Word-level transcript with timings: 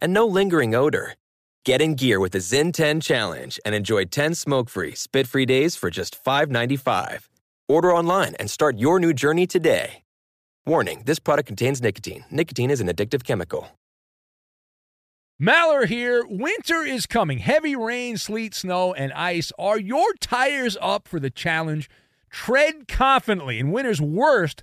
and 0.00 0.12
no 0.12 0.26
lingering 0.26 0.74
odor. 0.74 1.14
Get 1.64 1.82
in 1.82 1.94
gear 1.94 2.20
with 2.20 2.32
the 2.32 2.38
Zyn 2.38 2.72
10 2.72 3.00
Challenge 3.00 3.60
and 3.64 3.74
enjoy 3.74 4.04
10 4.06 4.34
smoke 4.34 4.68
free, 4.68 4.94
spit 4.94 5.26
free 5.26 5.46
days 5.46 5.76
for 5.76 5.90
just 5.90 6.22
$5.95. 6.24 7.28
Order 7.68 7.94
online 7.94 8.34
and 8.40 8.50
start 8.50 8.78
your 8.78 8.98
new 8.98 9.12
journey 9.12 9.46
today. 9.46 10.02
Warning 10.66 11.02
this 11.04 11.18
product 11.18 11.46
contains 11.46 11.82
nicotine. 11.82 12.24
Nicotine 12.30 12.70
is 12.70 12.80
an 12.80 12.88
addictive 12.88 13.24
chemical. 13.24 13.68
Maller 15.40 15.86
here. 15.86 16.22
Winter 16.28 16.82
is 16.82 17.06
coming. 17.06 17.38
Heavy 17.38 17.74
rain, 17.74 18.18
sleet, 18.18 18.54
snow, 18.54 18.92
and 18.92 19.10
ice. 19.14 19.52
Are 19.58 19.78
your 19.78 20.12
tires 20.20 20.76
up 20.82 21.08
for 21.08 21.18
the 21.18 21.30
challenge? 21.30 21.88
Tread 22.28 22.88
confidently 22.88 23.58
in 23.58 23.72
winter's 23.72 24.02
worst 24.02 24.62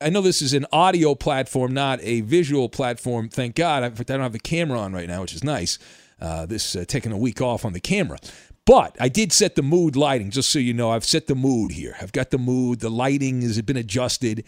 I 0.00 0.08
know 0.08 0.22
this 0.22 0.40
is 0.40 0.54
an 0.54 0.66
audio 0.72 1.14
platform, 1.14 1.74
not 1.74 2.00
a 2.02 2.22
visual 2.22 2.68
platform. 2.68 3.28
Thank 3.28 3.54
God. 3.54 3.84
In 3.84 3.94
fact, 3.94 4.10
I 4.10 4.14
don't 4.14 4.22
have 4.22 4.32
the 4.32 4.38
camera 4.38 4.78
on 4.78 4.92
right 4.92 5.08
now, 5.08 5.20
which 5.20 5.34
is 5.34 5.44
nice. 5.44 5.78
Uh, 6.20 6.46
this 6.46 6.74
uh, 6.74 6.84
taking 6.86 7.12
a 7.12 7.18
week 7.18 7.40
off 7.40 7.64
on 7.64 7.72
the 7.72 7.80
camera. 7.80 8.18
But 8.64 8.96
I 9.00 9.08
did 9.08 9.32
set 9.32 9.56
the 9.56 9.62
mood 9.62 9.96
lighting, 9.96 10.30
just 10.30 10.50
so 10.50 10.58
you 10.58 10.72
know. 10.72 10.90
I've 10.90 11.04
set 11.04 11.26
the 11.26 11.34
mood 11.34 11.72
here. 11.72 11.96
I've 12.00 12.12
got 12.12 12.30
the 12.30 12.38
mood. 12.38 12.80
The 12.80 12.90
lighting 12.90 13.42
has 13.42 13.60
been 13.62 13.76
adjusted. 13.76 14.44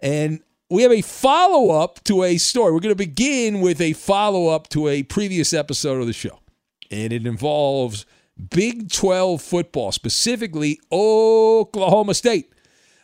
And 0.00 0.40
we 0.68 0.82
have 0.82 0.92
a 0.92 1.02
follow 1.02 1.70
up 1.70 2.02
to 2.04 2.22
a 2.22 2.38
story. 2.38 2.72
We're 2.72 2.80
going 2.80 2.94
to 2.94 2.96
begin 2.96 3.60
with 3.60 3.80
a 3.80 3.92
follow 3.94 4.48
up 4.48 4.68
to 4.70 4.88
a 4.88 5.02
previous 5.02 5.52
episode 5.52 6.00
of 6.00 6.06
the 6.06 6.12
show. 6.12 6.38
And 6.90 7.12
it 7.12 7.26
involves 7.26 8.04
Big 8.50 8.90
12 8.90 9.40
football, 9.40 9.92
specifically 9.92 10.80
Oklahoma 10.90 12.14
State. 12.14 12.51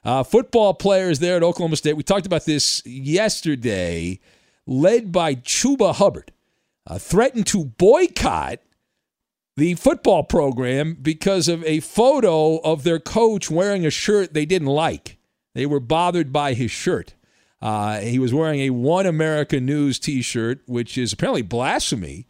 Uh, 0.04 0.22
football 0.22 0.74
players 0.74 1.18
there 1.18 1.36
at 1.36 1.42
Oklahoma 1.42 1.76
State. 1.76 1.94
We 1.94 2.02
talked 2.02 2.26
about 2.26 2.44
this 2.44 2.84
yesterday, 2.86 4.20
led 4.66 5.12
by 5.12 5.34
Chuba 5.34 5.94
Hubbard, 5.94 6.32
uh, 6.86 6.98
threatened 6.98 7.46
to 7.48 7.64
boycott 7.64 8.60
the 9.56 9.74
football 9.74 10.22
program 10.22 10.96
because 11.02 11.48
of 11.48 11.64
a 11.64 11.80
photo 11.80 12.58
of 12.58 12.84
their 12.84 13.00
coach 13.00 13.50
wearing 13.50 13.84
a 13.84 13.90
shirt 13.90 14.32
they 14.32 14.46
didn't 14.46 14.68
like. 14.68 15.18
They 15.54 15.66
were 15.66 15.80
bothered 15.80 16.32
by 16.32 16.54
his 16.54 16.70
shirt. 16.70 17.14
Uh, 17.60 17.98
he 17.98 18.20
was 18.20 18.32
wearing 18.32 18.60
a 18.60 18.70
One 18.70 19.04
America 19.04 19.58
News 19.58 19.98
t 19.98 20.22
shirt, 20.22 20.60
which 20.66 20.96
is 20.96 21.12
apparently 21.12 21.42
blasphemy 21.42 22.28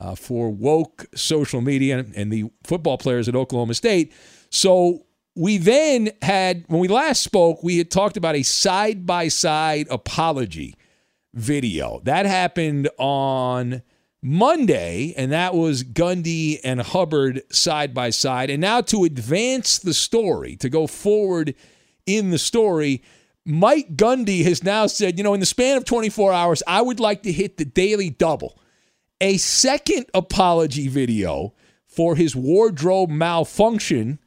uh, 0.00 0.14
for 0.14 0.50
woke 0.50 1.04
social 1.14 1.60
media 1.60 2.06
and 2.16 2.32
the 2.32 2.50
football 2.64 2.96
players 2.96 3.28
at 3.28 3.36
Oklahoma 3.36 3.74
State. 3.74 4.12
So 4.48 5.04
we 5.34 5.58
then 5.58 6.10
had, 6.20 6.64
when 6.68 6.80
we 6.80 6.88
last 6.88 7.22
spoke, 7.22 7.62
we 7.62 7.78
had 7.78 7.90
talked 7.90 8.16
about 8.16 8.36
a 8.36 8.42
side 8.42 9.06
by 9.06 9.28
side 9.28 9.86
apology 9.90 10.76
video. 11.34 12.00
That 12.04 12.26
happened 12.26 12.88
on 12.98 13.82
Monday, 14.22 15.14
and 15.16 15.32
that 15.32 15.54
was 15.54 15.84
Gundy 15.84 16.60
and 16.62 16.80
Hubbard 16.80 17.42
side 17.50 17.94
by 17.94 18.10
side. 18.10 18.50
And 18.50 18.60
now 18.60 18.80
to 18.82 19.04
advance 19.04 19.78
the 19.78 19.94
story, 19.94 20.56
to 20.56 20.68
go 20.68 20.86
forward 20.86 21.54
in 22.06 22.30
the 22.30 22.38
story, 22.38 23.02
Mike 23.44 23.96
Gundy 23.96 24.44
has 24.44 24.62
now 24.62 24.86
said, 24.86 25.18
you 25.18 25.24
know, 25.24 25.34
in 25.34 25.40
the 25.40 25.46
span 25.46 25.76
of 25.76 25.84
24 25.84 26.32
hours, 26.32 26.62
I 26.66 26.82
would 26.82 27.00
like 27.00 27.22
to 27.24 27.32
hit 27.32 27.56
the 27.56 27.64
daily 27.64 28.10
double. 28.10 28.60
A 29.20 29.38
second 29.38 30.06
apology 30.14 30.88
video 30.88 31.54
for 31.86 32.16
his 32.16 32.36
wardrobe 32.36 33.10
malfunction, 33.10 34.18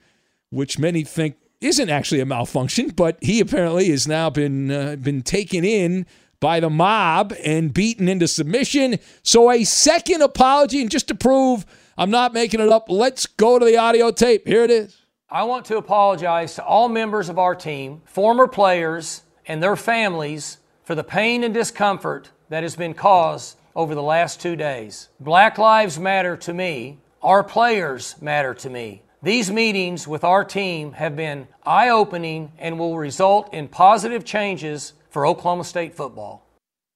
which 0.49 0.79
many 0.79 1.03
think 1.03 1.35
isn't 1.61 1.89
actually 1.89 2.19
a 2.19 2.25
malfunction, 2.25 2.89
but 2.89 3.17
he 3.21 3.39
apparently 3.39 3.89
has 3.89 4.07
now 4.07 4.29
been 4.29 4.71
uh, 4.71 4.95
been 4.97 5.21
taken 5.21 5.63
in 5.63 6.05
by 6.39 6.59
the 6.59 6.69
mob 6.69 7.33
and 7.43 7.73
beaten 7.73 8.07
into 8.07 8.27
submission. 8.27 8.99
So 9.23 9.51
a 9.51 9.63
second 9.63 10.21
apology, 10.21 10.81
and 10.81 10.91
just 10.91 11.07
to 11.07 11.15
prove 11.15 11.65
I'm 11.97 12.11
not 12.11 12.33
making 12.33 12.59
it 12.59 12.69
up, 12.69 12.89
let's 12.89 13.25
go 13.25 13.57
to 13.57 13.65
the 13.65 13.77
audio 13.77 14.11
tape. 14.11 14.47
Here 14.47 14.63
it 14.63 14.71
is. 14.71 14.97
I 15.29 15.43
want 15.43 15.65
to 15.65 15.77
apologize 15.77 16.55
to 16.55 16.63
all 16.63 16.87
members 16.87 17.29
of 17.29 17.39
our 17.39 17.55
team, 17.55 18.01
former 18.05 18.47
players, 18.47 19.23
and 19.47 19.61
their 19.61 19.75
families 19.75 20.57
for 20.83 20.93
the 20.93 21.03
pain 21.03 21.43
and 21.43 21.53
discomfort 21.53 22.29
that 22.49 22.63
has 22.63 22.75
been 22.75 22.93
caused 22.93 23.57
over 23.75 23.95
the 23.95 24.03
last 24.03 24.39
two 24.39 24.55
days. 24.55 25.09
Black 25.19 25.57
lives 25.57 25.99
matter 25.99 26.37
to 26.37 26.53
me. 26.53 26.99
Our 27.21 27.43
players 27.43 28.15
matter 28.21 28.53
to 28.53 28.69
me. 28.69 29.01
These 29.25 29.49
meetings 29.49 30.07
with 30.07 30.23
our 30.23 30.43
team 30.43 30.91
have 30.91 31.15
been 31.15 31.47
eye 31.65 31.89
opening 31.89 32.51
and 32.59 32.77
will 32.77 32.95
result 32.95 33.51
in 33.51 33.67
positive 33.67 34.23
changes 34.23 34.93
for 35.09 35.25
Oklahoma 35.25 35.63
State 35.63 35.95
football. 35.95 36.45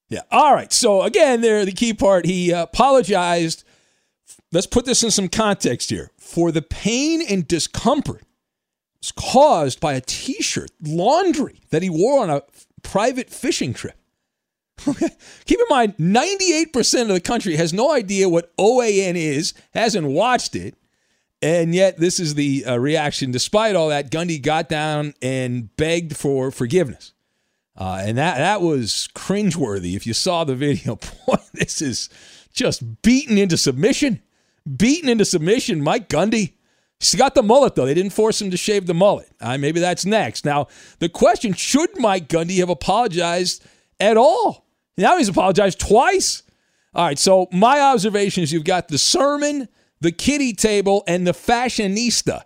Yeah. 0.09 0.21
All 0.29 0.53
right. 0.53 0.71
So 0.71 1.01
again, 1.01 1.41
there 1.41 1.65
the 1.65 1.71
key 1.71 1.91
part. 1.91 2.27
He 2.27 2.51
apologized 2.51 3.63
let's 4.51 4.67
put 4.67 4.85
this 4.85 5.01
in 5.01 5.09
some 5.09 5.27
context 5.27 5.89
here. 5.89 6.11
For 6.19 6.51
the 6.51 6.61
pain 6.61 7.23
and 7.27 7.47
discomfort 7.47 8.21
caused 9.15 9.79
by 9.79 9.93
a 9.93 10.01
t-shirt, 10.01 10.69
laundry 10.83 11.61
that 11.71 11.81
he 11.81 11.89
wore 11.89 12.21
on 12.21 12.29
a 12.29 12.43
private 12.83 13.31
fishing 13.31 13.73
trip. 13.73 13.95
Keep 14.85 15.59
in 15.59 15.65
mind, 15.67 15.97
98% 15.97 17.01
of 17.01 17.07
the 17.07 17.21
country 17.21 17.55
has 17.55 17.73
no 17.73 17.91
idea 17.91 18.29
what 18.29 18.55
OAN 18.57 19.15
is, 19.15 19.55
hasn't 19.73 20.05
watched 20.05 20.55
it, 20.55 20.75
and 21.41 21.73
yet 21.73 21.97
this 21.97 22.19
is 22.19 22.35
the 22.35 22.65
uh, 22.65 22.77
reaction. 22.77 23.31
Despite 23.31 23.75
all 23.75 23.89
that, 23.89 24.11
Gundy 24.11 24.41
got 24.41 24.69
down 24.69 25.13
and 25.21 25.75
begged 25.77 26.15
for 26.15 26.51
forgiveness. 26.51 27.13
Uh, 27.77 28.01
and 28.05 28.17
that, 28.17 28.37
that 28.37 28.61
was 28.61 29.07
cringeworthy. 29.15 29.95
If 29.95 30.05
you 30.05 30.13
saw 30.13 30.43
the 30.43 30.55
video, 30.55 30.95
boy, 31.27 31.37
this 31.53 31.81
is 31.81 32.09
just 32.53 33.01
beaten 33.01 33.37
into 33.37 33.57
submission. 33.57 34.21
Beaten 34.77 35.09
into 35.09 35.25
submission, 35.25 35.81
Mike 35.81 36.09
Gundy. 36.09 36.53
He's 36.99 37.15
got 37.15 37.33
the 37.33 37.43
mullet, 37.43 37.75
though. 37.75 37.85
They 37.85 37.93
didn't 37.93 38.11
force 38.11 38.41
him 38.41 38.51
to 38.51 38.57
shave 38.57 38.85
the 38.85 38.93
mullet. 38.93 39.29
Uh, 39.39 39.57
maybe 39.57 39.79
that's 39.79 40.05
next. 40.05 40.43
Now, 40.43 40.67
the 40.99 41.07
question 41.07 41.53
should 41.53 41.97
Mike 41.97 42.27
Gundy 42.27 42.57
have 42.57 42.69
apologized 42.69 43.63
at 44.01 44.17
all? 44.17 44.65
Now 44.97 45.17
he's 45.17 45.29
apologized 45.29 45.79
twice. 45.79 46.43
All 46.93 47.05
right, 47.05 47.17
so 47.17 47.47
my 47.53 47.79
observations 47.79 48.51
you've 48.51 48.65
got 48.65 48.89
the 48.89 48.97
sermon, 48.97 49.69
the 50.01 50.11
kitty 50.11 50.53
table, 50.53 51.03
and 51.07 51.25
the 51.25 51.31
fashionista. 51.31 52.43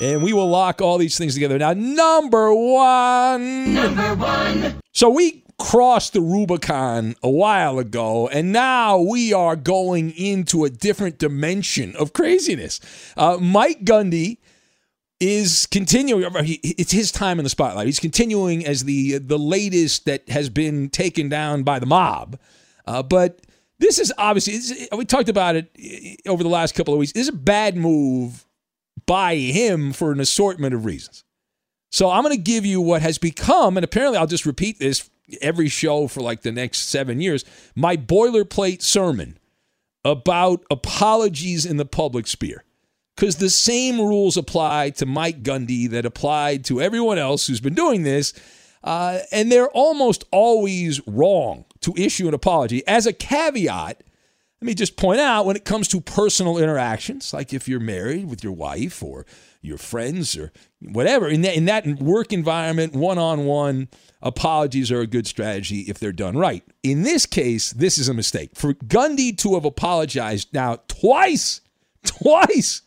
And 0.00 0.22
we 0.22 0.32
will 0.32 0.48
lock 0.48 0.80
all 0.80 0.98
these 0.98 1.16
things 1.16 1.34
together. 1.34 1.58
Now, 1.58 1.72
number 1.72 2.52
one. 2.52 3.74
Number 3.74 4.14
one. 4.14 4.80
So 4.92 5.08
we 5.08 5.44
crossed 5.58 6.14
the 6.14 6.20
Rubicon 6.20 7.14
a 7.22 7.30
while 7.30 7.78
ago, 7.78 8.28
and 8.28 8.52
now 8.52 8.98
we 8.98 9.32
are 9.32 9.56
going 9.56 10.10
into 10.10 10.64
a 10.64 10.70
different 10.70 11.18
dimension 11.18 11.94
of 11.96 12.12
craziness. 12.12 12.80
Uh, 13.16 13.38
Mike 13.40 13.84
Gundy 13.84 14.38
is 15.20 15.66
continuing. 15.66 16.28
It's 16.34 16.92
his 16.92 17.12
time 17.12 17.38
in 17.38 17.44
the 17.44 17.50
spotlight. 17.50 17.86
He's 17.86 18.00
continuing 18.00 18.66
as 18.66 18.84
the 18.84 19.18
the 19.18 19.38
latest 19.38 20.06
that 20.06 20.28
has 20.28 20.48
been 20.48 20.90
taken 20.90 21.28
down 21.28 21.62
by 21.62 21.78
the 21.78 21.86
mob. 21.86 22.38
Uh, 22.86 23.02
but 23.02 23.40
this 23.78 23.98
is 23.98 24.12
obviously 24.18 24.88
we 24.96 25.04
talked 25.04 25.28
about 25.28 25.56
it 25.56 26.18
uh, 26.26 26.30
over 26.30 26.42
the 26.42 26.48
last 26.48 26.74
couple 26.74 26.94
of 26.94 27.00
weeks. 27.00 27.12
This 27.12 27.22
is 27.22 27.34
a 27.34 27.36
bad 27.36 27.76
move 27.76 28.46
by 29.06 29.36
him 29.36 29.92
for 29.92 30.12
an 30.12 30.20
assortment 30.20 30.74
of 30.74 30.84
reasons. 30.84 31.24
So 31.90 32.10
I'm 32.10 32.22
going 32.22 32.34
to 32.34 32.42
give 32.42 32.66
you 32.66 32.80
what 32.80 33.02
has 33.02 33.18
become, 33.18 33.76
and 33.76 33.84
apparently 33.84 34.18
I'll 34.18 34.26
just 34.26 34.46
repeat 34.46 34.78
this 34.78 35.08
every 35.40 35.68
show 35.68 36.08
for 36.08 36.20
like 36.20 36.42
the 36.42 36.52
next 36.52 36.88
seven 36.88 37.20
years, 37.20 37.44
my 37.74 37.96
boilerplate 37.96 38.82
sermon 38.82 39.38
about 40.04 40.64
apologies 40.70 41.64
in 41.64 41.76
the 41.76 41.86
public 41.86 42.26
sphere 42.26 42.64
because 43.16 43.36
the 43.36 43.50
same 43.50 43.98
rules 43.98 44.36
apply 44.36 44.90
to 44.90 45.06
Mike 45.06 45.42
Gundy 45.42 45.88
that 45.90 46.04
applied 46.04 46.64
to 46.66 46.80
everyone 46.82 47.18
else 47.18 47.46
who's 47.46 47.60
been 47.60 47.74
doing 47.74 48.02
this. 48.02 48.34
Uh, 48.82 49.20
and 49.32 49.50
they're 49.50 49.70
almost 49.70 50.24
always 50.30 51.00
wrong 51.06 51.64
to 51.84 51.94
issue 51.96 52.26
an 52.26 52.34
apology. 52.34 52.86
As 52.86 53.06
a 53.06 53.12
caveat, 53.12 54.02
let 54.60 54.66
me 54.66 54.74
just 54.74 54.96
point 54.96 55.20
out 55.20 55.44
when 55.44 55.56
it 55.56 55.66
comes 55.66 55.86
to 55.88 56.00
personal 56.00 56.56
interactions, 56.56 57.34
like 57.34 57.52
if 57.52 57.68
you're 57.68 57.78
married 57.80 58.26
with 58.26 58.42
your 58.42 58.54
wife 58.54 59.02
or 59.02 59.26
your 59.60 59.76
friends 59.76 60.34
or 60.36 60.50
whatever, 60.80 61.28
in 61.28 61.42
that, 61.42 61.54
in 61.54 61.66
that 61.66 61.86
work 62.00 62.32
environment, 62.32 62.94
one 62.94 63.18
on 63.18 63.44
one, 63.44 63.88
apologies 64.22 64.90
are 64.90 65.00
a 65.00 65.06
good 65.06 65.26
strategy 65.26 65.80
if 65.80 65.98
they're 65.98 66.12
done 66.12 66.38
right. 66.38 66.64
In 66.82 67.02
this 67.02 67.26
case, 67.26 67.72
this 67.72 67.98
is 67.98 68.08
a 68.08 68.14
mistake. 68.14 68.52
For 68.54 68.72
Gundy 68.72 69.36
to 69.38 69.54
have 69.54 69.66
apologized 69.66 70.54
now 70.54 70.78
twice, 70.88 71.60
twice 72.06 72.80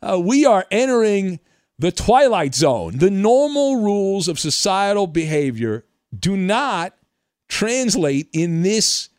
uh, 0.00 0.18
we 0.18 0.46
are 0.46 0.64
entering 0.70 1.40
the 1.78 1.92
twilight 1.92 2.54
zone. 2.54 2.96
The 2.96 3.10
normal 3.10 3.82
rules 3.82 4.28
of 4.28 4.38
societal 4.38 5.06
behavior 5.06 5.84
do 6.18 6.36
not 6.36 6.94
translate 7.50 8.28
in 8.32 8.62
this 8.62 9.10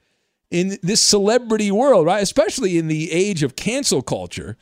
in 0.50 0.78
this 0.82 1.00
celebrity 1.02 1.72
world, 1.72 2.06
right? 2.06 2.24
Especially 2.24 2.78
in 2.78 2.88
the 2.88 3.12
age 3.12 3.44
of 3.44 3.56
cancel 3.56 4.02
culture. 4.02 4.58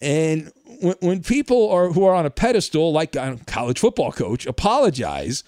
And 0.00 0.52
when, 0.80 0.96
when 1.00 1.22
people 1.22 1.70
are 1.70 1.92
who 1.92 2.04
are 2.04 2.14
on 2.14 2.24
a 2.24 2.30
pedestal, 2.30 2.92
like 2.92 3.14
a 3.14 3.38
college 3.46 3.78
football 3.78 4.12
coach, 4.12 4.46
apologize, 4.46 5.44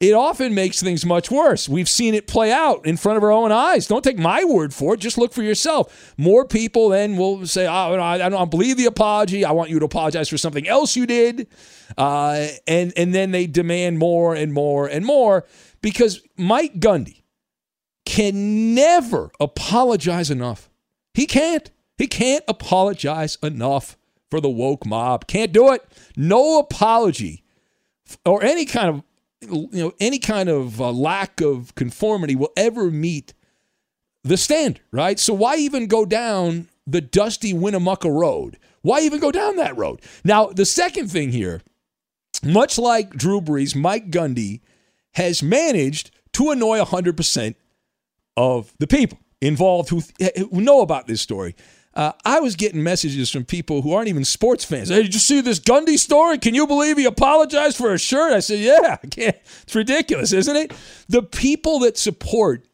it 0.00 0.12
often 0.12 0.54
makes 0.54 0.80
things 0.80 1.04
much 1.04 1.28
worse. 1.28 1.68
We've 1.68 1.88
seen 1.88 2.14
it 2.14 2.28
play 2.28 2.52
out 2.52 2.86
in 2.86 2.96
front 2.96 3.16
of 3.16 3.24
our 3.24 3.32
own 3.32 3.50
eyes. 3.50 3.88
Don't 3.88 4.04
take 4.04 4.18
my 4.18 4.44
word 4.44 4.72
for 4.72 4.94
it. 4.94 5.00
Just 5.00 5.18
look 5.18 5.32
for 5.32 5.42
yourself. 5.42 6.14
More 6.16 6.44
people 6.44 6.90
then 6.90 7.16
will 7.16 7.44
say, 7.46 7.66
oh, 7.66 8.00
I 8.00 8.28
don't 8.28 8.50
believe 8.50 8.76
the 8.76 8.84
apology. 8.84 9.44
I 9.44 9.50
want 9.50 9.70
you 9.70 9.80
to 9.80 9.84
apologize 9.84 10.28
for 10.28 10.38
something 10.38 10.68
else 10.68 10.94
you 10.94 11.04
did. 11.04 11.48
Uh, 11.96 12.46
and, 12.68 12.92
and 12.96 13.12
then 13.12 13.32
they 13.32 13.48
demand 13.48 13.98
more 13.98 14.36
and 14.36 14.52
more 14.52 14.86
and 14.86 15.04
more 15.04 15.46
because 15.80 16.20
Mike 16.36 16.80
Gundy 16.80 17.22
can 18.04 18.74
never 18.74 19.30
apologize 19.38 20.30
enough. 20.30 20.70
He 21.14 21.26
can't. 21.26 21.70
He 21.96 22.06
can't 22.06 22.44
apologize 22.48 23.36
enough 23.42 23.96
for 24.30 24.40
the 24.40 24.48
woke 24.48 24.86
mob. 24.86 25.26
Can't 25.26 25.52
do 25.52 25.72
it. 25.72 25.82
No 26.16 26.58
apology 26.58 27.42
or 28.24 28.42
any 28.42 28.64
kind 28.64 28.88
of 28.88 29.02
you 29.40 29.68
know 29.72 29.94
any 30.00 30.18
kind 30.18 30.48
of 30.48 30.80
uh, 30.80 30.90
lack 30.90 31.40
of 31.40 31.74
conformity 31.74 32.34
will 32.34 32.52
ever 32.56 32.90
meet 32.90 33.34
the 34.24 34.36
standard, 34.36 34.82
right? 34.92 35.18
So 35.18 35.34
why 35.34 35.56
even 35.56 35.86
go 35.86 36.04
down 36.04 36.68
the 36.86 37.00
dusty 37.00 37.52
Winnemucca 37.52 38.10
road? 38.10 38.58
Why 38.82 39.00
even 39.00 39.20
go 39.20 39.30
down 39.30 39.56
that 39.56 39.76
road? 39.76 40.00
Now, 40.24 40.46
the 40.46 40.64
second 40.64 41.10
thing 41.10 41.30
here, 41.32 41.62
much 42.42 42.78
like 42.78 43.10
Drew 43.10 43.40
Brees, 43.40 43.76
Mike 43.76 44.10
Gundy 44.10 44.60
has 45.14 45.42
managed 45.42 46.10
to 46.34 46.50
annoy 46.50 46.78
100% 46.78 47.54
of 48.36 48.72
the 48.78 48.86
people 48.86 49.18
involved 49.40 49.88
who, 49.90 50.02
who 50.50 50.60
know 50.60 50.80
about 50.80 51.06
this 51.06 51.20
story. 51.20 51.54
Uh, 51.94 52.12
I 52.24 52.38
was 52.38 52.54
getting 52.54 52.82
messages 52.82 53.30
from 53.30 53.44
people 53.44 53.82
who 53.82 53.92
aren't 53.92 54.08
even 54.08 54.24
sports 54.24 54.64
fans. 54.64 54.88
Hey, 54.88 55.02
did 55.02 55.14
you 55.14 55.20
see 55.20 55.40
this 55.40 55.58
Gundy 55.58 55.98
story? 55.98 56.38
Can 56.38 56.54
you 56.54 56.66
believe 56.66 56.96
he 56.96 57.04
apologized 57.04 57.76
for 57.76 57.92
a 57.92 57.98
shirt? 57.98 58.32
I 58.32 58.38
said, 58.38 58.60
yeah, 58.60 58.98
I 59.02 59.06
can't. 59.08 59.36
It's 59.62 59.74
ridiculous, 59.74 60.32
isn't 60.32 60.54
it? 60.54 60.72
The 61.08 61.22
people 61.22 61.80
that 61.80 61.98
support 61.98 62.68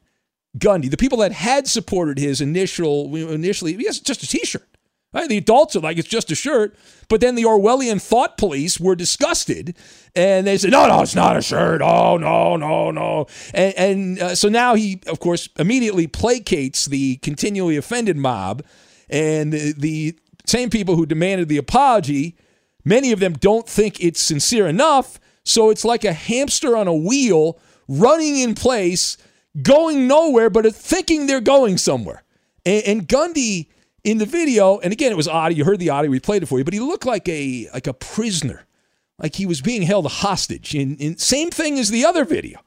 Gundy, 0.58 0.90
the 0.90 0.98
people 0.98 1.18
that 1.18 1.32
had 1.32 1.66
supported 1.66 2.18
his 2.18 2.40
initial, 2.40 3.14
initially, 3.16 3.76
yes, 3.78 3.98
just 3.98 4.22
a 4.22 4.28
T-shirt. 4.28 4.68
Right? 5.14 5.28
The 5.28 5.38
adults 5.38 5.76
are 5.76 5.80
like, 5.80 5.96
it's 5.96 6.08
just 6.08 6.32
a 6.32 6.34
shirt. 6.34 6.76
But 7.08 7.20
then 7.20 7.36
the 7.36 7.44
Orwellian 7.44 8.02
thought 8.02 8.36
police 8.36 8.80
were 8.80 8.96
disgusted 8.96 9.76
and 10.16 10.46
they 10.46 10.58
said, 10.58 10.72
no, 10.72 10.88
no, 10.88 11.02
it's 11.02 11.14
not 11.14 11.36
a 11.36 11.42
shirt. 11.42 11.80
Oh, 11.82 12.16
no, 12.16 12.56
no, 12.56 12.90
no. 12.90 13.26
And, 13.54 13.74
and 13.76 14.18
uh, 14.18 14.34
so 14.34 14.48
now 14.48 14.74
he, 14.74 15.00
of 15.06 15.20
course, 15.20 15.48
immediately 15.56 16.08
placates 16.08 16.88
the 16.88 17.16
continually 17.18 17.76
offended 17.76 18.16
mob 18.16 18.64
and 19.08 19.52
the, 19.52 19.72
the 19.78 20.18
same 20.46 20.68
people 20.68 20.96
who 20.96 21.06
demanded 21.06 21.48
the 21.48 21.58
apology, 21.58 22.36
many 22.84 23.12
of 23.12 23.20
them 23.20 23.34
don't 23.34 23.68
think 23.68 24.02
it's 24.02 24.20
sincere 24.20 24.66
enough. 24.66 25.20
So 25.44 25.70
it's 25.70 25.84
like 25.84 26.04
a 26.04 26.12
hamster 26.12 26.76
on 26.76 26.88
a 26.88 26.94
wheel 26.94 27.60
running 27.86 28.38
in 28.38 28.54
place, 28.54 29.16
going 29.62 30.08
nowhere, 30.08 30.50
but 30.50 30.74
thinking 30.74 31.26
they're 31.26 31.40
going 31.40 31.78
somewhere. 31.78 32.24
And, 32.66 32.84
and 32.84 33.08
Gundy 33.08 33.68
in 34.04 34.18
the 34.18 34.26
video, 34.26 34.78
and 34.78 34.92
again, 34.92 35.10
it 35.10 35.16
was 35.16 35.26
audio. 35.26 35.58
You 35.58 35.64
heard 35.64 35.78
the 35.78 35.90
audio. 35.90 36.10
We 36.10 36.20
played 36.20 36.42
it 36.42 36.46
for 36.46 36.58
you, 36.58 36.64
but 36.64 36.74
he 36.74 36.80
looked 36.80 37.06
like 37.06 37.28
a 37.28 37.68
like 37.72 37.86
a 37.86 37.94
prisoner, 37.94 38.66
like 39.18 39.34
he 39.34 39.46
was 39.46 39.60
being 39.60 39.82
held 39.82 40.04
a 40.04 40.10
hostage. 40.10 40.74
In, 40.74 40.96
in 40.96 41.16
same 41.16 41.50
thing 41.50 41.78
as 41.78 41.90
the 41.90 42.04
other 42.04 42.24
video. 42.24 42.60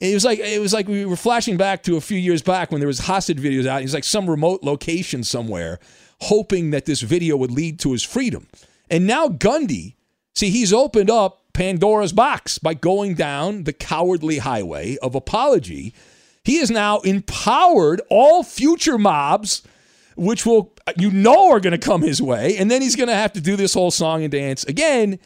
It 0.00 0.12
was 0.12 0.24
like 0.24 0.40
it 0.40 0.60
was 0.60 0.72
like 0.72 0.88
we 0.88 1.06
were 1.06 1.16
flashing 1.16 1.56
back 1.56 1.84
to 1.84 1.96
a 1.96 2.00
few 2.00 2.18
years 2.18 2.42
back 2.42 2.70
when 2.70 2.80
there 2.80 2.88
was 2.88 2.98
hostage 2.98 3.38
videos 3.38 3.66
out. 3.66 3.80
He's 3.80 3.94
like 3.94 4.04
some 4.04 4.28
remote 4.28 4.62
location 4.62 5.22
somewhere, 5.22 5.78
hoping 6.20 6.70
that 6.70 6.84
this 6.84 7.00
video 7.00 7.36
would 7.36 7.52
lead 7.52 7.78
to 7.80 7.92
his 7.92 8.02
freedom. 8.02 8.48
And 8.90 9.06
now 9.06 9.28
Gundy, 9.28 9.94
see, 10.34 10.50
he's 10.50 10.72
opened 10.72 11.10
up 11.10 11.44
Pandora's 11.54 12.12
box 12.12 12.58
by 12.58 12.74
going 12.74 13.14
down 13.14 13.64
the 13.64 13.72
cowardly 13.72 14.38
highway 14.38 14.96
of 15.00 15.14
apology. 15.14 15.94
He 16.42 16.58
has 16.58 16.70
now 16.70 16.98
empowered 17.00 18.02
all 18.10 18.42
future 18.42 18.98
mobs, 18.98 19.62
which 20.16 20.46
will 20.46 20.74
you 20.96 21.10
know 21.10 21.50
are 21.50 21.60
going 21.60 21.72
to 21.72 21.78
come 21.78 22.02
his 22.02 22.20
way, 22.20 22.56
and 22.56 22.70
then 22.70 22.82
he's 22.82 22.96
going 22.96 23.08
to 23.08 23.14
have 23.14 23.32
to 23.34 23.40
do 23.40 23.56
this 23.56 23.74
whole 23.74 23.90
song 23.90 24.22
and 24.22 24.32
dance 24.32 24.64
again 24.64 25.18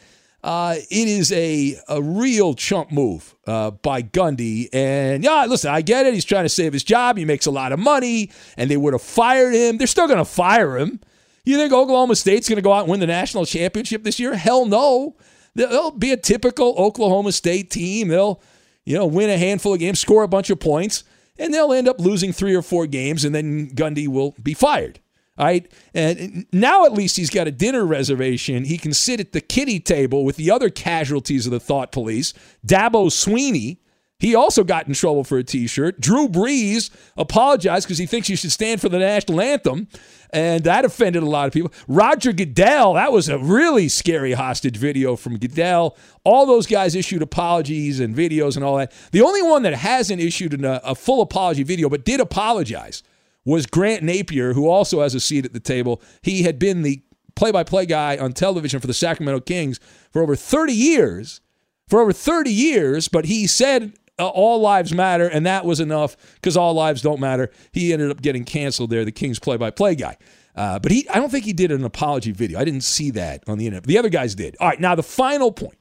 uh, 0.43 0.75
it 0.89 1.07
is 1.07 1.31
a, 1.31 1.77
a 1.89 2.01
real 2.01 2.53
chump 2.53 2.91
move 2.91 3.35
uh, 3.45 3.71
by 3.71 4.01
Gundy. 4.01 4.69
And 4.71 5.23
yeah, 5.23 5.45
listen, 5.47 5.71
I 5.71 5.81
get 5.81 6.05
it. 6.05 6.13
He's 6.13 6.25
trying 6.25 6.45
to 6.45 6.49
save 6.49 6.73
his 6.73 6.83
job. 6.83 7.17
He 7.17 7.25
makes 7.25 7.45
a 7.45 7.51
lot 7.51 7.71
of 7.71 7.79
money, 7.79 8.31
and 8.55 8.71
they 8.71 8.77
would 8.77 8.93
have 8.93 9.01
fired 9.01 9.53
him. 9.53 9.77
They're 9.77 9.87
still 9.87 10.07
going 10.07 10.19
to 10.19 10.25
fire 10.25 10.77
him. 10.77 11.01
You 11.43 11.57
think 11.57 11.73
Oklahoma 11.73 12.15
State's 12.15 12.47
going 12.47 12.57
to 12.57 12.61
go 12.61 12.71
out 12.71 12.81
and 12.81 12.91
win 12.91 12.99
the 12.99 13.07
national 13.07 13.45
championship 13.45 14.03
this 14.03 14.19
year? 14.19 14.35
Hell 14.35 14.65
no. 14.65 15.15
They'll 15.55 15.91
be 15.91 16.11
a 16.11 16.17
typical 16.17 16.75
Oklahoma 16.77 17.31
State 17.31 17.69
team. 17.69 18.09
They'll, 18.09 18.41
you 18.85 18.95
know, 18.95 19.07
win 19.07 19.29
a 19.29 19.37
handful 19.37 19.73
of 19.73 19.79
games, 19.79 19.99
score 19.99 20.23
a 20.23 20.27
bunch 20.27 20.49
of 20.49 20.59
points, 20.59 21.03
and 21.39 21.53
they'll 21.53 21.73
end 21.73 21.87
up 21.87 21.99
losing 21.99 22.31
three 22.31 22.53
or 22.53 22.61
four 22.61 22.85
games, 22.85 23.25
and 23.25 23.33
then 23.33 23.69
Gundy 23.71 24.07
will 24.07 24.35
be 24.41 24.53
fired. 24.53 24.99
All 25.37 25.45
right. 25.45 25.71
And 25.93 26.45
now 26.51 26.85
at 26.85 26.91
least 26.91 27.15
he's 27.15 27.29
got 27.29 27.47
a 27.47 27.51
dinner 27.51 27.85
reservation. 27.85 28.65
He 28.65 28.77
can 28.77 28.93
sit 28.93 29.21
at 29.21 29.31
the 29.31 29.39
kitty 29.39 29.79
table 29.79 30.25
with 30.25 30.35
the 30.35 30.51
other 30.51 30.69
casualties 30.69 31.45
of 31.45 31.53
the 31.53 31.61
thought 31.61 31.93
police. 31.93 32.33
Dabo 32.67 33.07
Swinney, 33.07 33.77
he 34.19 34.35
also 34.35 34.63
got 34.63 34.87
in 34.87 34.93
trouble 34.93 35.23
for 35.23 35.37
a 35.37 35.43
t 35.43 35.65
shirt. 35.65 35.99
Drew 35.99 36.27
Brees 36.27 36.89
apologized 37.17 37.87
because 37.87 37.97
he 37.97 38.05
thinks 38.05 38.29
you 38.29 38.35
should 38.35 38.51
stand 38.51 38.81
for 38.81 38.89
the 38.89 38.99
national 38.99 39.39
anthem. 39.41 39.87
And 40.31 40.63
that 40.65 40.85
offended 40.85 41.23
a 41.23 41.25
lot 41.25 41.47
of 41.47 41.53
people. 41.53 41.73
Roger 41.87 42.31
Goodell, 42.31 42.93
that 42.93 43.11
was 43.11 43.29
a 43.29 43.39
really 43.39 43.89
scary 43.89 44.33
hostage 44.33 44.77
video 44.77 45.15
from 45.15 45.37
Goodell. 45.37 45.97
All 46.23 46.45
those 46.45 46.67
guys 46.67 46.93
issued 46.93 47.23
apologies 47.23 47.99
and 47.99 48.15
videos 48.15 48.55
and 48.55 48.63
all 48.63 48.77
that. 48.77 48.91
The 49.11 49.21
only 49.21 49.41
one 49.41 49.63
that 49.63 49.73
hasn't 49.73 50.21
issued 50.21 50.63
a, 50.63 50.87
a 50.87 50.93
full 50.93 51.21
apology 51.21 51.63
video 51.63 51.89
but 51.89 52.05
did 52.05 52.19
apologize 52.19 53.01
was 53.45 53.65
Grant 53.65 54.03
Napear, 54.03 54.53
who 54.53 54.67
also 54.69 55.01
has 55.01 55.15
a 55.15 55.19
seat 55.19 55.45
at 55.45 55.53
the 55.53 55.59
table. 55.59 56.01
He 56.21 56.43
had 56.43 56.59
been 56.59 56.83
the 56.83 57.01
play 57.35 57.51
by 57.51 57.63
play 57.63 57.85
guy 57.85 58.17
on 58.17 58.33
television 58.33 58.79
for 58.79 58.87
the 58.87 58.93
Sacramento 58.93 59.39
Kings 59.39 59.79
for 60.11 60.21
over 60.21 60.35
30 60.35 60.73
years. 60.73 61.41
For 61.87 62.01
over 62.01 62.13
30 62.13 62.51
years, 62.51 63.07
but 63.07 63.25
he 63.25 63.47
said 63.47 63.93
all 64.27 64.59
lives 64.59 64.93
matter, 64.93 65.27
and 65.27 65.45
that 65.45 65.65
was 65.65 65.79
enough 65.79 66.15
because 66.35 66.57
all 66.57 66.73
lives 66.73 67.01
don't 67.01 67.19
matter. 67.19 67.51
He 67.71 67.93
ended 67.93 68.11
up 68.11 68.21
getting 68.21 68.43
canceled 68.43 68.89
there, 68.89 69.05
the 69.05 69.11
Kings 69.11 69.39
play 69.39 69.57
by 69.57 69.71
play 69.71 69.95
guy. 69.95 70.17
Uh, 70.55 70.79
but 70.79 70.91
he, 70.91 71.07
I 71.09 71.19
don't 71.19 71.29
think 71.29 71.45
he 71.45 71.53
did 71.53 71.71
an 71.71 71.83
apology 71.83 72.31
video. 72.31 72.59
I 72.59 72.65
didn't 72.65 72.83
see 72.83 73.11
that 73.11 73.43
on 73.47 73.57
the 73.57 73.65
internet. 73.65 73.85
The 73.85 73.97
other 73.97 74.09
guys 74.09 74.35
did. 74.35 74.57
All 74.59 74.67
right, 74.67 74.79
now 74.79 74.95
the 74.95 75.03
final 75.03 75.51
point. 75.51 75.77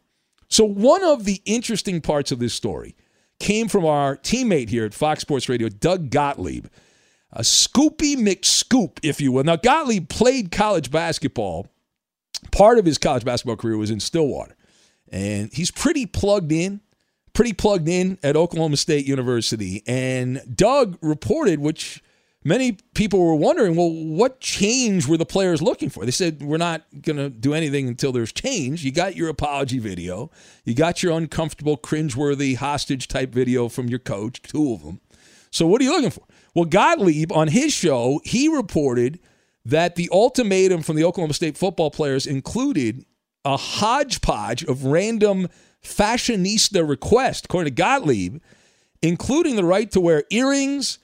So, 0.48 0.64
one 0.64 1.02
of 1.04 1.24
the 1.24 1.42
interesting 1.44 2.00
parts 2.00 2.32
of 2.32 2.38
this 2.38 2.54
story 2.54 2.96
came 3.40 3.68
from 3.68 3.84
our 3.84 4.16
teammate 4.16 4.68
here 4.68 4.84
at 4.84 4.94
Fox 4.94 5.20
Sports 5.20 5.48
Radio, 5.48 5.68
Doug 5.68 6.10
Gottlieb 6.10 6.66
a 7.32 7.42
Scoopy 7.42 8.16
McScoop, 8.16 8.98
if 9.02 9.20
you 9.20 9.32
will. 9.32 9.44
Now, 9.44 9.56
Gottlieb 9.56 10.08
played 10.08 10.50
college 10.50 10.90
basketball. 10.90 11.66
Part 12.52 12.78
of 12.78 12.84
his 12.84 12.98
college 12.98 13.24
basketball 13.24 13.56
career 13.56 13.76
was 13.76 13.90
in 13.90 14.00
Stillwater. 14.00 14.56
And 15.10 15.52
he's 15.52 15.70
pretty 15.70 16.06
plugged 16.06 16.52
in, 16.52 16.80
pretty 17.38 17.52
plugged 17.52 17.88
in 17.88 18.18
at 18.24 18.34
Oklahoma 18.34 18.76
State 18.76 19.06
University. 19.06 19.84
And 19.86 20.42
Doug 20.52 20.98
reported, 21.00 21.60
which 21.60 22.02
many 22.42 22.78
people 22.96 23.24
were 23.24 23.36
wondering, 23.36 23.76
well, 23.76 23.92
what 23.92 24.40
change 24.40 25.06
were 25.06 25.16
the 25.16 25.24
players 25.24 25.62
looking 25.62 25.88
for? 25.88 26.04
They 26.04 26.10
said, 26.10 26.42
we're 26.42 26.56
not 26.56 26.82
going 27.00 27.16
to 27.16 27.30
do 27.30 27.54
anything 27.54 27.86
until 27.86 28.10
there's 28.10 28.32
change. 28.32 28.84
You 28.84 28.90
got 28.90 29.14
your 29.14 29.28
apology 29.28 29.78
video, 29.78 30.32
you 30.64 30.74
got 30.74 31.00
your 31.00 31.16
uncomfortable, 31.16 31.78
cringeworthy 31.78 32.56
hostage 32.56 33.06
type 33.06 33.30
video 33.30 33.68
from 33.68 33.86
your 33.86 34.00
coach, 34.00 34.42
two 34.42 34.72
of 34.72 34.82
them. 34.82 35.00
So, 35.52 35.64
what 35.64 35.80
are 35.80 35.84
you 35.84 35.92
looking 35.92 36.10
for? 36.10 36.24
Well, 36.56 36.64
Gottlieb 36.64 37.30
on 37.30 37.46
his 37.46 37.72
show, 37.72 38.20
he 38.24 38.48
reported 38.48 39.20
that 39.64 39.94
the 39.94 40.08
ultimatum 40.10 40.82
from 40.82 40.96
the 40.96 41.04
Oklahoma 41.04 41.34
State 41.34 41.56
football 41.56 41.92
players 41.92 42.26
included 42.26 43.04
a 43.44 43.56
hodgepodge 43.56 44.64
of 44.64 44.86
random 44.86 45.46
fashionista 45.82 46.88
request, 46.88 47.46
according 47.46 47.74
to 47.74 47.82
Gottlieb, 47.82 48.42
including 49.02 49.56
the 49.56 49.64
right 49.64 49.90
to 49.92 50.00
wear 50.00 50.24
earrings. 50.30 50.98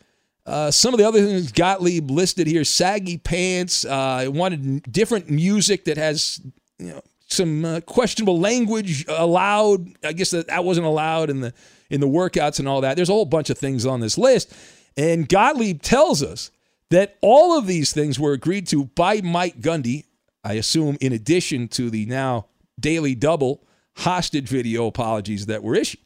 Uh, 0.46 0.70
some 0.70 0.92
of 0.92 0.98
the 0.98 1.06
other 1.06 1.24
things 1.24 1.52
Gottlieb 1.52 2.10
listed 2.10 2.46
here: 2.46 2.64
saggy 2.64 3.18
pants. 3.18 3.84
Uh, 3.84 4.26
wanted 4.28 4.82
different 4.92 5.30
music 5.30 5.84
that 5.86 5.96
has, 5.96 6.40
you 6.78 6.90
know, 6.90 7.02
some 7.26 7.64
uh, 7.64 7.80
questionable 7.80 8.38
language 8.38 9.06
allowed. 9.08 9.88
I 10.04 10.12
guess 10.12 10.30
that, 10.30 10.48
that 10.48 10.64
wasn't 10.64 10.86
allowed 10.86 11.30
in 11.30 11.40
the 11.40 11.54
in 11.90 12.00
the 12.00 12.08
workouts 12.08 12.58
and 12.58 12.68
all 12.68 12.80
that. 12.82 12.96
There's 12.96 13.08
a 13.08 13.12
whole 13.12 13.24
bunch 13.24 13.50
of 13.50 13.58
things 13.58 13.86
on 13.86 14.00
this 14.00 14.18
list. 14.18 14.52
And 14.96 15.28
Gottlieb 15.28 15.82
tells 15.82 16.22
us 16.22 16.50
that 16.90 17.16
all 17.20 17.58
of 17.58 17.66
these 17.66 17.92
things 17.92 18.18
were 18.20 18.32
agreed 18.32 18.66
to 18.68 18.84
by 18.84 19.20
Mike 19.20 19.60
Gundy, 19.60 20.04
I 20.42 20.54
assume, 20.54 20.96
in 21.00 21.12
addition 21.12 21.68
to 21.68 21.90
the 21.90 22.06
now 22.06 22.46
daily 22.78 23.14
double 23.14 23.66
hostage 23.96 24.48
video 24.48 24.86
apologies 24.86 25.46
that 25.46 25.62
were 25.62 25.74
issued. 25.74 26.00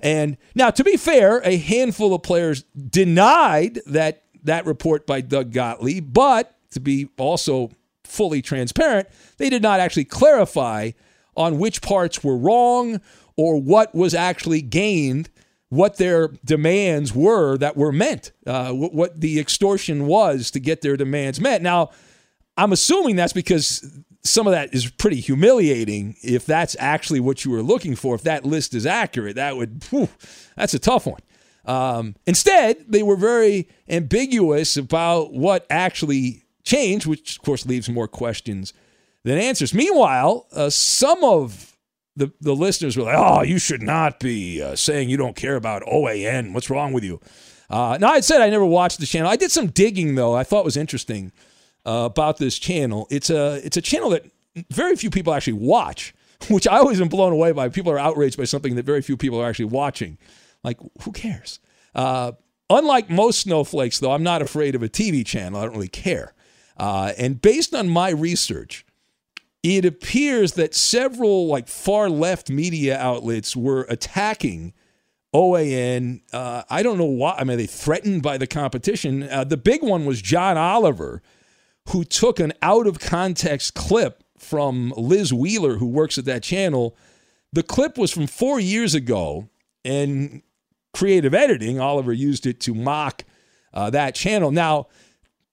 And 0.00 0.36
now, 0.54 0.70
to 0.70 0.84
be 0.84 0.96
fair, 0.96 1.40
a 1.44 1.56
handful 1.56 2.14
of 2.14 2.22
players 2.22 2.62
denied 2.74 3.80
that 3.86 4.22
that 4.44 4.66
report 4.66 5.06
by 5.06 5.20
Doug 5.20 5.52
Gottlieb, 5.52 6.12
but 6.12 6.56
to 6.70 6.80
be 6.80 7.08
also 7.18 7.70
fully 8.04 8.40
transparent, 8.40 9.08
they 9.38 9.50
did 9.50 9.62
not 9.62 9.80
actually 9.80 10.04
clarify 10.04 10.92
on 11.36 11.58
which 11.58 11.82
parts 11.82 12.22
were 12.22 12.36
wrong 12.36 13.00
or 13.36 13.60
what 13.60 13.94
was 13.94 14.14
actually 14.14 14.62
gained 14.62 15.30
what 15.70 15.96
their 15.96 16.28
demands 16.44 17.14
were 17.14 17.58
that 17.58 17.76
were 17.76 17.92
meant, 17.92 18.32
uh, 18.46 18.72
what 18.72 19.20
the 19.20 19.38
extortion 19.38 20.06
was 20.06 20.50
to 20.50 20.60
get 20.60 20.80
their 20.80 20.96
demands 20.96 21.40
met. 21.40 21.60
Now, 21.60 21.90
I'm 22.56 22.72
assuming 22.72 23.16
that's 23.16 23.34
because 23.34 24.00
some 24.24 24.46
of 24.46 24.52
that 24.52 24.74
is 24.74 24.90
pretty 24.90 25.20
humiliating. 25.20 26.16
If 26.22 26.46
that's 26.46 26.76
actually 26.78 27.20
what 27.20 27.44
you 27.44 27.50
were 27.50 27.62
looking 27.62 27.96
for, 27.96 28.14
if 28.14 28.22
that 28.22 28.44
list 28.44 28.74
is 28.74 28.86
accurate, 28.86 29.36
that 29.36 29.56
would, 29.56 29.84
whew, 29.90 30.08
that's 30.56 30.74
a 30.74 30.78
tough 30.78 31.06
one. 31.06 31.20
Um, 31.64 32.16
instead, 32.26 32.84
they 32.88 33.02
were 33.02 33.16
very 33.16 33.68
ambiguous 33.88 34.76
about 34.76 35.32
what 35.32 35.66
actually 35.70 36.44
changed, 36.64 37.06
which 37.06 37.36
of 37.36 37.42
course 37.42 37.66
leaves 37.66 37.88
more 37.88 38.08
questions 38.08 38.72
than 39.24 39.38
answers. 39.38 39.74
Meanwhile, 39.74 40.46
uh, 40.52 40.70
some 40.70 41.22
of 41.22 41.76
the, 42.16 42.32
the 42.40 42.54
listeners 42.54 42.96
were 42.96 43.04
like, 43.04 43.16
oh, 43.16 43.42
you 43.42 43.58
should 43.58 43.82
not 43.82 44.18
be 44.18 44.62
uh, 44.62 44.76
saying 44.76 45.08
you 45.08 45.16
don't 45.16 45.36
care 45.36 45.56
about 45.56 45.82
OAN. 45.82 46.52
What's 46.52 46.70
wrong 46.70 46.92
with 46.92 47.04
you? 47.04 47.20
Uh, 47.70 47.98
now, 48.00 48.08
I 48.08 48.20
said 48.20 48.40
I 48.40 48.48
never 48.48 48.64
watched 48.64 48.98
the 48.98 49.06
channel. 49.06 49.30
I 49.30 49.36
did 49.36 49.50
some 49.50 49.68
digging, 49.68 50.14
though, 50.14 50.34
I 50.34 50.42
thought 50.42 50.64
was 50.64 50.76
interesting 50.76 51.32
uh, 51.88 52.04
about 52.04 52.36
this 52.36 52.58
channel. 52.58 53.06
It's 53.10 53.30
a, 53.30 53.60
it's 53.64 53.76
a 53.76 53.82
channel 53.82 54.10
that 54.10 54.30
very 54.70 54.94
few 54.96 55.08
people 55.08 55.32
actually 55.32 55.54
watch, 55.54 56.14
which 56.50 56.68
I 56.68 56.78
always 56.78 57.00
am 57.00 57.08
blown 57.08 57.32
away 57.32 57.52
by. 57.52 57.68
People 57.70 57.92
are 57.92 57.98
outraged 57.98 58.36
by 58.36 58.44
something 58.44 58.76
that 58.76 58.84
very 58.84 59.00
few 59.00 59.16
people 59.16 59.40
are 59.40 59.48
actually 59.48 59.66
watching. 59.66 60.18
Like, 60.62 60.78
who 61.02 61.12
cares? 61.12 61.60
Uh, 61.94 62.32
unlike 62.68 63.08
most 63.08 63.40
snowflakes, 63.40 64.00
though, 64.00 64.12
I'm 64.12 64.22
not 64.22 64.42
afraid 64.42 64.74
of 64.74 64.82
a 64.82 64.88
TV 64.88 65.24
channel. 65.24 65.60
I 65.60 65.64
don't 65.64 65.72
really 65.72 65.88
care. 65.88 66.34
Uh, 66.76 67.12
and 67.16 67.40
based 67.40 67.74
on 67.74 67.88
my 67.88 68.10
research, 68.10 68.84
it 69.62 69.84
appears 69.84 70.52
that 70.52 70.74
several 70.74 71.46
like 71.46 71.68
far 71.68 72.08
left 72.08 72.50
media 72.50 72.98
outlets 72.98 73.56
were 73.56 73.86
attacking 73.88 74.74
OAN. 75.34 76.20
Uh, 76.32 76.62
I 76.70 76.82
don't 76.82 76.98
know 76.98 77.04
why. 77.04 77.36
I 77.38 77.44
mean, 77.44 77.58
they 77.58 77.66
threatened 77.66 78.22
by 78.22 78.38
the 78.38 78.46
competition. 78.46 79.24
Uh, 79.24 79.44
the 79.44 79.56
big 79.56 79.82
one 79.82 80.04
was 80.04 80.22
John 80.22 80.56
Oliver, 80.56 81.22
who 81.88 82.04
took 82.04 82.38
an 82.40 82.52
out 82.62 82.86
of 82.86 82.98
context 82.98 83.74
clip 83.74 84.22
from 84.36 84.92
Liz 84.96 85.32
Wheeler, 85.32 85.76
who 85.76 85.86
works 85.86 86.18
at 86.18 86.24
that 86.26 86.42
channel. 86.42 86.96
The 87.52 87.62
clip 87.62 87.96
was 87.98 88.10
from 88.10 88.26
four 88.26 88.60
years 88.60 88.94
ago, 88.94 89.48
and 89.84 90.42
creative 90.92 91.34
editing, 91.34 91.80
Oliver 91.80 92.12
used 92.12 92.46
it 92.46 92.60
to 92.60 92.74
mock 92.74 93.24
uh, 93.72 93.90
that 93.90 94.14
channel. 94.14 94.50
Now, 94.50 94.88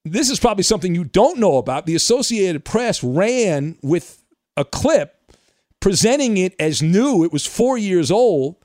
this 0.04 0.30
is 0.30 0.40
probably 0.40 0.64
something 0.64 0.94
you 0.94 1.04
don't 1.04 1.40
know 1.40 1.58
about. 1.58 1.86
The 1.86 1.96
Associated 1.96 2.64
Press 2.64 3.04
ran 3.04 3.78
with 3.82 4.24
a 4.56 4.66
clip 4.66 5.32
presenting 5.80 6.38
it 6.38 6.54
as 6.60 6.82
new. 6.82 7.24
It 7.24 7.32
was 7.32 7.46
four 7.46 7.78
years 7.78 8.12
old. 8.12 8.56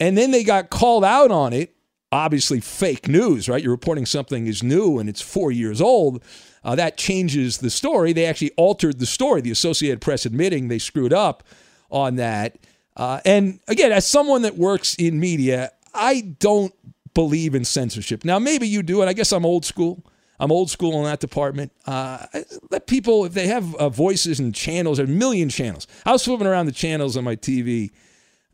And 0.00 0.18
then 0.18 0.30
they 0.30 0.44
got 0.44 0.70
called 0.70 1.04
out 1.04 1.30
on 1.30 1.52
it. 1.52 1.74
Obviously, 2.10 2.60
fake 2.60 3.08
news, 3.08 3.48
right? 3.48 3.62
You're 3.62 3.72
reporting 3.72 4.04
something 4.04 4.46
is 4.46 4.62
new 4.62 4.98
and 4.98 5.08
it's 5.08 5.22
four 5.22 5.50
years 5.50 5.80
old. 5.80 6.22
Uh, 6.64 6.74
that 6.76 6.96
changes 6.96 7.58
the 7.58 7.70
story. 7.70 8.12
They 8.12 8.26
actually 8.26 8.52
altered 8.56 8.98
the 8.98 9.06
story. 9.06 9.40
The 9.40 9.50
Associated 9.50 10.00
Press 10.00 10.24
admitting 10.24 10.68
they 10.68 10.78
screwed 10.78 11.12
up 11.12 11.42
on 11.90 12.16
that. 12.16 12.58
Uh, 12.96 13.20
and 13.24 13.60
again, 13.68 13.92
as 13.92 14.06
someone 14.06 14.42
that 14.42 14.56
works 14.56 14.94
in 14.94 15.18
media, 15.18 15.72
I 15.94 16.20
don't 16.38 16.74
believe 17.14 17.54
in 17.54 17.64
censorship. 17.64 18.24
Now, 18.24 18.38
maybe 18.38 18.68
you 18.68 18.82
do, 18.82 19.00
and 19.00 19.10
I 19.10 19.12
guess 19.12 19.32
I'm 19.32 19.44
old 19.44 19.64
school. 19.64 20.04
I'm 20.38 20.50
old 20.50 20.70
school 20.70 20.98
in 20.98 21.04
that 21.04 21.20
department. 21.20 21.72
Uh, 21.86 22.26
let 22.70 22.86
people, 22.86 23.24
if 23.24 23.32
they 23.32 23.46
have 23.46 23.74
uh, 23.76 23.88
voices 23.88 24.40
and 24.40 24.54
channels, 24.54 24.98
a 24.98 25.06
million 25.06 25.48
channels. 25.48 25.86
I 26.04 26.12
was 26.12 26.24
flipping 26.24 26.46
around 26.46 26.66
the 26.66 26.72
channels 26.72 27.16
on 27.16 27.24
my 27.24 27.36
TV 27.36 27.90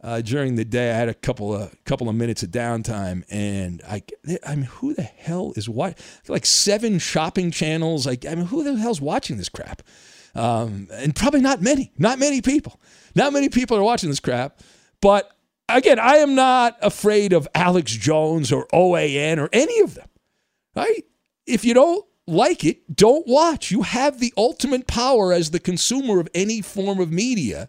uh, 0.03 0.21
during 0.21 0.55
the 0.55 0.65
day. 0.65 0.91
I 0.91 0.95
had 0.95 1.09
a 1.09 1.15
couple 1.15 1.55
of 1.55 1.75
couple 1.85 2.09
of 2.09 2.15
minutes 2.15 2.43
of 2.43 2.51
downtime, 2.51 3.25
and 3.31 3.83
I, 3.89 4.03
I 4.47 4.55
mean, 4.55 4.65
who 4.65 4.95
the 4.95 5.03
hell 5.03 5.53
is 5.57 5.69
what? 5.69 5.99
Like 6.29 6.47
seven 6.47 6.99
shopping 6.99 7.51
channels. 7.51 8.07
Like, 8.07 8.27
I 8.27 8.35
mean, 8.35 8.47
who 8.47 8.63
the 8.63 8.77
hell's 8.77 9.01
watching 9.01 9.37
this 9.37 9.49
crap? 9.49 9.83
Um, 10.35 10.89
and 10.93 11.15
probably 11.15 11.41
not 11.41 11.61
many. 11.61 11.93
Not 11.99 12.19
many 12.19 12.41
people. 12.41 12.81
Not 13.15 13.33
many 13.33 13.49
people 13.49 13.77
are 13.77 13.83
watching 13.83 14.09
this 14.09 14.21
crap. 14.21 14.61
But 15.01 15.31
again, 15.69 15.99
I 15.99 16.17
am 16.17 16.35
not 16.35 16.77
afraid 16.83 17.33
of 17.33 17.49
Alex 17.55 17.93
Jones 17.93 18.53
or 18.53 18.67
OAN 18.73 19.39
or 19.39 19.49
any 19.53 19.81
of 19.81 19.95
them. 19.95 20.09
Right? 20.77 21.05
If 21.47 21.65
you 21.65 21.75
don't 21.75 22.05
like 22.27 22.65
it, 22.65 22.95
don't 22.95 23.27
watch. 23.27 23.71
You 23.71 23.83
have 23.83 24.21
the 24.21 24.33
ultimate 24.37 24.87
power 24.87 25.33
as 25.33 25.51
the 25.51 25.59
consumer 25.59 26.21
of 26.21 26.29
any 26.35 26.61
form 26.61 27.01
of 27.01 27.11
media. 27.11 27.69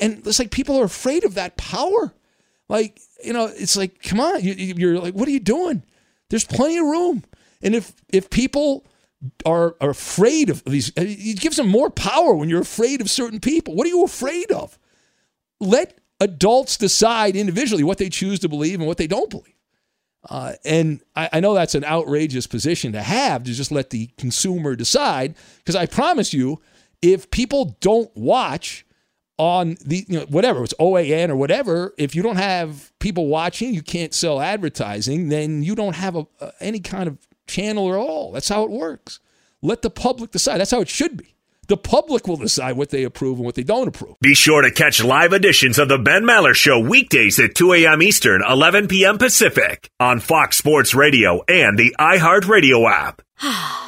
And 0.00 0.26
it's 0.26 0.38
like 0.38 0.50
people 0.50 0.78
are 0.80 0.84
afraid 0.84 1.24
of 1.24 1.34
that 1.34 1.56
power. 1.56 2.14
Like, 2.68 3.00
you 3.24 3.32
know, 3.32 3.46
it's 3.46 3.76
like, 3.76 4.02
come 4.02 4.20
on, 4.20 4.42
you, 4.42 4.88
are 4.88 4.98
like, 4.98 5.14
what 5.14 5.26
are 5.26 5.32
you 5.32 5.40
doing? 5.40 5.82
There's 6.30 6.44
plenty 6.44 6.78
of 6.78 6.84
room. 6.84 7.24
And 7.62 7.74
if 7.74 7.92
if 8.08 8.30
people 8.30 8.86
are, 9.44 9.76
are 9.80 9.90
afraid 9.90 10.50
of 10.50 10.64
these. 10.64 10.92
It 10.96 11.40
gives 11.40 11.56
them 11.56 11.68
more 11.68 11.90
power 11.90 12.34
when 12.34 12.48
you're 12.48 12.60
afraid 12.60 13.00
of 13.00 13.10
certain 13.10 13.40
people. 13.40 13.74
What 13.74 13.86
are 13.86 13.90
you 13.90 14.04
afraid 14.04 14.52
of? 14.52 14.78
Let 15.60 15.98
adults 16.20 16.76
decide 16.76 17.36
individually 17.36 17.84
what 17.84 17.98
they 17.98 18.08
choose 18.08 18.38
to 18.40 18.48
believe 18.48 18.78
and 18.78 18.86
what 18.86 18.96
they 18.96 19.06
don't 19.06 19.30
believe. 19.30 19.54
Uh, 20.28 20.52
and 20.64 21.00
I, 21.16 21.28
I 21.34 21.40
know 21.40 21.54
that's 21.54 21.74
an 21.74 21.84
outrageous 21.84 22.46
position 22.46 22.92
to 22.92 23.02
have 23.02 23.44
to 23.44 23.52
just 23.52 23.72
let 23.72 23.90
the 23.90 24.08
consumer 24.18 24.76
decide. 24.76 25.34
Because 25.58 25.76
I 25.76 25.86
promise 25.86 26.32
you, 26.32 26.60
if 27.02 27.30
people 27.30 27.76
don't 27.80 28.14
watch 28.16 28.84
on 29.38 29.76
the 29.84 30.04
you 30.08 30.18
know, 30.18 30.26
whatever 30.26 30.64
it's 30.64 30.74
OAN 30.74 31.30
or 31.30 31.36
whatever, 31.36 31.94
if 31.96 32.14
you 32.14 32.22
don't 32.22 32.36
have 32.36 32.92
people 32.98 33.28
watching, 33.28 33.72
you 33.72 33.82
can't 33.82 34.12
sell 34.12 34.40
advertising. 34.40 35.28
Then 35.28 35.62
you 35.62 35.74
don't 35.74 35.96
have 35.96 36.16
a, 36.16 36.26
a, 36.40 36.52
any 36.60 36.80
kind 36.80 37.08
of 37.08 37.18
channel 37.46 37.92
at 37.92 37.96
all. 37.96 38.32
That's 38.32 38.48
how 38.48 38.64
it 38.64 38.70
works. 38.70 39.20
Let 39.62 39.82
the 39.82 39.90
public 39.90 40.32
decide. 40.32 40.58
That's 40.58 40.70
how 40.70 40.80
it 40.80 40.88
should 40.88 41.16
be. 41.16 41.34
The 41.68 41.76
public 41.76 42.26
will 42.26 42.36
decide 42.36 42.76
what 42.76 42.88
they 42.88 43.04
approve 43.04 43.36
and 43.36 43.44
what 43.44 43.54
they 43.54 43.62
don't 43.62 43.88
approve. 43.88 44.18
Be 44.20 44.34
sure 44.34 44.62
to 44.62 44.70
catch 44.70 45.04
live 45.04 45.34
editions 45.34 45.78
of 45.78 45.88
the 45.88 45.98
Ben 45.98 46.22
Maller 46.22 46.54
Show 46.54 46.80
weekdays 46.80 47.38
at 47.38 47.54
2 47.54 47.74
a.m. 47.74 48.00
Eastern, 48.02 48.42
11 48.48 48.88
p.m. 48.88 49.18
Pacific 49.18 49.90
on 50.00 50.18
Fox 50.20 50.56
Sports 50.56 50.94
Radio 50.94 51.42
and 51.46 51.78
the 51.78 51.94
iHeartRadio 51.98 52.90
app. 52.90 53.22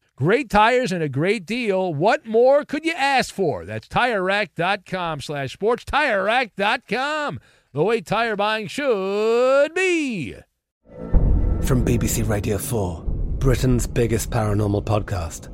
Great 0.21 0.51
tires 0.51 0.91
and 0.91 1.01
a 1.01 1.09
great 1.09 1.47
deal. 1.47 1.91
What 1.91 2.27
more 2.27 2.63
could 2.63 2.85
you 2.85 2.93
ask 2.95 3.33
for? 3.33 3.65
That's 3.65 3.87
TireRack.com 3.87 5.19
slash 5.19 5.53
sports. 5.53 5.83
TireRack.com, 5.83 7.39
the 7.73 7.83
way 7.83 8.01
tire 8.01 8.35
buying 8.35 8.67
should 8.67 9.73
be. 9.73 10.35
From 11.63 11.83
BBC 11.83 12.29
Radio 12.29 12.59
4, 12.59 13.03
Britain's 13.39 13.87
biggest 13.87 14.29
paranormal 14.29 14.83
podcast 14.83 15.49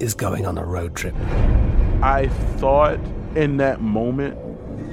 is 0.00 0.14
going 0.14 0.46
on 0.46 0.56
a 0.56 0.64
road 0.64 0.94
trip. 0.94 1.16
I 2.00 2.28
thought 2.58 3.00
in 3.34 3.56
that 3.56 3.80
moment, 3.80 4.38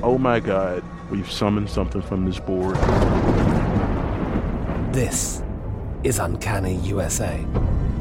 oh 0.01 0.17
my 0.17 0.39
God, 0.39 0.83
we've 1.12 1.31
summoned 1.31 1.69
something 1.69 2.01
from 2.01 2.25
this 2.25 2.39
board. 2.39 2.75
This 4.91 5.43
is 6.03 6.17
Uncanny 6.17 6.77
USA. 6.77 7.45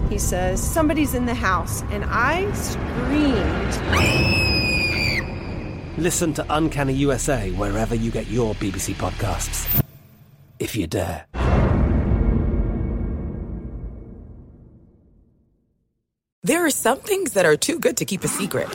He 0.08 0.18
says, 0.18 0.62
Somebody's 0.62 1.14
in 1.14 1.26
the 1.26 1.34
house, 1.34 1.82
and 1.90 2.04
I 2.06 2.50
screamed. 2.52 3.72
Listen 5.98 6.32
to 6.34 6.46
Uncanny 6.50 6.92
USA 6.94 7.50
wherever 7.52 7.94
you 7.94 8.10
get 8.10 8.28
your 8.28 8.54
BBC 8.56 8.94
podcasts, 8.94 9.82
if 10.58 10.76
you 10.76 10.86
dare. 10.86 11.26
There 16.42 16.64
are 16.64 16.70
some 16.70 16.98
things 17.00 17.32
that 17.32 17.44
are 17.44 17.56
too 17.56 17.80
good 17.80 17.96
to 17.96 18.04
keep 18.04 18.22
a 18.22 18.28
secret, 18.28 18.68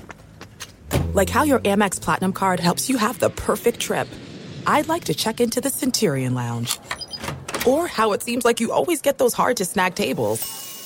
like 1.13 1.29
how 1.29 1.43
your 1.43 1.59
Amex 1.59 2.01
Platinum 2.01 2.33
card 2.33 2.59
helps 2.59 2.89
you 2.89 2.97
have 2.97 3.19
the 3.19 3.29
perfect 3.29 3.79
trip. 3.79 4.09
I'd 4.67 4.89
like 4.89 5.05
to 5.05 5.13
check 5.13 5.39
into 5.39 5.61
the 5.61 5.69
Centurion 5.69 6.33
Lounge, 6.33 6.79
or 7.65 7.87
how 7.87 8.11
it 8.11 8.23
seems 8.23 8.43
like 8.43 8.59
you 8.59 8.73
always 8.73 9.01
get 9.01 9.19
those 9.19 9.33
hard 9.33 9.55
to 9.57 9.65
snag 9.65 9.95
tables. 9.95 10.70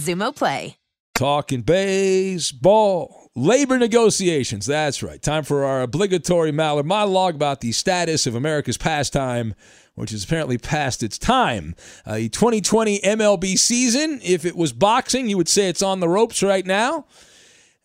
Xumo 0.00 0.34
Play. 0.34 0.76
Talking 1.14 1.60
baseball. 1.62 3.28
Labor 3.36 3.78
negotiations. 3.78 4.66
That's 4.66 5.02
right. 5.02 5.20
Time 5.20 5.44
for 5.44 5.64
our 5.64 5.82
obligatory 5.82 6.50
Maller 6.50 6.84
monologue 6.84 7.34
about 7.34 7.60
the 7.60 7.72
status 7.72 8.26
of 8.26 8.34
America's 8.34 8.78
pastime, 8.78 9.54
which 9.94 10.12
is 10.12 10.24
apparently 10.24 10.56
past 10.58 11.02
its 11.02 11.18
time. 11.18 11.74
Uh, 12.06 12.16
the 12.16 12.28
2020 12.30 13.00
MLB 13.00 13.58
season, 13.58 14.20
if 14.24 14.44
it 14.44 14.56
was 14.56 14.72
boxing, 14.72 15.28
you 15.28 15.36
would 15.36 15.48
say 15.48 15.68
it's 15.68 15.82
on 15.82 16.00
the 16.00 16.08
ropes 16.08 16.42
right 16.42 16.64
now. 16.64 17.04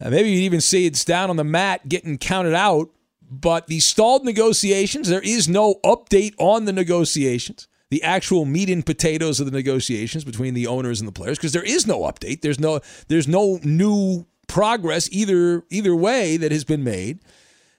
Uh, 0.02 0.10
maybe 0.10 0.30
you'd 0.30 0.46
even 0.46 0.62
say 0.62 0.86
it's 0.86 1.06
down 1.06 1.30
on 1.30 1.36
the 1.36 1.44
mat 1.44 1.88
getting 1.90 2.18
counted 2.18 2.54
out. 2.54 2.90
But 3.30 3.68
the 3.68 3.80
stalled 3.82 4.24
negotiations, 4.24 5.10
there 5.10 5.22
is 5.22 5.50
no 5.50 5.76
update 5.84 6.36
on 6.38 6.66
the 6.66 6.74
negotiations 6.74 7.68
the 7.90 8.02
actual 8.04 8.46
meat 8.46 8.70
and 8.70 8.86
potatoes 8.86 9.40
of 9.40 9.46
the 9.46 9.52
negotiations 9.52 10.24
between 10.24 10.54
the 10.54 10.68
owners 10.68 11.00
and 11.00 11.08
the 11.08 11.12
players 11.14 11.38
because 11.38 11.54
there 11.54 11.64
is 11.64 11.86
no 11.86 12.02
update. 12.02 12.42
There's 12.42 12.60
no 12.60 12.80
there's 13.08 13.28
no 13.28 13.60
new 13.64 14.26
progress 14.48 15.10
either 15.12 15.64
either 15.70 15.96
way 15.96 16.38
that 16.38 16.52
has 16.52 16.64
been 16.64 16.84
made. 16.84 17.20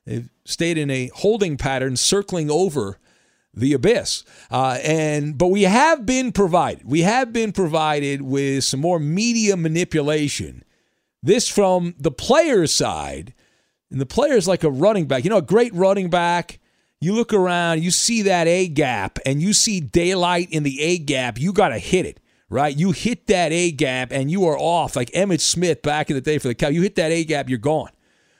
They've 0.04 0.28
stayed 0.44 0.78
in 0.78 0.90
a 0.90 1.08
holding 1.08 1.56
pattern, 1.56 1.96
circling 1.96 2.50
over 2.50 2.98
the 3.52 3.72
abyss. 3.72 4.22
Uh, 4.50 4.78
and 4.84 5.36
but 5.36 5.48
we 5.48 5.62
have 5.62 6.06
been 6.06 6.30
provided. 6.30 6.84
We 6.86 7.00
have 7.02 7.32
been 7.32 7.52
provided 7.52 8.22
with 8.22 8.64
some 8.64 8.80
more 8.80 9.00
media 9.00 9.56
manipulation. 9.56 10.62
This 11.22 11.48
from 11.48 11.94
the 11.98 12.12
player's 12.12 12.72
side, 12.72 13.34
and 13.90 14.00
the 14.00 14.06
player's 14.06 14.46
like 14.46 14.62
a 14.62 14.70
running 14.70 15.06
back. 15.06 15.24
You 15.24 15.30
know, 15.30 15.38
a 15.38 15.42
great 15.42 15.74
running 15.74 16.10
back 16.10 16.60
you 17.00 17.14
look 17.14 17.32
around, 17.32 17.82
you 17.82 17.90
see 17.90 18.22
that 18.22 18.46
A 18.46 18.68
gap, 18.68 19.18
and 19.26 19.40
you 19.42 19.52
see 19.52 19.80
daylight 19.80 20.48
in 20.50 20.62
the 20.62 20.80
A 20.80 20.98
gap, 20.98 21.38
you 21.38 21.52
got 21.52 21.68
to 21.68 21.78
hit 21.78 22.06
it, 22.06 22.20
right? 22.48 22.76
You 22.76 22.92
hit 22.92 23.26
that 23.26 23.52
A 23.52 23.70
gap, 23.70 24.12
and 24.12 24.30
you 24.30 24.46
are 24.46 24.58
off. 24.58 24.96
Like 24.96 25.10
Emmitt 25.10 25.40
Smith 25.40 25.82
back 25.82 26.10
in 26.10 26.16
the 26.16 26.22
day 26.22 26.38
for 26.38 26.48
the 26.48 26.54
Cow, 26.54 26.68
you 26.68 26.82
hit 26.82 26.96
that 26.96 27.12
A 27.12 27.24
gap, 27.24 27.48
you're 27.48 27.58
gone, 27.58 27.90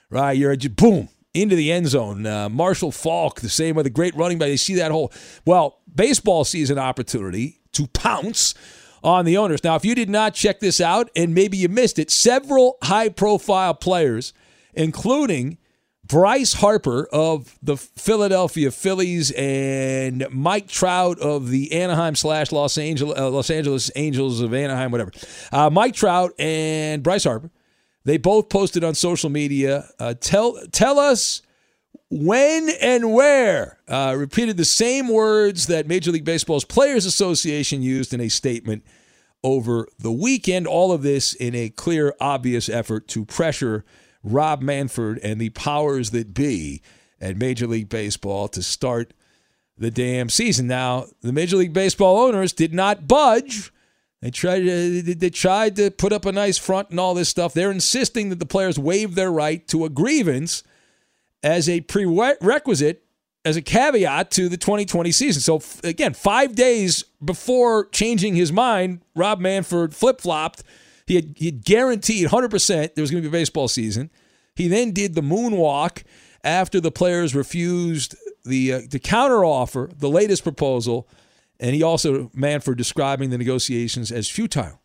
right? 0.09 0.35
You're 0.35 0.55
just 0.55 0.75
boom 0.75 1.09
into 1.33 1.55
the 1.55 1.71
end 1.71 1.87
zone. 1.87 2.25
Uh, 2.25 2.49
Marshall 2.49 2.91
Faulk, 2.91 3.41
the 3.41 3.49
same 3.49 3.75
way, 3.75 3.83
the 3.83 3.89
great 3.89 4.15
running 4.15 4.37
back. 4.39 4.47
They 4.47 4.57
see 4.57 4.75
that 4.75 4.91
hole. 4.91 5.11
Well, 5.45 5.79
baseball 5.93 6.43
sees 6.43 6.69
an 6.69 6.79
opportunity 6.79 7.59
to 7.73 7.87
pounce 7.87 8.55
on 9.03 9.25
the 9.25 9.37
owners. 9.37 9.63
Now, 9.63 9.75
if 9.75 9.85
you 9.85 9.93
did 9.93 10.09
not 10.09 10.33
check 10.33 10.59
this 10.59 10.81
out 10.81 11.11
and 11.15 11.35
maybe 11.35 11.57
you 11.57 11.69
missed 11.69 11.99
it, 11.99 12.09
several 12.09 12.77
high 12.83 13.09
profile 13.09 13.75
players, 13.75 14.33
including 14.73 15.59
Bryce 16.07 16.53
Harper 16.53 17.07
of 17.11 17.57
the 17.61 17.75
Philadelphia 17.75 18.71
Phillies 18.71 19.31
and 19.31 20.25
Mike 20.31 20.67
Trout 20.67 21.19
of 21.19 21.49
the 21.49 21.73
Anaheim 21.73 22.15
slash 22.15 22.51
Los 22.51 22.77
Angeles 22.77 23.19
uh, 23.19 23.29
Los 23.29 23.49
Angeles 23.49 23.91
Angels 23.95 24.39
of 24.39 24.53
Anaheim, 24.53 24.91
whatever. 24.91 25.11
Uh, 25.51 25.69
Mike 25.69 25.95
Trout 25.95 26.31
and 26.39 27.03
Bryce 27.03 27.25
Harper, 27.25 27.51
they 28.05 28.17
both 28.17 28.49
posted 28.49 28.83
on 28.83 28.95
social 28.95 29.29
media. 29.29 29.89
Uh, 29.99 30.13
tell 30.19 30.57
tell 30.71 30.97
us 30.97 31.41
when 32.09 32.69
and 32.81 33.13
where. 33.13 33.79
Uh, 33.87 34.15
repeated 34.17 34.55
the 34.55 34.65
same 34.65 35.09
words 35.09 35.67
that 35.67 35.87
Major 35.87 36.11
League 36.11 36.25
Baseball's 36.25 36.65
Players 36.65 37.05
Association 37.05 37.81
used 37.81 38.13
in 38.13 38.21
a 38.21 38.29
statement 38.29 38.85
over 39.43 39.87
the 39.99 40.11
weekend. 40.11 40.67
All 40.67 40.91
of 40.93 41.01
this 41.01 41.33
in 41.33 41.53
a 41.53 41.69
clear, 41.69 42.15
obvious 42.21 42.69
effort 42.69 43.07
to 43.09 43.25
pressure 43.25 43.83
Rob 44.23 44.61
Manfred 44.61 45.19
and 45.23 45.39
the 45.39 45.49
powers 45.49 46.11
that 46.11 46.33
be 46.33 46.81
at 47.19 47.37
Major 47.37 47.67
League 47.67 47.89
Baseball 47.89 48.47
to 48.49 48.61
start 48.61 49.13
the 49.77 49.91
damn 49.91 50.29
season. 50.29 50.67
Now, 50.67 51.05
the 51.21 51.33
Major 51.33 51.57
League 51.57 51.73
Baseball 51.73 52.19
owners 52.19 52.53
did 52.53 52.73
not 52.73 53.07
budge. 53.07 53.71
They 54.21 54.31
tried 54.31 54.59
to, 54.61 55.01
they 55.01 55.29
tried 55.29 55.75
to 55.75 55.91
put 55.91 56.11
up 56.11 56.25
a 56.25 56.31
nice 56.31 56.57
front 56.57 56.89
and 56.89 56.99
all 56.99 57.13
this 57.13 57.29
stuff. 57.29 57.53
They're 57.53 57.71
insisting 57.71 58.29
that 58.29 58.39
the 58.39 58.45
players 58.45 58.79
waive 58.79 59.15
their 59.15 59.31
right 59.31 59.67
to 59.67 59.85
a 59.85 59.89
grievance 59.89 60.63
as 61.43 61.69
a 61.69 61.81
prerequisite, 61.81 63.03
as 63.45 63.55
a 63.55 63.61
caveat 63.61 64.31
to 64.31 64.49
the 64.49 64.57
2020 64.57 65.11
season. 65.11 65.41
So, 65.41 65.61
again, 65.87 66.13
five 66.13 66.55
days 66.55 67.03
before 67.23 67.85
changing 67.89 68.35
his 68.35 68.51
mind, 68.51 69.01
Rob 69.15 69.39
Manfred 69.39 69.95
flip 69.95 70.19
flopped 70.19 70.63
he 71.07 71.15
had, 71.15 71.33
he 71.37 71.45
had 71.45 71.63
guaranteed 71.63 72.27
100% 72.27 72.93
there 72.93 73.01
was 73.01 73.09
going 73.09 73.23
to 73.23 73.29
be 73.29 73.35
a 73.35 73.39
baseball 73.39 73.67
season. 73.67 74.11
He 74.55 74.67
then 74.67 74.91
did 74.91 75.15
the 75.15 75.21
moonwalk 75.21 76.03
after 76.43 76.79
the 76.79 76.91
players 76.91 77.33
refused 77.33 78.15
the 78.43 78.73
uh, 78.73 78.81
the 78.89 78.99
counter 78.99 79.43
offer, 79.43 79.89
the 79.97 80.09
latest 80.09 80.43
proposal, 80.43 81.07
and 81.59 81.75
he 81.75 81.83
also 81.83 82.31
Manfred 82.33 82.77
describing 82.77 83.29
the 83.29 83.37
negotiations 83.37 84.11
as 84.11 84.29
futile. 84.29 84.81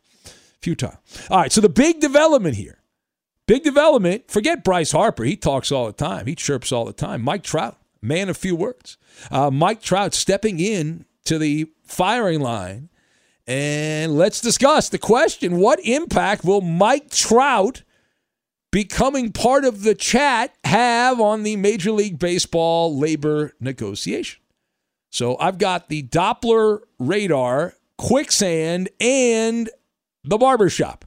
Futile. 0.61 1.00
All 1.30 1.38
right, 1.38 1.52
so 1.52 1.61
the 1.61 1.68
big 1.68 2.00
development 2.00 2.56
here. 2.56 2.78
Big 3.46 3.64
development. 3.64 4.30
Forget 4.30 4.62
Bryce 4.62 4.92
Harper. 4.92 5.24
He 5.24 5.37
talks 5.37 5.72
all 5.72 5.87
the 5.87 5.92
time. 5.92 6.26
He 6.26 6.35
chirps 6.35 6.70
all 6.70 6.85
the 6.85 6.92
time. 6.92 7.22
Mike 7.22 7.42
Trout, 7.42 7.78
man 8.00 8.28
of 8.28 8.37
few 8.37 8.54
words. 8.54 8.96
Uh, 9.30 9.50
Mike 9.50 9.82
Trout 9.82 10.14
stepping 10.14 10.61
in 10.61 11.04
to 11.24 11.38
the 11.38 11.66
firing 11.85 12.40
line 12.40 12.88
and 13.46 14.16
let's 14.16 14.40
discuss 14.40 14.88
the 14.88 14.98
question 14.98 15.59
what 15.59 15.81
impact 15.81 16.44
will 16.44 16.61
Mike 16.61 17.11
Trout 17.11 17.83
becoming 18.70 19.33
part 19.33 19.64
of 19.64 19.83
the 19.83 19.94
chat 19.94 20.55
have 20.64 21.20
on 21.20 21.42
the 21.42 21.57
Major 21.57 21.92
League 21.92 22.18
Baseball 22.18 22.96
labor 22.96 23.52
negotiation? 23.61 24.40
So 25.11 25.37
I've 25.38 25.59
got 25.59 25.88
the 25.88 26.05
Doppler 26.05 26.81
radar, 26.98 27.74
quicksand, 27.98 28.88
and 29.00 29.68
the 30.24 30.38
barbershop. 30.38 31.05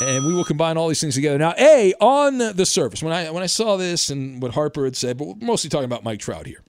And 0.00 0.24
we 0.26 0.34
will 0.34 0.44
combine 0.44 0.76
all 0.76 0.86
these 0.86 1.00
things 1.00 1.14
together. 1.14 1.38
Now, 1.38 1.54
A, 1.58 1.92
on 2.00 2.38
the 2.38 2.66
surface, 2.66 3.02
when 3.02 3.12
I 3.12 3.30
when 3.30 3.42
I 3.42 3.46
saw 3.46 3.76
this 3.76 4.10
and 4.10 4.40
what 4.40 4.52
Harper 4.52 4.84
had 4.84 4.94
said, 4.94 5.18
but 5.18 5.26
we're 5.26 5.34
mostly 5.40 5.70
talking 5.70 5.86
about 5.86 6.04
Mike 6.04 6.20
Trout 6.20 6.46
here. 6.46 6.62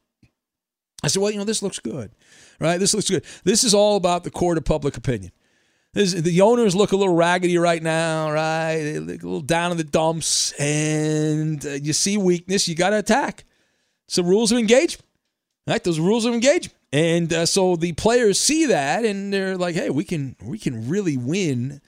I 1.03 1.07
said, 1.09 1.21
well, 1.21 1.31
you 1.31 1.37
know, 1.37 1.43
this 1.43 1.61
looks 1.61 1.79
good 1.79 2.11
right? 2.59 2.79
This 2.79 2.93
looks 2.93 3.09
good. 3.09 3.25
This 3.43 3.63
is 3.63 3.73
all 3.73 3.95
about 3.95 4.23
the 4.23 4.31
court 4.31 4.57
of 4.57 4.65
public 4.65 4.97
opinion. 4.97 5.31
This, 5.93 6.13
the 6.13 6.41
owners 6.41 6.75
look 6.75 6.91
a 6.91 6.95
little 6.95 7.15
raggedy 7.15 7.57
right 7.57 7.81
now, 7.81 8.31
right? 8.31 8.77
They 8.77 8.99
look 8.99 9.23
a 9.23 9.25
little 9.25 9.41
down 9.41 9.71
in 9.71 9.77
the 9.77 9.83
dumps, 9.83 10.51
and 10.59 11.65
uh, 11.65 11.69
you 11.71 11.93
see 11.93 12.17
weakness, 12.17 12.67
you 12.67 12.75
got 12.75 12.91
to 12.91 12.99
attack. 12.99 13.43
So 14.07 14.21
rules 14.21 14.51
of 14.51 14.59
engagement, 14.59 15.05
right? 15.67 15.83
Those 15.83 15.99
rules 15.99 16.25
of 16.25 16.33
engagement, 16.33 16.75
and 16.93 17.31
uh, 17.33 17.45
so 17.45 17.75
the 17.75 17.93
players 17.93 18.39
see 18.39 18.67
that, 18.67 19.03
and 19.03 19.33
they're 19.33 19.57
like, 19.57 19.75
"Hey, 19.75 19.89
we 19.89 20.03
can 20.03 20.35
we 20.41 20.57
can 20.57 20.89
really 20.89 21.17
win." 21.17 21.81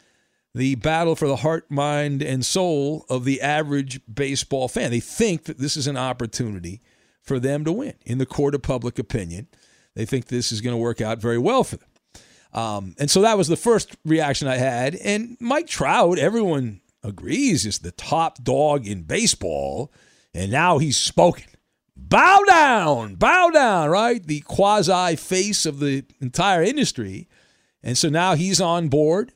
the 0.53 0.75
battle 0.75 1.15
for 1.15 1.27
the 1.27 1.37
heart, 1.37 1.69
mind, 1.71 2.21
and 2.21 2.45
soul 2.45 3.05
of 3.09 3.23
the 3.23 3.41
average 3.41 4.01
baseball 4.13 4.67
fan. 4.67 4.91
They 4.91 4.99
think 4.99 5.45
that 5.45 5.59
this 5.59 5.77
is 5.77 5.87
an 5.87 5.97
opportunity 5.97 6.81
for 7.21 7.39
them 7.39 7.63
to 7.65 7.71
win 7.71 7.93
in 8.05 8.17
the 8.17 8.25
court 8.25 8.55
of 8.55 8.61
public 8.61 8.99
opinion. 8.99 9.47
They 9.95 10.05
think 10.05 10.27
this 10.27 10.51
is 10.51 10.61
going 10.61 10.73
to 10.73 10.81
work 10.81 11.01
out 11.01 11.19
very 11.19 11.37
well 11.37 11.63
for 11.63 11.77
them. 11.77 11.87
Um, 12.53 12.95
and 12.99 13.09
so 13.09 13.21
that 13.21 13.37
was 13.37 13.47
the 13.47 13.55
first 13.55 13.95
reaction 14.05 14.47
I 14.47 14.57
had. 14.57 14.95
And 14.95 15.37
Mike 15.39 15.67
Trout, 15.67 16.19
everyone 16.19 16.81
agrees, 17.03 17.65
is 17.65 17.79
the 17.79 17.91
top 17.91 18.43
dog 18.43 18.87
in 18.87 19.03
baseball. 19.03 19.91
And 20.33 20.51
now 20.51 20.77
he's 20.77 20.97
spoken. 20.97 21.45
Bow 21.95 22.41
down, 22.47 23.15
bow 23.15 23.49
down, 23.49 23.89
right? 23.89 24.25
The 24.25 24.41
quasi 24.41 25.15
face 25.15 25.65
of 25.65 25.79
the 25.79 26.05
entire 26.19 26.63
industry. 26.63 27.27
And 27.83 27.97
so 27.97 28.09
now 28.09 28.35
he's 28.35 28.59
on 28.59 28.87
board 28.87 29.33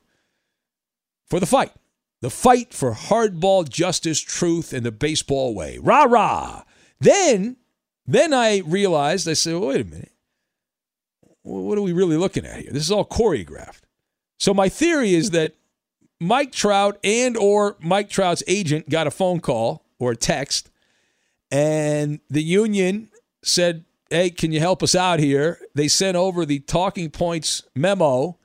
for 1.27 1.39
the 1.39 1.45
fight. 1.45 1.71
The 2.21 2.29
fight 2.29 2.73
for 2.73 2.93
hardball 2.93 3.69
justice, 3.69 4.19
truth, 4.19 4.73
and 4.73 4.85
the 4.85 4.91
baseball 4.91 5.53
way. 5.53 5.77
Rah 5.77 6.05
rah. 6.05 6.63
Then, 6.99 7.57
then 8.07 8.33
I 8.33 8.59
realized, 8.59 9.27
I 9.27 9.33
said, 9.33 9.53
well, 9.53 9.67
wait 9.67 9.81
a 9.81 9.85
minute 9.85 10.14
what 11.45 11.77
are 11.77 11.81
we 11.81 11.93
really 11.93 12.17
looking 12.17 12.45
at 12.45 12.59
here? 12.59 12.71
This 12.71 12.83
is 12.83 12.91
all 12.91 13.05
choreographed. 13.05 13.81
So 14.39 14.53
my 14.53 14.67
theory 14.67 15.13
is 15.13 15.31
that 15.31 15.53
Mike 16.19 16.51
Trout 16.51 16.97
and 17.03 17.37
or 17.37 17.77
Mike 17.79 18.09
Trout's 18.09 18.43
agent 18.47 18.89
got 18.89 19.07
a 19.07 19.11
phone 19.11 19.39
call 19.39 19.85
or 19.99 20.11
a 20.11 20.15
text 20.15 20.69
and 21.51 22.19
the 22.29 22.41
union 22.41 23.09
said, 23.43 23.85
"Hey, 24.09 24.29
can 24.29 24.51
you 24.51 24.59
help 24.59 24.81
us 24.81 24.95
out 24.95 25.19
here?" 25.19 25.59
They 25.75 25.87
sent 25.87 26.17
over 26.17 26.45
the 26.45 26.59
talking 26.59 27.11
points 27.11 27.63
memo 27.75 28.37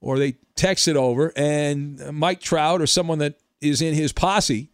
or 0.00 0.18
they 0.18 0.34
texted 0.54 0.94
over 0.94 1.32
and 1.34 2.12
Mike 2.12 2.40
Trout 2.40 2.82
or 2.82 2.86
someone 2.86 3.18
that 3.18 3.38
is 3.60 3.80
in 3.80 3.94
his 3.94 4.12
posse 4.12 4.70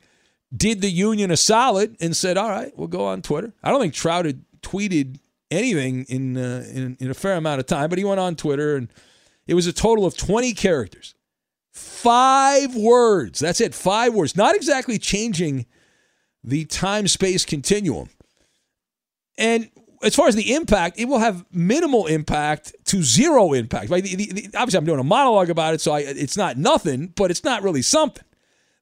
did 0.54 0.80
the 0.80 0.90
union 0.90 1.30
a 1.30 1.36
solid 1.36 1.96
and 2.00 2.16
said, 2.16 2.36
"All 2.36 2.48
right, 2.48 2.76
we'll 2.76 2.88
go 2.88 3.06
on 3.06 3.22
Twitter." 3.22 3.52
I 3.62 3.70
don't 3.70 3.80
think 3.80 3.94
Trout 3.94 4.24
had 4.24 4.42
tweeted 4.62 5.20
anything 5.50 6.04
in, 6.08 6.36
uh, 6.36 6.64
in, 6.72 6.96
in 7.00 7.10
a 7.10 7.14
fair 7.14 7.34
amount 7.34 7.60
of 7.60 7.66
time, 7.66 7.88
but 7.88 7.98
he 7.98 8.04
went 8.04 8.20
on 8.20 8.36
Twitter 8.36 8.76
and 8.76 8.88
it 9.46 9.54
was 9.54 9.66
a 9.66 9.72
total 9.72 10.04
of 10.04 10.16
20 10.16 10.52
characters. 10.54 11.14
Five 11.72 12.74
words. 12.74 13.38
That's 13.38 13.60
it. 13.60 13.74
Five 13.74 14.14
words. 14.14 14.36
Not 14.36 14.54
exactly 14.54 14.98
changing 14.98 15.66
the 16.44 16.64
time 16.64 17.08
space 17.08 17.44
continuum. 17.44 18.10
And 19.36 19.70
as 20.02 20.14
far 20.14 20.28
as 20.28 20.34
the 20.34 20.54
impact, 20.54 20.98
it 20.98 21.06
will 21.06 21.18
have 21.18 21.44
minimal 21.52 22.06
impact 22.06 22.74
to 22.86 23.02
zero 23.02 23.52
impact. 23.52 23.88
The, 23.90 24.00
the, 24.00 24.32
the, 24.32 24.50
obviously, 24.56 24.78
I'm 24.78 24.84
doing 24.84 25.00
a 25.00 25.04
monologue 25.04 25.50
about 25.50 25.74
it, 25.74 25.80
so 25.80 25.92
I, 25.92 26.00
it's 26.00 26.36
not 26.36 26.56
nothing, 26.56 27.12
but 27.16 27.30
it's 27.30 27.44
not 27.44 27.62
really 27.62 27.82
something. 27.82 28.24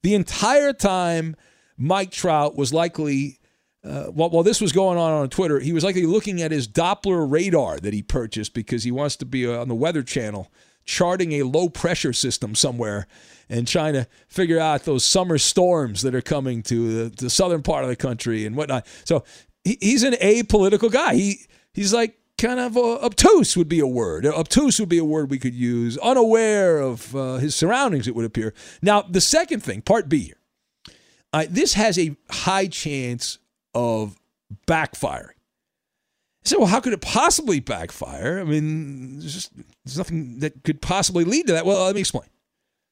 The 0.03 0.15
entire 0.15 0.73
time, 0.73 1.37
Mike 1.77 2.11
Trout 2.11 2.57
was 2.57 2.73
likely 2.73 3.39
uh, 3.87 4.05
while, 4.07 4.31
while 4.31 4.43
this 4.43 4.61
was 4.61 4.73
going 4.73 4.99
on 4.99 5.13
on 5.13 5.29
Twitter, 5.29 5.61
he 5.61 5.73
was 5.73 5.85
likely 5.85 6.07
looking 6.07 6.43
at 6.43 6.51
his 6.51 6.67
Doppler 6.67 7.31
radar 7.31 7.79
that 7.79 7.95
he 7.95 8.03
purchased 8.03 8.53
because 8.55 8.85
he 8.85 8.91
wants 8.91 9.17
to 9.17 9.25
be 9.25 9.47
uh, 9.47 9.61
on 9.61 9.69
the 9.69 9.75
Weather 9.75 10.03
Channel 10.03 10.51
charting 10.85 11.33
a 11.33 11.43
low 11.43 11.69
pressure 11.69 12.13
system 12.13 12.55
somewhere 12.55 13.07
and 13.49 13.67
trying 13.67 13.93
to 13.93 14.07
figure 14.29 14.59
out 14.59 14.85
those 14.85 15.05
summer 15.05 15.39
storms 15.39 16.03
that 16.03 16.15
are 16.15 16.23
coming 16.23 16.63
to 16.63 17.09
the, 17.09 17.25
the 17.25 17.31
southern 17.31 17.63
part 17.63 17.85
of 17.85 17.91
the 17.91 17.97
country 17.97 18.47
and 18.47 18.57
whatnot. 18.57 18.87
So 19.05 19.25
he, 19.65 19.79
he's 19.81 20.03
an 20.03 20.15
apolitical 20.15 20.91
guy. 20.91 21.15
He 21.15 21.41
he's 21.75 21.93
like 21.93 22.19
kind 22.39 22.61
of 22.61 22.77
uh, 22.77 22.99
obtuse 23.05 23.57
would 23.57 23.69
be 23.69 23.81
a 23.81 23.87
word. 23.87 24.27
Obtuse 24.27 24.79
would 24.81 24.89
be 24.89 24.99
a 24.99 25.05
word 25.05 25.31
we 25.31 25.39
could 25.39 25.55
use. 25.55 25.99
Unaware 25.99 26.79
of 26.79 27.15
uh, 27.15 27.37
his 27.37 27.55
surroundings, 27.55 28.07
it 28.09 28.15
would 28.15 28.25
appear. 28.25 28.55
Now 28.83 29.03
the 29.03 29.21
second 29.21 29.63
thing, 29.63 29.83
part 29.83 30.09
B 30.09 30.21
here. 30.21 30.41
Uh, 31.33 31.47
this 31.51 31.75
has 31.75 31.99
a 31.99 32.17
high 32.31 32.67
chance 32.67 33.39
of 33.77 34.19
backfiring. 34.67 35.31
I 35.31 36.49
said, 36.49 36.59
well, 36.59 36.69
how 36.69 36.81
could 36.81 36.93
it 36.93 37.01
possibly 37.01 37.61
backfire? 37.61 38.41
I 38.41 38.45
mean, 38.45 39.19
there's 39.19 39.35
just 39.35 39.53
there's 39.85 39.99
nothing 39.99 40.39
that 40.39 40.65
could 40.65 40.81
possibly 40.81 41.25
lead 41.25 41.47
to 41.49 41.53
that. 41.53 41.67
Well, 41.67 41.85
let 41.85 41.95
me 41.95 42.01
explain. 42.01 42.29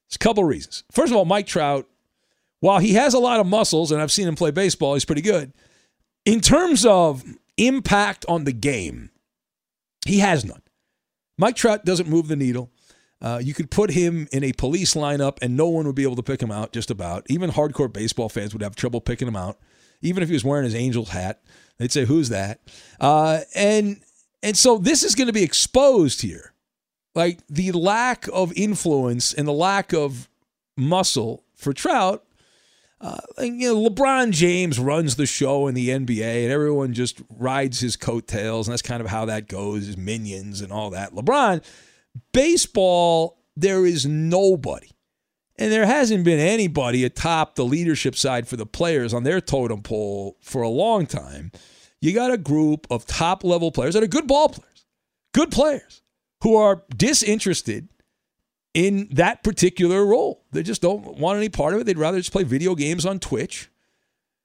There's 0.07 0.15
a 0.15 0.19
couple 0.19 0.43
of 0.43 0.49
reasons. 0.49 0.83
First 0.91 1.11
of 1.11 1.17
all, 1.17 1.25
Mike 1.25 1.47
Trout, 1.47 1.87
while 2.59 2.79
he 2.79 2.93
has 2.93 3.13
a 3.13 3.19
lot 3.19 3.39
of 3.39 3.47
muscles, 3.47 3.91
and 3.91 4.01
I've 4.01 4.11
seen 4.11 4.27
him 4.27 4.35
play 4.35 4.51
baseball, 4.51 4.93
he's 4.93 5.05
pretty 5.05 5.21
good. 5.21 5.53
In 6.25 6.41
terms 6.41 6.85
of 6.85 7.23
impact 7.57 8.25
on 8.27 8.43
the 8.43 8.53
game, 8.53 9.09
he 10.05 10.19
has 10.19 10.45
none. 10.45 10.61
Mike 11.37 11.55
Trout 11.55 11.85
doesn't 11.85 12.09
move 12.09 12.27
the 12.27 12.35
needle. 12.35 12.71
Uh, 13.21 13.39
you 13.41 13.53
could 13.53 13.71
put 13.71 13.91
him 13.91 14.27
in 14.31 14.43
a 14.43 14.51
police 14.53 14.93
lineup 14.93 15.37
and 15.41 15.55
no 15.55 15.67
one 15.67 15.85
would 15.85 15.95
be 15.95 16.03
able 16.03 16.17
to 16.17 16.23
pick 16.23 16.41
him 16.41 16.51
out, 16.51 16.73
just 16.73 16.91
about. 16.91 17.25
Even 17.29 17.51
hardcore 17.51 17.91
baseball 17.91 18.29
fans 18.29 18.53
would 18.53 18.61
have 18.61 18.75
trouble 18.75 19.01
picking 19.01 19.27
him 19.27 19.35
out 19.35 19.57
even 20.05 20.23
if 20.23 20.29
he 20.29 20.33
was 20.33 20.43
wearing 20.43 20.65
his 20.65 20.75
Angels 20.75 21.09
hat. 21.09 21.41
They'd 21.77 21.91
say, 21.91 22.05
"Who's 22.05 22.29
that?" 22.29 22.61
Uh, 22.99 23.41
and 23.53 24.01
and 24.41 24.55
so 24.55 24.77
this 24.77 25.03
is 25.03 25.15
going 25.15 25.27
to 25.27 25.33
be 25.33 25.43
exposed 25.43 26.21
here, 26.21 26.53
like 27.15 27.39
the 27.47 27.71
lack 27.71 28.27
of 28.31 28.53
influence 28.55 29.33
and 29.33 29.47
the 29.47 29.53
lack 29.53 29.93
of 29.93 30.29
muscle 30.77 31.43
for 31.55 31.73
Trout. 31.73 32.23
Uh, 33.01 33.17
and, 33.37 33.59
you 33.59 33.73
know, 33.73 33.89
LeBron 33.89 34.31
James 34.31 34.79
runs 34.79 35.15
the 35.15 35.25
show 35.25 35.67
in 35.67 35.75
the 35.75 35.89
NBA, 35.89 36.43
and 36.43 36.51
everyone 36.51 36.93
just 36.93 37.21
rides 37.29 37.81
his 37.81 37.97
coattails, 37.97 38.67
and 38.67 38.71
that's 38.71 38.81
kind 38.81 39.01
of 39.01 39.07
how 39.07 39.25
that 39.25 39.47
goes. 39.47 39.85
His 39.85 39.97
minions 39.97 40.61
and 40.61 40.71
all 40.71 40.91
that. 40.91 41.13
LeBron, 41.13 41.63
baseball, 42.31 43.37
there 43.55 43.85
is 43.85 44.05
nobody 44.05 44.94
and 45.57 45.71
there 45.71 45.85
hasn't 45.85 46.23
been 46.23 46.39
anybody 46.39 47.03
atop 47.03 47.55
the 47.55 47.65
leadership 47.65 48.15
side 48.15 48.47
for 48.47 48.57
the 48.57 48.65
players 48.65 49.13
on 49.13 49.23
their 49.23 49.39
totem 49.39 49.81
pole 49.81 50.37
for 50.41 50.61
a 50.61 50.69
long 50.69 51.05
time. 51.05 51.51
You 52.01 52.13
got 52.13 52.31
a 52.31 52.37
group 52.37 52.87
of 52.89 53.05
top 53.05 53.43
level 53.43 53.71
players 53.71 53.93
that 53.93 54.03
are 54.03 54.07
good 54.07 54.27
ball 54.27 54.49
players, 54.49 54.85
good 55.33 55.51
players 55.51 56.01
who 56.41 56.55
are 56.55 56.83
disinterested 56.95 57.87
in 58.73 59.07
that 59.11 59.43
particular 59.43 60.05
role. 60.05 60.43
They 60.51 60.61
just 60.61 60.81
don't 60.81 61.17
want 61.17 61.37
any 61.37 61.49
part 61.49 61.73
of 61.73 61.79
it. 61.79 61.85
They'd 61.85 61.97
rather 61.97 62.19
just 62.19 62.33
play 62.33 62.43
video 62.43 62.75
games 62.75 63.05
on 63.05 63.19
Twitch. 63.19 63.69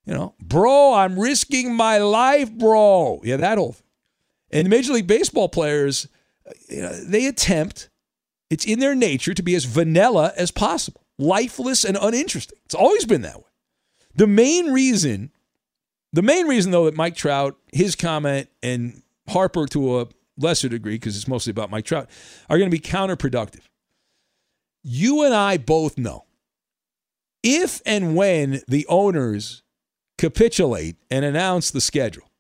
You 0.07 0.15
know, 0.15 0.35
bro, 0.41 0.95
I'm 0.95 1.19
risking 1.19 1.75
my 1.75 1.99
life, 1.99 2.51
bro. 2.51 3.21
Yeah, 3.23 3.37
that 3.37 3.59
whole 3.59 3.73
thing. 3.73 3.87
And 4.53 4.69
Major 4.69 4.95
League 4.95 5.07
Baseball 5.07 5.49
players, 5.49 6.09
you 6.69 6.83
know, 6.83 6.93
they 7.05 7.27
attempt 7.27 7.91
it's 8.49 8.67
in 8.67 8.81
their 8.81 8.97
nature 8.97 9.33
to 9.33 9.43
be 9.43 9.55
as 9.55 9.65
vanilla 9.65 10.33
as 10.37 10.51
possible, 10.51 11.00
lifeless 11.21 11.85
and 11.85 11.97
uninteresting. 12.01 12.59
It's 12.65 12.75
always 12.75 13.05
been 13.05 13.23
that 13.23 13.37
way. 13.37 13.45
The 14.15 14.27
main 14.27 14.73
reason, 14.73 15.31
the 16.13 16.23
main 16.23 16.47
reason 16.47 16.73
though 16.73 16.87
that 16.87 16.97
Mike 16.97 17.15
Trout, 17.15 17.57
his 17.73 17.95
comment, 17.95 18.49
and 18.63 19.03
Harper 19.29 19.67
to 19.67 20.01
a 20.01 20.09
lesser 20.37 20.69
degree, 20.69 20.95
because 20.95 21.17
it's 21.17 21.29
mostly 21.29 21.51
about 21.51 21.71
Mike 21.71 21.85
Trout, 21.85 22.09
are 22.49 22.59
going 22.59 22.71
to 22.71 22.75
be 22.75 22.81
counterproductive. 22.81 23.61
You 24.83 25.23
and 25.23 25.35
I 25.35 25.59
both 25.59 25.99
know 25.99 26.25
if 27.43 27.81
and 27.87 28.17
when 28.17 28.63
the 28.67 28.87
owners 28.89 29.63
capitulate 30.19 30.97
and 31.11 31.25
announce 31.25 31.71
the 31.71 31.81
schedule, 31.81 32.31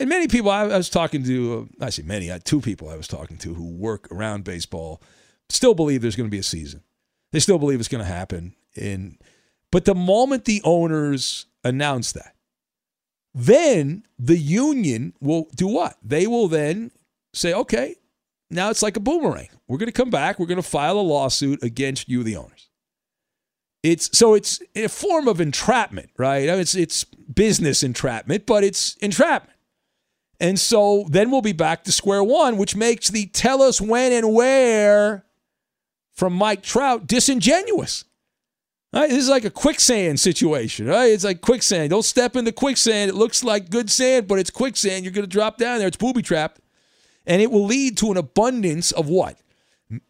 and 0.00 0.08
many 0.08 0.28
people 0.28 0.50
I, 0.50 0.64
was 0.64 0.88
talking 0.88 1.24
to, 1.24 1.68
uh, 1.80 1.86
I 1.86 1.90
say 1.90 2.02
many, 2.02 2.30
two 2.44 2.60
people 2.60 2.88
I 2.88 2.96
was 2.96 3.08
talking 3.08 3.36
to 3.38 3.54
who 3.54 3.64
work 3.64 4.10
around 4.12 4.44
baseball, 4.44 5.02
still 5.48 5.74
believe 5.74 6.02
there's 6.02 6.16
going 6.16 6.28
to 6.28 6.34
be 6.34 6.38
a 6.38 6.44
season. 6.44 6.82
They 7.32 7.40
still 7.40 7.58
believe 7.58 7.80
it's 7.80 7.88
going 7.88 8.04
to 8.04 8.10
happen. 8.10 8.54
In, 8.74 9.18
but 9.70 9.84
the 9.84 9.94
moment 9.94 10.44
the 10.44 10.62
owners 10.64 11.46
announce 11.64 12.12
that, 12.12 12.34
then 13.34 14.04
the 14.18 14.38
union 14.38 15.14
will 15.20 15.48
do 15.54 15.66
what? 15.66 15.96
They 16.02 16.26
will 16.26 16.48
then 16.48 16.90
say, 17.34 17.52
okay, 17.52 17.96
now 18.50 18.70
it's 18.70 18.82
like 18.82 18.96
a 18.96 19.00
boomerang. 19.00 19.48
We're 19.66 19.78
going 19.78 19.88
to 19.88 19.92
come 19.92 20.10
back. 20.10 20.38
We're 20.38 20.46
going 20.46 20.56
to 20.56 20.62
file 20.62 20.98
a 20.98 21.02
lawsuit 21.02 21.62
against 21.62 22.08
you, 22.08 22.22
the 22.22 22.36
owners. 22.36 22.70
It's 23.82 24.16
so 24.16 24.34
it's 24.34 24.60
a 24.74 24.88
form 24.88 25.28
of 25.28 25.40
entrapment, 25.40 26.10
right? 26.16 26.48
I 26.48 26.52
mean, 26.52 26.60
it's 26.60 26.74
it's 26.74 27.04
business 27.04 27.84
entrapment, 27.84 28.44
but 28.44 28.64
it's 28.64 28.96
entrapment. 28.96 29.56
And 30.40 30.58
so 30.58 31.06
then 31.08 31.30
we'll 31.30 31.42
be 31.42 31.52
back 31.52 31.84
to 31.84 31.92
square 31.92 32.24
one, 32.24 32.56
which 32.56 32.74
makes 32.74 33.08
the 33.08 33.26
tell 33.26 33.62
us 33.62 33.80
when 33.80 34.12
and 34.12 34.34
where 34.34 35.24
from 36.18 36.32
Mike 36.32 36.62
Trout 36.62 37.06
disingenuous. 37.06 38.04
Right? 38.92 39.08
This 39.08 39.22
is 39.22 39.28
like 39.28 39.44
a 39.44 39.50
quicksand 39.50 40.18
situation, 40.18 40.86
right? 40.86 41.12
It's 41.12 41.22
like 41.22 41.42
quicksand. 41.42 41.90
Don't 41.90 42.04
step 42.04 42.34
in 42.34 42.44
the 42.44 42.52
quicksand. 42.52 43.10
It 43.10 43.14
looks 43.14 43.44
like 43.44 43.70
good 43.70 43.88
sand, 43.88 44.26
but 44.26 44.38
it's 44.38 44.50
quicksand. 44.50 45.04
You're 45.04 45.12
going 45.12 45.26
to 45.26 45.30
drop 45.30 45.58
down 45.58 45.78
there. 45.78 45.86
It's 45.86 45.96
booby 45.96 46.22
trapped. 46.22 46.60
And 47.26 47.40
it 47.40 47.50
will 47.50 47.66
lead 47.66 47.98
to 47.98 48.10
an 48.10 48.16
abundance 48.16 48.90
of 48.90 49.08
what? 49.08 49.38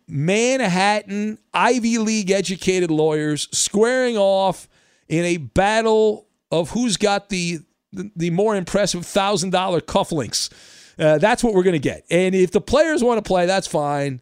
Manhattan, 0.07 1.39
Ivy 1.53 1.99
League 1.99 2.31
educated 2.31 2.91
lawyers 2.91 3.49
squaring 3.53 4.17
off 4.17 4.69
in 5.09 5.25
a 5.25 5.37
battle 5.37 6.27
of 6.51 6.71
who's 6.71 6.97
got 6.97 7.29
the 7.29 7.59
the, 7.93 8.11
the 8.17 8.31
more 8.31 8.55
impressive 8.55 9.05
thousand 9.05 9.51
dollar 9.51 9.81
cufflinks. 9.81 10.51
Uh, 10.99 11.19
that's 11.19 11.43
what 11.43 11.55
we're 11.55 11.63
going 11.63 11.75
to 11.75 11.79
get. 11.79 12.05
And 12.11 12.35
if 12.35 12.51
the 12.51 12.61
players 12.61 13.03
want 13.03 13.19
to 13.23 13.27
play, 13.27 13.47
that's 13.47 13.67
fine. 13.67 14.21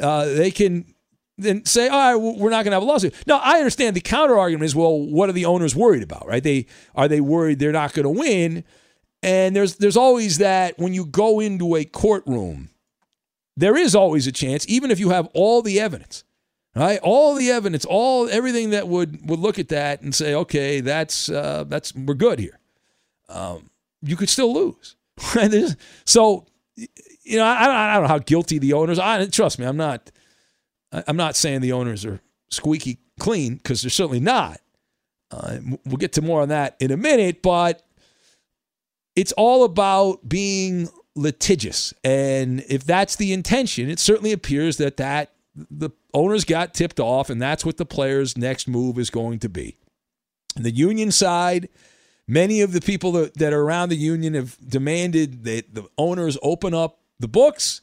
Uh, 0.00 0.26
they 0.26 0.50
can 0.50 0.94
then 1.38 1.64
say, 1.64 1.88
all 1.88 1.98
right, 1.98 2.16
we're 2.16 2.50
not 2.50 2.64
going 2.64 2.72
to 2.72 2.76
have 2.76 2.82
a 2.82 2.86
lawsuit. 2.86 3.14
Now, 3.26 3.38
I 3.38 3.58
understand 3.58 3.96
the 3.96 4.00
counter 4.00 4.38
argument 4.38 4.66
is, 4.66 4.74
well, 4.74 4.98
what 4.98 5.28
are 5.28 5.32
the 5.32 5.44
owners 5.44 5.74
worried 5.74 6.02
about, 6.02 6.26
right? 6.26 6.42
They 6.42 6.66
are 6.94 7.08
they 7.08 7.20
worried 7.20 7.58
they're 7.58 7.72
not 7.72 7.92
going 7.92 8.04
to 8.04 8.20
win? 8.20 8.64
And 9.22 9.56
there's 9.56 9.76
there's 9.76 9.96
always 9.96 10.38
that 10.38 10.78
when 10.78 10.94
you 10.94 11.06
go 11.06 11.40
into 11.40 11.76
a 11.76 11.84
courtroom, 11.84 12.70
there 13.56 13.76
is 13.76 13.94
always 13.94 14.26
a 14.26 14.32
chance, 14.32 14.66
even 14.68 14.90
if 14.90 15.00
you 15.00 15.10
have 15.10 15.28
all 15.34 15.62
the 15.62 15.80
evidence, 15.80 16.24
right? 16.76 17.00
All 17.02 17.34
the 17.34 17.50
evidence, 17.50 17.84
all 17.84 18.28
everything 18.28 18.70
that 18.70 18.86
would 18.88 19.28
would 19.28 19.38
look 19.38 19.58
at 19.58 19.68
that 19.68 20.02
and 20.02 20.14
say, 20.14 20.34
okay, 20.34 20.80
that's 20.80 21.28
uh, 21.28 21.64
that's 21.66 21.94
we're 21.94 22.14
good 22.14 22.38
here 22.38 22.58
um, 23.28 23.70
you 24.02 24.16
could 24.16 24.28
still 24.28 24.52
lose. 24.52 24.96
so, 26.04 26.46
you 26.76 27.36
know, 27.36 27.44
I, 27.44 27.90
I, 27.90 27.94
don't 27.94 28.02
know 28.04 28.08
how 28.08 28.18
guilty 28.18 28.58
the 28.58 28.72
owners. 28.72 28.98
I 28.98 29.26
trust 29.26 29.58
me, 29.58 29.66
I'm 29.66 29.76
not. 29.76 30.10
I'm 30.92 31.16
not 31.16 31.36
saying 31.36 31.60
the 31.60 31.72
owners 31.72 32.04
are 32.04 32.20
squeaky 32.50 32.98
clean 33.18 33.56
because 33.56 33.82
they're 33.82 33.90
certainly 33.90 34.20
not. 34.20 34.60
Uh, 35.30 35.58
we'll 35.84 35.98
get 35.98 36.14
to 36.14 36.22
more 36.22 36.40
on 36.40 36.48
that 36.48 36.76
in 36.80 36.90
a 36.90 36.96
minute, 36.96 37.42
but 37.42 37.82
it's 39.14 39.32
all 39.32 39.64
about 39.64 40.28
being 40.28 40.88
litigious, 41.14 41.92
and 42.04 42.64
if 42.68 42.84
that's 42.84 43.16
the 43.16 43.32
intention, 43.32 43.90
it 43.90 43.98
certainly 43.98 44.32
appears 44.32 44.78
that 44.78 44.96
that 44.96 45.32
the 45.54 45.90
owners 46.14 46.44
got 46.44 46.72
tipped 46.72 47.00
off, 47.00 47.28
and 47.28 47.42
that's 47.42 47.64
what 47.64 47.76
the 47.76 47.84
players' 47.84 48.38
next 48.38 48.68
move 48.68 48.98
is 48.98 49.10
going 49.10 49.38
to 49.40 49.48
be. 49.48 49.76
And 50.56 50.64
the 50.64 50.70
union 50.70 51.10
side 51.10 51.68
Many 52.30 52.60
of 52.60 52.72
the 52.72 52.82
people 52.82 53.12
that, 53.12 53.34
that 53.38 53.54
are 53.54 53.62
around 53.62 53.88
the 53.88 53.96
union 53.96 54.34
have 54.34 54.58
demanded 54.68 55.44
that 55.44 55.74
the 55.74 55.88
owners 55.96 56.36
open 56.42 56.74
up 56.74 57.00
the 57.18 57.26
books, 57.26 57.80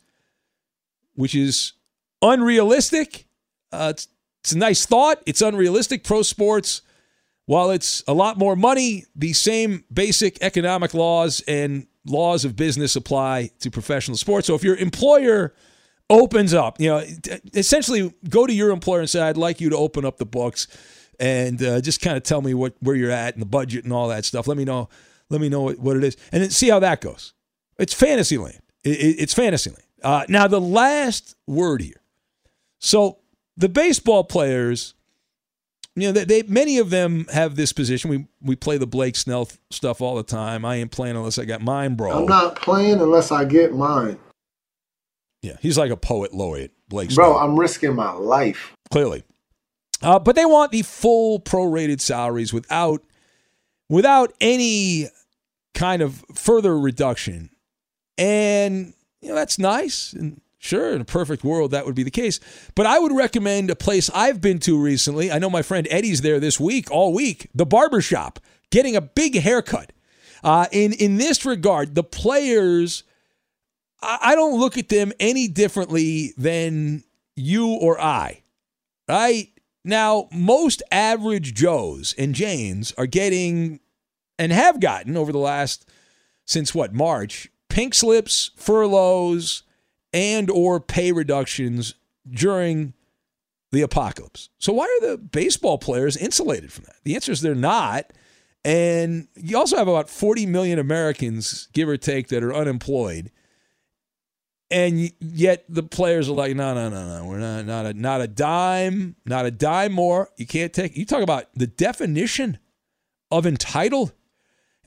which 1.15 1.34
is 1.34 1.74
unrealistic. 2.21 3.28
Uh, 3.71 3.89
it's, 3.91 4.08
it's 4.43 4.51
a 4.51 4.58
nice 4.58 4.86
thought. 4.86 5.21
It's 5.25 5.41
unrealistic. 5.41 6.04
Pro 6.04 6.21
sports, 6.21 6.82
while 7.45 7.71
it's 7.71 8.04
a 8.08 8.13
lot 8.13 8.38
more 8.38 8.56
money, 8.56 9.06
the 9.15 9.34
same 9.34 9.84
basic 9.91 10.38
economic 10.41 10.93
laws 10.93 11.41
and 11.47 11.88
laws 12.06 12.45
of 12.45 12.56
business 12.56 12.95
apply 12.95 13.51
to 13.60 13.71
professional 13.71 14.17
sports. 14.17 14.47
So 14.47 14.56
if 14.56 14.63
your 14.63 14.75
employer 14.75 15.54
opens 16.10 16.54
up, 16.54 16.80
you 16.80 16.89
know, 16.89 17.04
essentially 17.54 18.13
go 18.30 18.45
to 18.45 18.54
your 18.54 18.69
employer 18.69 18.99
and 18.99 19.10
say, 19.10 19.21
I'd 19.21 19.38
like 19.38 19.60
you 19.60 19.69
to 19.71 19.78
open 19.78 20.06
up 20.06 20.17
the 20.17 20.25
books 20.25 20.67
and 21.19 21.62
uh, 21.63 21.82
just 21.82 22.01
kind 22.01 22.17
of 22.17 22.23
tell 22.23 22.41
me 22.41 22.54
what 22.54 22.75
where 22.82 22.95
you're 22.95 23.12
at 23.12 23.34
and 23.34 23.41
the 23.41 23.47
budget 23.47 23.84
and 23.84 23.93
all 23.93 24.10
that 24.10 24.25
stuff. 24.25 24.47
Let 24.47 24.58
me 24.58 24.65
know. 24.65 24.89
Let 25.30 25.41
me 25.41 25.49
know 25.49 25.71
what, 25.71 25.97
it 25.97 26.04
is, 26.04 26.17
and 26.32 26.43
then 26.43 26.51
see 26.51 26.69
how 26.69 26.78
that 26.80 27.01
goes. 27.01 27.34
It's 27.80 27.95
fantasy 27.95 28.38
land. 28.38 28.60
It, 28.84 28.89
it, 28.91 29.15
it's 29.21 29.34
fantasy 29.34 29.71
land. 29.71 29.84
Uh, 30.04 30.23
now 30.30 30.47
the 30.47 30.62
last 30.62 31.36
word 31.47 31.82
here. 31.82 31.99
So 32.86 33.17
the 33.58 33.67
baseball 33.67 34.24
players, 34.24 34.93
you 35.95 36.08
know, 36.08 36.12
they, 36.12 36.24
they, 36.24 36.43
many 36.43 36.78
of 36.78 36.91
them 36.91 37.26
have 37.34 37.56
this 37.56 37.74
position. 37.74 38.12
We 38.12 38.28
we 38.43 38.56
play 38.56 38.78
the 38.78 38.86
Blake 38.86 39.15
Snell 39.15 39.50
stuff 39.71 40.02
all 40.02 40.15
the 40.15 40.24
time. 40.24 40.63
I 40.63 40.76
ain't 40.76 40.91
playing 40.91 41.15
unless 41.15 41.39
I 41.39 41.45
got 41.45 41.62
mine, 41.62 41.95
bro. 41.95 42.12
I'm 42.12 42.28
not 42.28 42.58
playing 42.58 43.02
unless 43.02 43.32
I 43.32 43.43
get 43.45 43.74
mine. 43.74 44.19
Yeah, 45.41 45.58
he's 45.62 45.80
like 45.80 45.89
a 45.89 45.98
poet 45.98 46.32
laureate, 46.32 46.74
Blake. 46.88 47.13
Bro, 47.15 47.32
Snell. 47.32 47.38
I'm 47.39 47.60
risking 47.60 47.95
my 47.95 48.12
life. 48.12 48.76
Clearly, 48.91 49.24
uh, 50.04 50.19
but 50.19 50.36
they 50.36 50.45
want 50.45 50.71
the 50.71 50.84
full 50.84 51.39
prorated 51.39 52.02
salaries 52.02 52.54
without 52.54 53.02
without 53.89 54.32
any 54.39 55.10
kind 55.74 56.04
of 56.04 56.24
further 56.36 56.78
reduction. 56.78 57.50
And 58.19 58.93
you 59.21 59.30
know 59.30 59.36
that's 59.36 59.58
nice 59.58 60.13
and 60.13 60.39
sure 60.65 60.93
in 60.93 61.01
a 61.01 61.06
perfect 61.06 61.43
world 61.43 61.71
that 61.71 61.86
would 61.86 61.95
be 61.95 62.04
the 62.04 62.12
case. 62.12 62.39
But 62.75 62.86
I 62.86 62.99
would 62.99 63.15
recommend 63.15 63.69
a 63.69 63.75
place 63.75 64.10
I've 64.13 64.41
been 64.41 64.60
to 64.60 64.82
recently. 64.82 65.32
I 65.32 65.39
know 65.39 65.49
my 65.49 65.62
friend 65.62 65.88
Eddie's 65.89 66.21
there 66.21 66.39
this 66.39 66.60
week, 66.60 66.91
all 66.91 67.13
week, 67.13 67.49
the 67.54 67.65
barbershop, 67.65 68.39
getting 68.71 68.95
a 68.95 69.01
big 69.01 69.39
haircut. 69.39 69.93
Uh, 70.43 70.67
in 70.71 70.93
in 70.93 71.17
this 71.17 71.45
regard, 71.45 71.95
the 71.95 72.04
players 72.04 73.04
I, 74.01 74.19
I 74.21 74.36
don't 74.36 74.60
look 74.60 74.78
at 74.78 74.89
them 74.89 75.12
any 75.19 75.47
differently 75.47 76.34
than 76.38 77.04
you 77.36 77.67
or 77.67 77.99
I. 77.99 78.43
Right? 79.08 79.49
Now, 79.84 80.30
most 80.32 80.82
average 80.91 81.54
Joes 81.54 82.15
and 82.17 82.34
Janes 82.34 82.91
are 82.97 83.06
getting 83.06 83.80
and 84.39 84.51
have 84.51 84.80
gotten 84.80 85.15
over 85.15 85.32
the 85.32 85.38
last 85.38 85.88
since 86.45 86.73
what 86.73 86.93
March 86.93 87.49
pink 87.69 87.93
slips, 87.93 88.51
furloughs, 88.56 89.63
and 90.15 90.49
or 90.49 90.80
pay 90.80 91.12
reductions 91.12 91.93
during 92.28 92.93
the 93.71 93.82
apocalypse. 93.82 94.49
So 94.58 94.71
why 94.71 94.86
are 94.86 95.10
the 95.10 95.17
baseball 95.17 95.78
players 95.78 96.15
insulated 96.15 96.71
from 96.71 96.86
that? 96.86 96.95
The 97.04 97.15
answer 97.15 97.34
is 97.34 97.41
they're 97.41 97.54
not. 97.54 98.13
And 98.63 99.28
you 99.36 99.58
also 99.58 99.75
have 99.75 99.89
about 99.89 100.10
40 100.10 100.45
million 100.45 100.80
Americans, 100.80 101.67
give 101.73 101.89
or 101.89 101.97
take, 101.97 102.30
that 102.30 102.43
are 102.43 102.56
unemployed. 102.56 103.30
And 104.71 105.12
yet 105.19 105.65
the 105.67 105.84
players 105.84 106.30
are 106.30 106.34
like, 106.34 106.56
no, 106.56 106.73
no, 106.73 106.89
no, 106.89 107.17
no, 107.17 107.25
we're 107.25 107.38
not, 107.38 107.65
not 107.65 107.86
a, 107.86 107.93
not 107.93 108.21
a 108.21 108.28
dime, 108.28 109.17
not 109.25 109.45
a 109.45 109.51
dime 109.51 109.91
more. 109.91 110.30
You 110.38 110.47
can't 110.47 110.73
take. 110.73 110.95
You 110.97 111.06
talk 111.06 111.21
about 111.21 111.54
the 111.54 111.67
definition 111.67 112.58
of 113.30 113.45
entitled. 113.45 114.13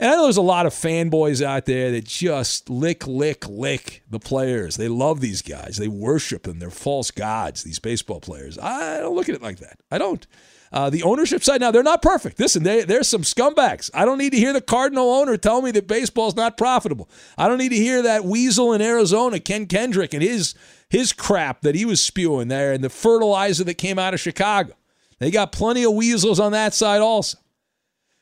And 0.01 0.11
I 0.11 0.15
know 0.15 0.25
there's 0.25 0.37
a 0.37 0.43
lot 0.43 0.67
of 0.67 0.73
fanboys 0.73 1.45
out 1.45 1.67
there 1.67 1.91
that 1.91 2.05
just 2.05 2.71
lick, 2.71 3.07
lick, 3.07 3.49
lick 3.49 4.03
the 4.09 4.21
players. 4.21 4.77
They 4.77 4.89
love 4.89 5.21
these 5.21 5.43
guys. 5.43 5.77
They 5.77 5.89
worship 5.89 6.45
them. 6.45 6.61
They're 6.61 6.71
false 6.71 7.11
gods, 7.11 7.65
these 7.65 7.81
baseball 7.81 8.21
players. 8.21 8.59
I 8.59 8.99
don't 8.99 9.17
look 9.17 9.29
at 9.29 9.35
it 9.35 9.43
like 9.43 9.59
that. 9.59 9.81
I 9.91 9.99
don't. 9.99 10.25
Uh, 10.71 10.91
the 10.91 11.03
ownership 11.03 11.43
side, 11.43 11.61
now, 11.61 11.71
they're 11.71 11.83
not 11.83 12.03
perfect. 12.03 12.39
Listen, 12.39 12.63
they, 12.63 12.85
there's 12.85 13.09
some 13.09 13.23
scumbags. 13.23 13.91
I 13.95 14.05
don't 14.05 14.19
need 14.19 14.33
to 14.33 14.39
hear 14.39 14.53
the 14.53 14.61
Cardinal 14.61 15.11
owner 15.11 15.37
tell 15.37 15.63
me 15.63 15.71
that 15.71 15.89
baseball's 15.89 16.37
not 16.37 16.59
profitable. 16.59 17.09
I 17.39 17.49
don't 17.49 17.59
need 17.59 17.71
to 17.71 17.77
hear 17.77 18.03
that 18.03 18.25
weasel 18.25 18.75
in 18.75 18.83
Arizona, 18.83 19.41
Ken 19.41 19.67
Kendrick, 19.67 20.13
and 20.13 20.23
his, 20.23 20.55
his 20.91 21.13
crap 21.13 21.63
that 21.63 21.75
he 21.75 21.87
was 21.87 22.03
spewing 22.03 22.49
there 22.49 22.73
and 22.73 22.85
the 22.85 22.91
fertilizer 22.91 23.65
that 23.65 23.75
came 23.75 23.99
out 23.99 24.13
of 24.13 24.21
Chicago. 24.21 24.75
They 25.19 25.31
got 25.31 25.53
plenty 25.53 25.85
of 25.85 25.95
weasels 25.95 26.39
on 26.39 26.53
that 26.53 26.75
side 26.75 27.01
also. 27.01 27.39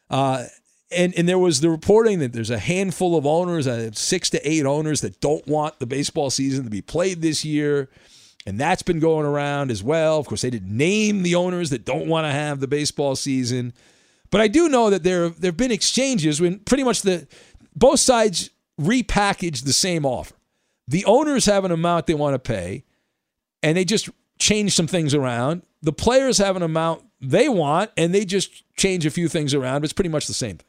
Uh, 0.08 0.44
and 0.90 1.14
and 1.16 1.28
there 1.28 1.38
was 1.38 1.60
the 1.60 1.70
reporting 1.70 2.20
that 2.20 2.32
there's 2.32 2.50
a 2.50 2.58
handful 2.58 3.16
of 3.16 3.26
owners, 3.26 3.66
uh, 3.66 3.90
six 3.92 4.30
to 4.30 4.48
eight 4.48 4.64
owners 4.64 5.00
that 5.00 5.20
don't 5.20 5.46
want 5.46 5.78
the 5.78 5.86
baseball 5.86 6.30
season 6.30 6.64
to 6.64 6.70
be 6.70 6.82
played 6.82 7.22
this 7.22 7.44
year. 7.44 7.88
And 8.46 8.60
that's 8.60 8.82
been 8.82 9.00
going 9.00 9.26
around 9.26 9.72
as 9.72 9.82
well. 9.82 10.18
Of 10.20 10.26
course, 10.26 10.42
they 10.42 10.50
didn't 10.50 10.74
name 10.74 11.24
the 11.24 11.34
owners 11.34 11.70
that 11.70 11.84
don't 11.84 12.06
want 12.06 12.26
to 12.26 12.30
have 12.30 12.60
the 12.60 12.68
baseball 12.68 13.16
season. 13.16 13.72
But 14.30 14.40
I 14.40 14.46
do 14.46 14.68
know 14.68 14.90
that 14.90 15.02
there 15.02 15.28
there 15.30 15.50
have 15.50 15.56
been 15.56 15.72
exchanges 15.72 16.40
when 16.40 16.60
pretty 16.60 16.84
much 16.84 17.02
the 17.02 17.26
both 17.74 17.98
sides 17.98 18.50
repackage 18.80 19.64
the 19.64 19.72
same 19.72 20.06
offer. 20.06 20.34
The 20.86 21.04
owners 21.04 21.46
have 21.46 21.64
an 21.64 21.72
amount 21.72 22.06
they 22.06 22.14
want 22.14 22.34
to 22.34 22.38
pay, 22.38 22.84
and 23.62 23.76
they 23.76 23.84
just 23.84 24.08
change 24.38 24.74
some 24.74 24.86
things 24.86 25.14
around. 25.14 25.62
The 25.82 25.92
players 25.92 26.38
have 26.38 26.54
an 26.54 26.62
amount 26.62 27.02
they 27.20 27.48
want, 27.48 27.90
and 27.96 28.14
they 28.14 28.24
just 28.24 28.62
change 28.76 29.04
a 29.06 29.10
few 29.10 29.28
things 29.28 29.54
around. 29.54 29.82
It's 29.82 29.92
pretty 29.92 30.10
much 30.10 30.28
the 30.28 30.34
same 30.34 30.58
thing. 30.58 30.66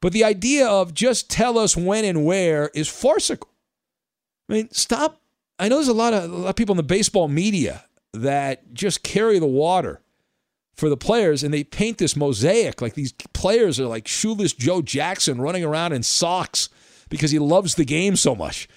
But 0.00 0.12
the 0.12 0.24
idea 0.24 0.66
of 0.66 0.94
just 0.94 1.30
tell 1.30 1.58
us 1.58 1.76
when 1.76 2.04
and 2.04 2.24
where 2.24 2.70
is 2.74 2.88
farcical. 2.88 3.50
I 4.48 4.54
mean, 4.54 4.70
stop 4.72 5.20
I 5.58 5.68
know 5.68 5.76
there's 5.76 5.88
a 5.88 5.92
lot 5.92 6.14
of 6.14 6.24
a 6.24 6.36
lot 6.36 6.50
of 6.50 6.56
people 6.56 6.74
in 6.74 6.78
the 6.78 6.82
baseball 6.82 7.28
media 7.28 7.84
that 8.12 8.72
just 8.72 9.02
carry 9.02 9.38
the 9.38 9.46
water 9.46 10.00
for 10.74 10.88
the 10.88 10.96
players 10.96 11.42
and 11.42 11.52
they 11.52 11.64
paint 11.64 11.98
this 11.98 12.14
mosaic 12.14 12.80
like 12.80 12.94
these 12.94 13.12
players 13.32 13.80
are 13.80 13.86
like 13.86 14.06
shoeless 14.06 14.52
Joe 14.52 14.80
Jackson 14.80 15.40
running 15.40 15.64
around 15.64 15.92
in 15.92 16.04
socks 16.04 16.68
because 17.08 17.32
he 17.32 17.38
loves 17.38 17.74
the 17.74 17.84
game 17.84 18.14
so 18.14 18.34
much. 18.34 18.68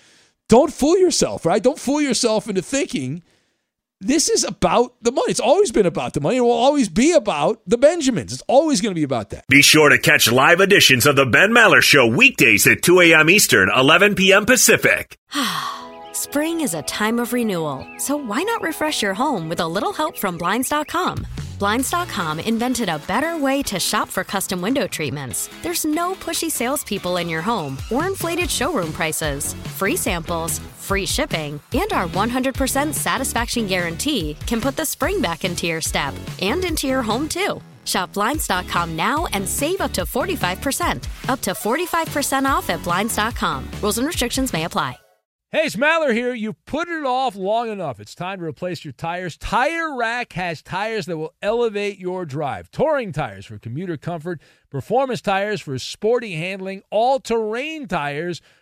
Don't 0.50 0.74
fool 0.74 0.98
yourself, 0.98 1.46
right? 1.46 1.62
Don't 1.62 1.80
fool 1.80 2.02
yourself 2.02 2.50
into 2.50 2.62
thinking 2.62 3.24
this 4.02 4.30
is 4.30 4.44
about 4.44 4.96
the 5.02 5.12
money. 5.12 5.30
It's 5.30 5.40
always 5.40 5.72
been 5.72 5.86
about 5.86 6.14
the 6.14 6.22
money. 6.22 6.38
It 6.38 6.42
will 6.42 6.52
always 6.52 6.90
be 6.90 7.12
about 7.12 7.62
the 7.68 7.78
Benjamins. 7.78 8.34
It's 8.34 8.44
always 8.48 8.82
going 8.82 8.92
to 8.92 9.00
be 9.00 9.04
about 9.04 9.30
that. 9.30 9.46
Be 9.48 9.62
sure 9.62 9.90
to 9.90 10.00
catch 10.00 10.32
live 10.32 10.60
editions 10.60 11.06
of 11.06 11.16
the 11.16 11.26
Ben 11.26 11.52
Maller 11.52 11.82
Show 11.82 12.08
weekdays 12.08 12.66
at 12.66 12.82
2 12.82 13.00
a.m. 13.02 13.30
Eastern, 13.30 13.70
11 13.74 14.16
p.m. 14.16 14.46
Pacific. 14.46 15.18
Spring 16.14 16.62
is 16.62 16.74
a 16.74 16.82
time 16.84 17.20
of 17.20 17.32
renewal, 17.32 17.86
so 17.98 18.18
why 18.18 18.42
not 18.42 18.62
refresh 18.62 19.02
your 19.02 19.14
home 19.14 19.48
with 19.48 19.60
a 19.60 19.68
little 19.68 19.94
help 19.94 20.18
from 20.18 20.38
Blinds.com? 20.38 21.26
Blinds.com 21.62 22.40
invented 22.40 22.90
a 22.90 22.98
better 23.00 23.38
way 23.38 23.62
to 23.62 23.80
shop 23.80 24.10
for 24.10 24.24
custom 24.24 24.62
window 24.62 24.88
treatments. 24.88 25.48
There's 25.62 25.86
no 25.86 26.16
pushy 26.16 26.50
salespeople 26.50 27.18
in 27.18 27.30
your 27.30 27.44
home 27.44 27.78
or 27.92 28.08
inflated 28.08 28.50
showroom 28.50 28.92
prices. 28.92 29.54
Free 29.78 29.96
samples, 29.96 30.58
free 30.92 31.06
shipping, 31.06 31.58
and 31.74 31.94
our 31.94 32.06
100% 32.10 32.94
satisfaction 32.94 33.66
guarantee 33.66 34.36
can 34.46 34.60
put 34.60 34.76
the 34.76 34.84
spring 34.84 35.22
back 35.22 35.46
into 35.46 35.66
your 35.66 35.80
step 35.80 36.14
and 36.42 36.66
into 36.66 36.86
your 36.86 37.02
home 37.02 37.30
too. 37.30 37.62
Shop 37.86 38.12
Blinds.com 38.12 38.94
now 38.98 39.26
and 39.28 39.48
save 39.48 39.80
up 39.80 39.94
to 39.94 40.02
45%. 40.02 41.30
Up 41.30 41.40
to 41.40 41.52
45% 41.52 42.44
off 42.46 42.70
at 42.70 42.84
Blinds.com. 42.84 43.66
Rules 43.82 44.00
and 44.00 44.08
restrictions 44.08 44.52
may 44.52 44.66
apply. 44.66 44.98
Hey, 45.54 45.64
it's 45.64 45.76
Maller 45.76 46.14
here. 46.14 46.34
You've 46.34 46.64
put 46.66 46.88
it 46.88 47.06
off 47.06 47.36
long 47.36 47.70
enough. 47.70 48.00
It's 48.00 48.16
time 48.16 48.40
to 48.40 48.46
replace 48.46 48.86
your 48.86 48.94
tires. 48.94 49.38
Tire 49.38 49.96
Rack 49.96 50.34
has 50.34 50.62
tires 50.62 51.06
that 51.08 51.18
will 51.18 51.34
elevate 51.42 52.00
your 52.00 52.26
drive. 52.26 52.72
Touring 52.72 53.12
tires 53.12 53.46
for 53.46 53.58
commuter 53.60 53.98
comfort, 53.98 54.40
performance 54.70 55.22
tires 55.22 55.60
for 55.60 55.78
sporty 55.78 56.36
handling, 56.36 56.84
all 56.90 57.20
terrain 57.20 57.86
tires 57.88 58.42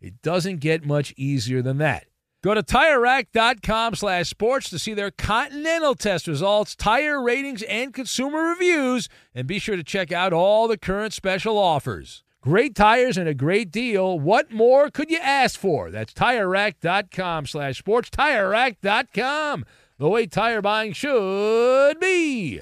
It 0.00 0.22
doesn't 0.22 0.58
get 0.58 0.84
much 0.84 1.12
easier 1.16 1.62
than 1.62 1.78
that. 1.78 2.06
Go 2.42 2.54
to 2.54 2.62
TireRack.com 2.62 3.96
slash 3.96 4.28
sports 4.28 4.70
to 4.70 4.78
see 4.78 4.94
their 4.94 5.10
Continental 5.10 5.96
test 5.96 6.28
results, 6.28 6.76
tire 6.76 7.20
ratings, 7.20 7.62
and 7.64 7.92
consumer 7.92 8.38
reviews, 8.50 9.08
and 9.34 9.48
be 9.48 9.58
sure 9.58 9.74
to 9.74 9.82
check 9.82 10.12
out 10.12 10.32
all 10.32 10.68
the 10.68 10.78
current 10.78 11.12
special 11.12 11.58
offers. 11.58 12.22
Great 12.40 12.76
tires 12.76 13.16
and 13.16 13.28
a 13.28 13.34
great 13.34 13.72
deal. 13.72 14.18
What 14.20 14.52
more 14.52 14.88
could 14.88 15.10
you 15.10 15.18
ask 15.20 15.58
for? 15.58 15.90
That's 15.90 16.12
TireRack.com 16.12 17.46
slash 17.46 17.78
sports. 17.78 18.08
TireRack.com, 18.10 19.64
the 19.98 20.08
way 20.08 20.26
tire 20.26 20.62
buying 20.62 20.92
should 20.92 21.98
be. 21.98 22.60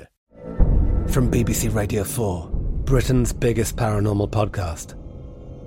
From 1.09 1.31
BBC 1.31 1.75
Radio 1.75 2.03
4, 2.03 2.49
Britain's 2.85 3.35
biggest 3.35 3.77
paranormal 3.77 4.31
podcast 4.31 4.95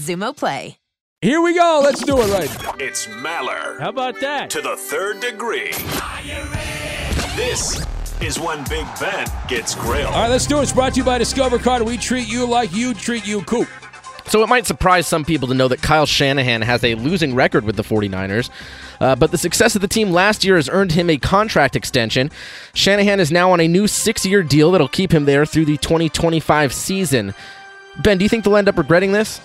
Xumo 0.00 0.36
Play. 0.36 0.78
Here 1.20 1.42
we 1.42 1.54
go. 1.54 1.82
Let's 1.84 2.02
do 2.02 2.18
it 2.22 2.30
right. 2.32 2.80
It's 2.80 3.06
Maller. 3.06 3.78
How 3.78 3.90
about 3.90 4.18
that? 4.20 4.48
To 4.50 4.62
the 4.62 4.74
third 4.74 5.20
degree. 5.20 5.72
This 7.36 7.84
is 8.22 8.40
when 8.40 8.64
Big 8.70 8.86
Ben 8.98 9.26
gets 9.46 9.74
grilled. 9.74 10.06
All 10.14 10.22
right, 10.22 10.30
let's 10.30 10.46
do 10.46 10.58
it. 10.58 10.62
It's 10.62 10.72
brought 10.72 10.94
to 10.94 11.00
you 11.00 11.04
by 11.04 11.18
Discover 11.18 11.58
Card. 11.58 11.82
We 11.82 11.98
treat 11.98 12.26
you 12.26 12.46
like 12.46 12.72
you 12.72 12.94
treat 12.94 13.26
you, 13.26 13.42
Coop. 13.42 13.68
So 14.28 14.42
it 14.42 14.48
might 14.48 14.64
surprise 14.64 15.06
some 15.06 15.24
people 15.24 15.48
to 15.48 15.54
know 15.54 15.68
that 15.68 15.82
Kyle 15.82 16.06
Shanahan 16.06 16.62
has 16.62 16.82
a 16.84 16.94
losing 16.94 17.34
record 17.34 17.64
with 17.64 17.76
the 17.76 17.82
49ers. 17.82 18.48
Uh, 19.00 19.16
but 19.16 19.32
the 19.32 19.38
success 19.38 19.74
of 19.74 19.82
the 19.82 19.88
team 19.88 20.12
last 20.12 20.44
year 20.44 20.56
has 20.56 20.68
earned 20.70 20.92
him 20.92 21.10
a 21.10 21.18
contract 21.18 21.76
extension. 21.76 22.30
Shanahan 22.72 23.20
is 23.20 23.30
now 23.30 23.52
on 23.52 23.60
a 23.60 23.68
new 23.68 23.86
six 23.86 24.24
year 24.24 24.42
deal 24.42 24.70
that'll 24.70 24.88
keep 24.88 25.12
him 25.12 25.26
there 25.26 25.44
through 25.44 25.66
the 25.66 25.76
2025 25.76 26.72
season. 26.72 27.34
Ben, 28.02 28.16
do 28.16 28.24
you 28.24 28.28
think 28.30 28.44
they'll 28.44 28.56
end 28.56 28.68
up 28.68 28.78
regretting 28.78 29.12
this? 29.12 29.40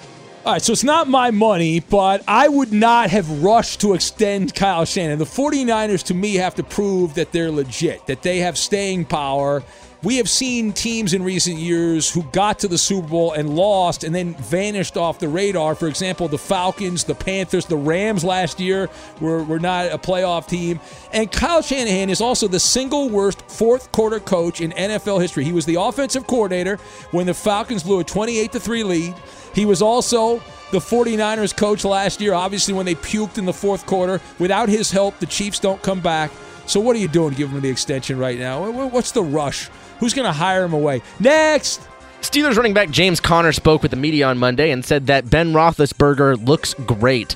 All 0.46 0.52
right, 0.52 0.62
so 0.62 0.74
it's 0.74 0.84
not 0.84 1.10
my 1.10 1.32
money, 1.32 1.80
but 1.80 2.24
I 2.28 2.48
would 2.48 2.72
not 2.72 3.10
have 3.10 3.42
rushed 3.42 3.82
to 3.82 3.96
extend 3.96 4.54
Kyle 4.54 4.86
Shanahan. 4.86 5.18
The 5.18 5.26
49ers, 5.26 6.04
to 6.04 6.14
me, 6.14 6.36
have 6.36 6.54
to 6.56 6.64
prove 6.64 7.16
that 7.16 7.32
they're 7.32 7.50
legit, 7.50 8.06
that 8.06 8.22
they 8.22 8.38
have 8.42 8.56
staying 8.56 9.06
power. 9.06 9.64
We 10.06 10.18
have 10.18 10.30
seen 10.30 10.72
teams 10.72 11.16
in 11.16 11.24
recent 11.24 11.58
years 11.58 12.12
who 12.12 12.22
got 12.26 12.60
to 12.60 12.68
the 12.68 12.78
Super 12.78 13.08
Bowl 13.08 13.32
and 13.32 13.56
lost 13.56 14.04
and 14.04 14.14
then 14.14 14.36
vanished 14.36 14.98
off 14.98 15.18
the 15.18 15.28
radar. 15.28 15.74
For 15.74 15.88
example, 15.88 16.28
the 16.28 16.38
Falcons, 16.38 17.06
the 17.06 17.16
Panthers, 17.16 17.66
the 17.66 17.76
Rams 17.76 18.24
last 18.24 18.60
year 18.60 18.88
were, 19.20 19.44
were 19.44 19.58
not 19.58 19.88
a 19.88 19.98
playoff 19.98 20.48
team. 20.48 20.80
And 21.12 21.32
Kyle 21.32 21.64
Shanahan 21.64 22.12
is 22.12 22.22
also 22.22 22.48
the 22.48 22.60
single 22.60 23.10
worst 23.10 23.42
fourth 23.50 23.92
quarter 23.92 24.20
coach 24.20 24.62
in 24.62 24.74
NFL 24.74 25.20
history. 25.20 25.44
He 25.44 25.52
was 25.52 25.66
the 25.66 25.82
offensive 25.82 26.28
coordinator 26.28 26.76
when 27.10 27.26
the 27.26 27.34
Falcons 27.34 27.82
blew 27.82 28.00
a 28.00 28.04
28 28.04 28.52
3 28.52 28.84
lead. 28.84 29.16
He 29.56 29.66
was 29.66 29.82
also 29.82 30.38
the 30.70 30.78
49ers 30.78 31.58
coach 31.58 31.84
last 31.84 32.22
year, 32.22 32.36
obviously, 32.36 32.76
when 32.76 32.86
they 32.86 32.94
puked 32.94 33.40
in 33.40 33.46
the 33.46 33.54
fourth 33.54 33.88
quarter. 33.88 34.22
Without 34.38 34.70
his 34.70 34.92
help, 34.92 35.18
the 35.18 35.26
Chiefs 35.26 35.58
don't 35.58 35.82
come 35.82 36.00
back. 36.00 36.30
So, 36.68 36.80
what 36.80 36.96
are 36.96 37.00
you 37.00 37.08
doing 37.08 37.34
giving 37.34 37.56
him 37.56 37.62
the 37.62 37.70
extension 37.70 38.20
right 38.20 38.38
now? 38.38 38.70
What's 38.70 39.12
the 39.12 39.24
rush? 39.24 39.70
Who's 40.00 40.14
going 40.14 40.26
to 40.26 40.34
hire 40.34 40.64
him 40.64 40.74
away? 40.74 41.02
Next! 41.20 41.88
Steelers 42.22 42.56
running 42.56 42.74
back 42.74 42.90
James 42.90 43.20
Conner 43.20 43.52
spoke 43.52 43.82
with 43.82 43.92
the 43.92 43.98
media 43.98 44.28
on 44.28 44.38
Monday 44.38 44.72
and 44.72 44.84
said 44.84 45.08
that 45.08 45.30
Ben 45.30 45.54
Roethlisberger 45.54 46.46
looks 46.46 46.74
great. 46.74 47.34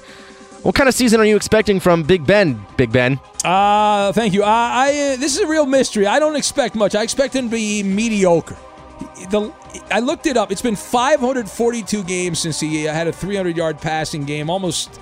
What 0.64 0.76
kind 0.76 0.90
of 0.90 0.96
season 0.96 1.22
are 1.22 1.26
you 1.26 1.36
expecting 1.36 1.80
from 1.80 2.04
Big 2.04 2.26
Ben, 2.26 2.66
Big 2.76 2.92
Ben? 2.92 3.20
Uh, 3.46 4.12
thank 4.12 4.34
you. 4.34 4.44
Uh, 4.44 4.48
I 4.48 4.90
uh, 4.90 5.18
this 5.18 5.36
is 5.36 5.40
a 5.40 5.48
real 5.48 5.66
mystery. 5.66 6.06
I 6.06 6.20
don't 6.20 6.36
expect 6.36 6.76
much. 6.76 6.96
I 6.96 7.04
expect 7.04 7.34
him 7.34 7.46
to 7.46 7.56
be 7.56 7.82
mediocre. 7.82 8.58
The 9.30 9.54
I 9.90 10.00
looked 10.02 10.28
it 10.28 10.36
up. 10.36 10.52
It's 10.52 10.62
been 10.62 10.76
542 10.76 12.04
games 12.04 12.40
since 12.40 12.60
he 12.60 12.84
had 12.84 13.08
a 13.08 13.14
300 13.14 13.56
yard 13.56 13.80
passing 13.80 14.26
game, 14.26 14.50
almost 14.50 15.00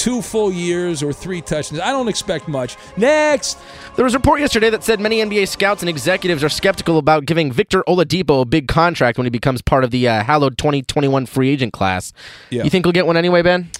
two 0.00 0.22
full 0.22 0.50
years 0.50 1.02
or 1.02 1.12
three 1.12 1.42
touchdowns. 1.42 1.82
I 1.82 1.90
don't 1.90 2.08
expect 2.08 2.48
much. 2.48 2.78
Next. 2.96 3.58
There 3.96 4.04
was 4.04 4.14
a 4.14 4.18
report 4.18 4.40
yesterday 4.40 4.70
that 4.70 4.82
said 4.82 4.98
many 4.98 5.18
NBA 5.18 5.46
scouts 5.46 5.82
and 5.82 5.90
executives 5.90 6.42
are 6.42 6.48
skeptical 6.48 6.96
about 6.96 7.26
giving 7.26 7.52
Victor 7.52 7.84
Oladipo 7.86 8.40
a 8.40 8.44
big 8.46 8.66
contract 8.66 9.18
when 9.18 9.26
he 9.26 9.30
becomes 9.30 9.60
part 9.60 9.84
of 9.84 9.90
the 9.90 10.08
uh, 10.08 10.24
hallowed 10.24 10.56
2021 10.56 11.26
free 11.26 11.50
agent 11.50 11.74
class. 11.74 12.14
Yeah. 12.48 12.64
You 12.64 12.70
think 12.70 12.86
he'll 12.86 12.92
get 12.92 13.06
one 13.06 13.18
anyway, 13.18 13.42
Ben? 13.42 13.70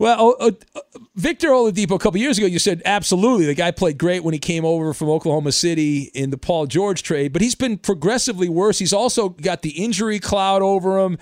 Well, 0.00 0.34
uh, 0.40 0.50
uh, 0.74 0.80
Victor 1.14 1.50
Oladipo, 1.50 1.94
a 1.94 1.98
couple 2.00 2.18
years 2.18 2.38
ago, 2.38 2.48
you 2.48 2.58
said 2.58 2.82
absolutely. 2.84 3.46
The 3.46 3.54
guy 3.54 3.70
played 3.70 3.98
great 3.98 4.24
when 4.24 4.32
he 4.32 4.40
came 4.40 4.64
over 4.64 4.92
from 4.92 5.10
Oklahoma 5.10 5.52
City 5.52 6.10
in 6.12 6.30
the 6.30 6.38
Paul 6.38 6.66
George 6.66 7.04
trade, 7.04 7.32
but 7.32 7.40
he's 7.40 7.54
been 7.54 7.78
progressively 7.78 8.48
worse. 8.48 8.80
He's 8.80 8.92
also 8.92 9.28
got 9.28 9.62
the 9.62 9.70
injury 9.70 10.18
cloud 10.18 10.60
over 10.60 10.98
him. 10.98 11.18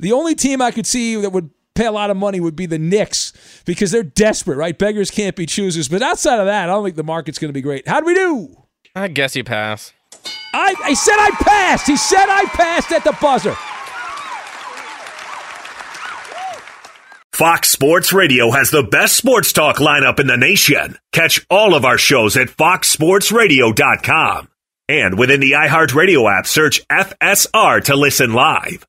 The 0.00 0.10
only 0.10 0.34
team 0.34 0.60
I 0.60 0.72
could 0.72 0.88
see 0.88 1.14
that 1.14 1.30
would 1.30 1.50
pay 1.80 1.86
a 1.86 1.92
lot 1.92 2.10
of 2.10 2.16
money 2.16 2.40
would 2.40 2.56
be 2.56 2.66
the 2.66 2.78
Knicks 2.78 3.32
because 3.64 3.90
they're 3.90 4.02
desperate, 4.02 4.56
right? 4.56 4.78
Beggars 4.78 5.10
can't 5.10 5.34
be 5.34 5.46
choosers. 5.46 5.88
But 5.88 6.02
outside 6.02 6.38
of 6.38 6.44
that, 6.46 6.64
I 6.64 6.66
don't 6.66 6.84
think 6.84 6.96
the 6.96 7.02
market's 7.02 7.38
going 7.38 7.48
to 7.48 7.54
be 7.54 7.62
great. 7.62 7.88
How 7.88 8.00
do 8.00 8.06
we 8.06 8.14
do? 8.14 8.54
I 8.94 9.08
guess 9.08 9.34
you 9.34 9.44
pass. 9.44 9.94
I, 10.52 10.74
I 10.84 10.92
said 10.94 11.16
I 11.18 11.30
passed. 11.40 11.86
He 11.86 11.96
said 11.96 12.26
I 12.28 12.44
passed 12.46 12.90
at 12.92 13.04
the 13.04 13.16
buzzer. 13.20 13.54
Fox 17.32 17.70
Sports 17.70 18.12
Radio 18.12 18.50
has 18.50 18.70
the 18.70 18.82
best 18.82 19.16
sports 19.16 19.54
talk 19.54 19.76
lineup 19.76 20.20
in 20.20 20.26
the 20.26 20.36
nation. 20.36 20.98
Catch 21.12 21.46
all 21.48 21.74
of 21.74 21.86
our 21.86 21.96
shows 21.96 22.36
at 22.36 22.48
foxsportsradio.com. 22.48 24.48
And 24.88 25.18
within 25.18 25.40
the 25.40 25.52
iHeartRadio 25.52 26.30
app, 26.30 26.46
search 26.46 26.86
FSR 26.88 27.82
to 27.84 27.96
listen 27.96 28.34
live. 28.34 28.84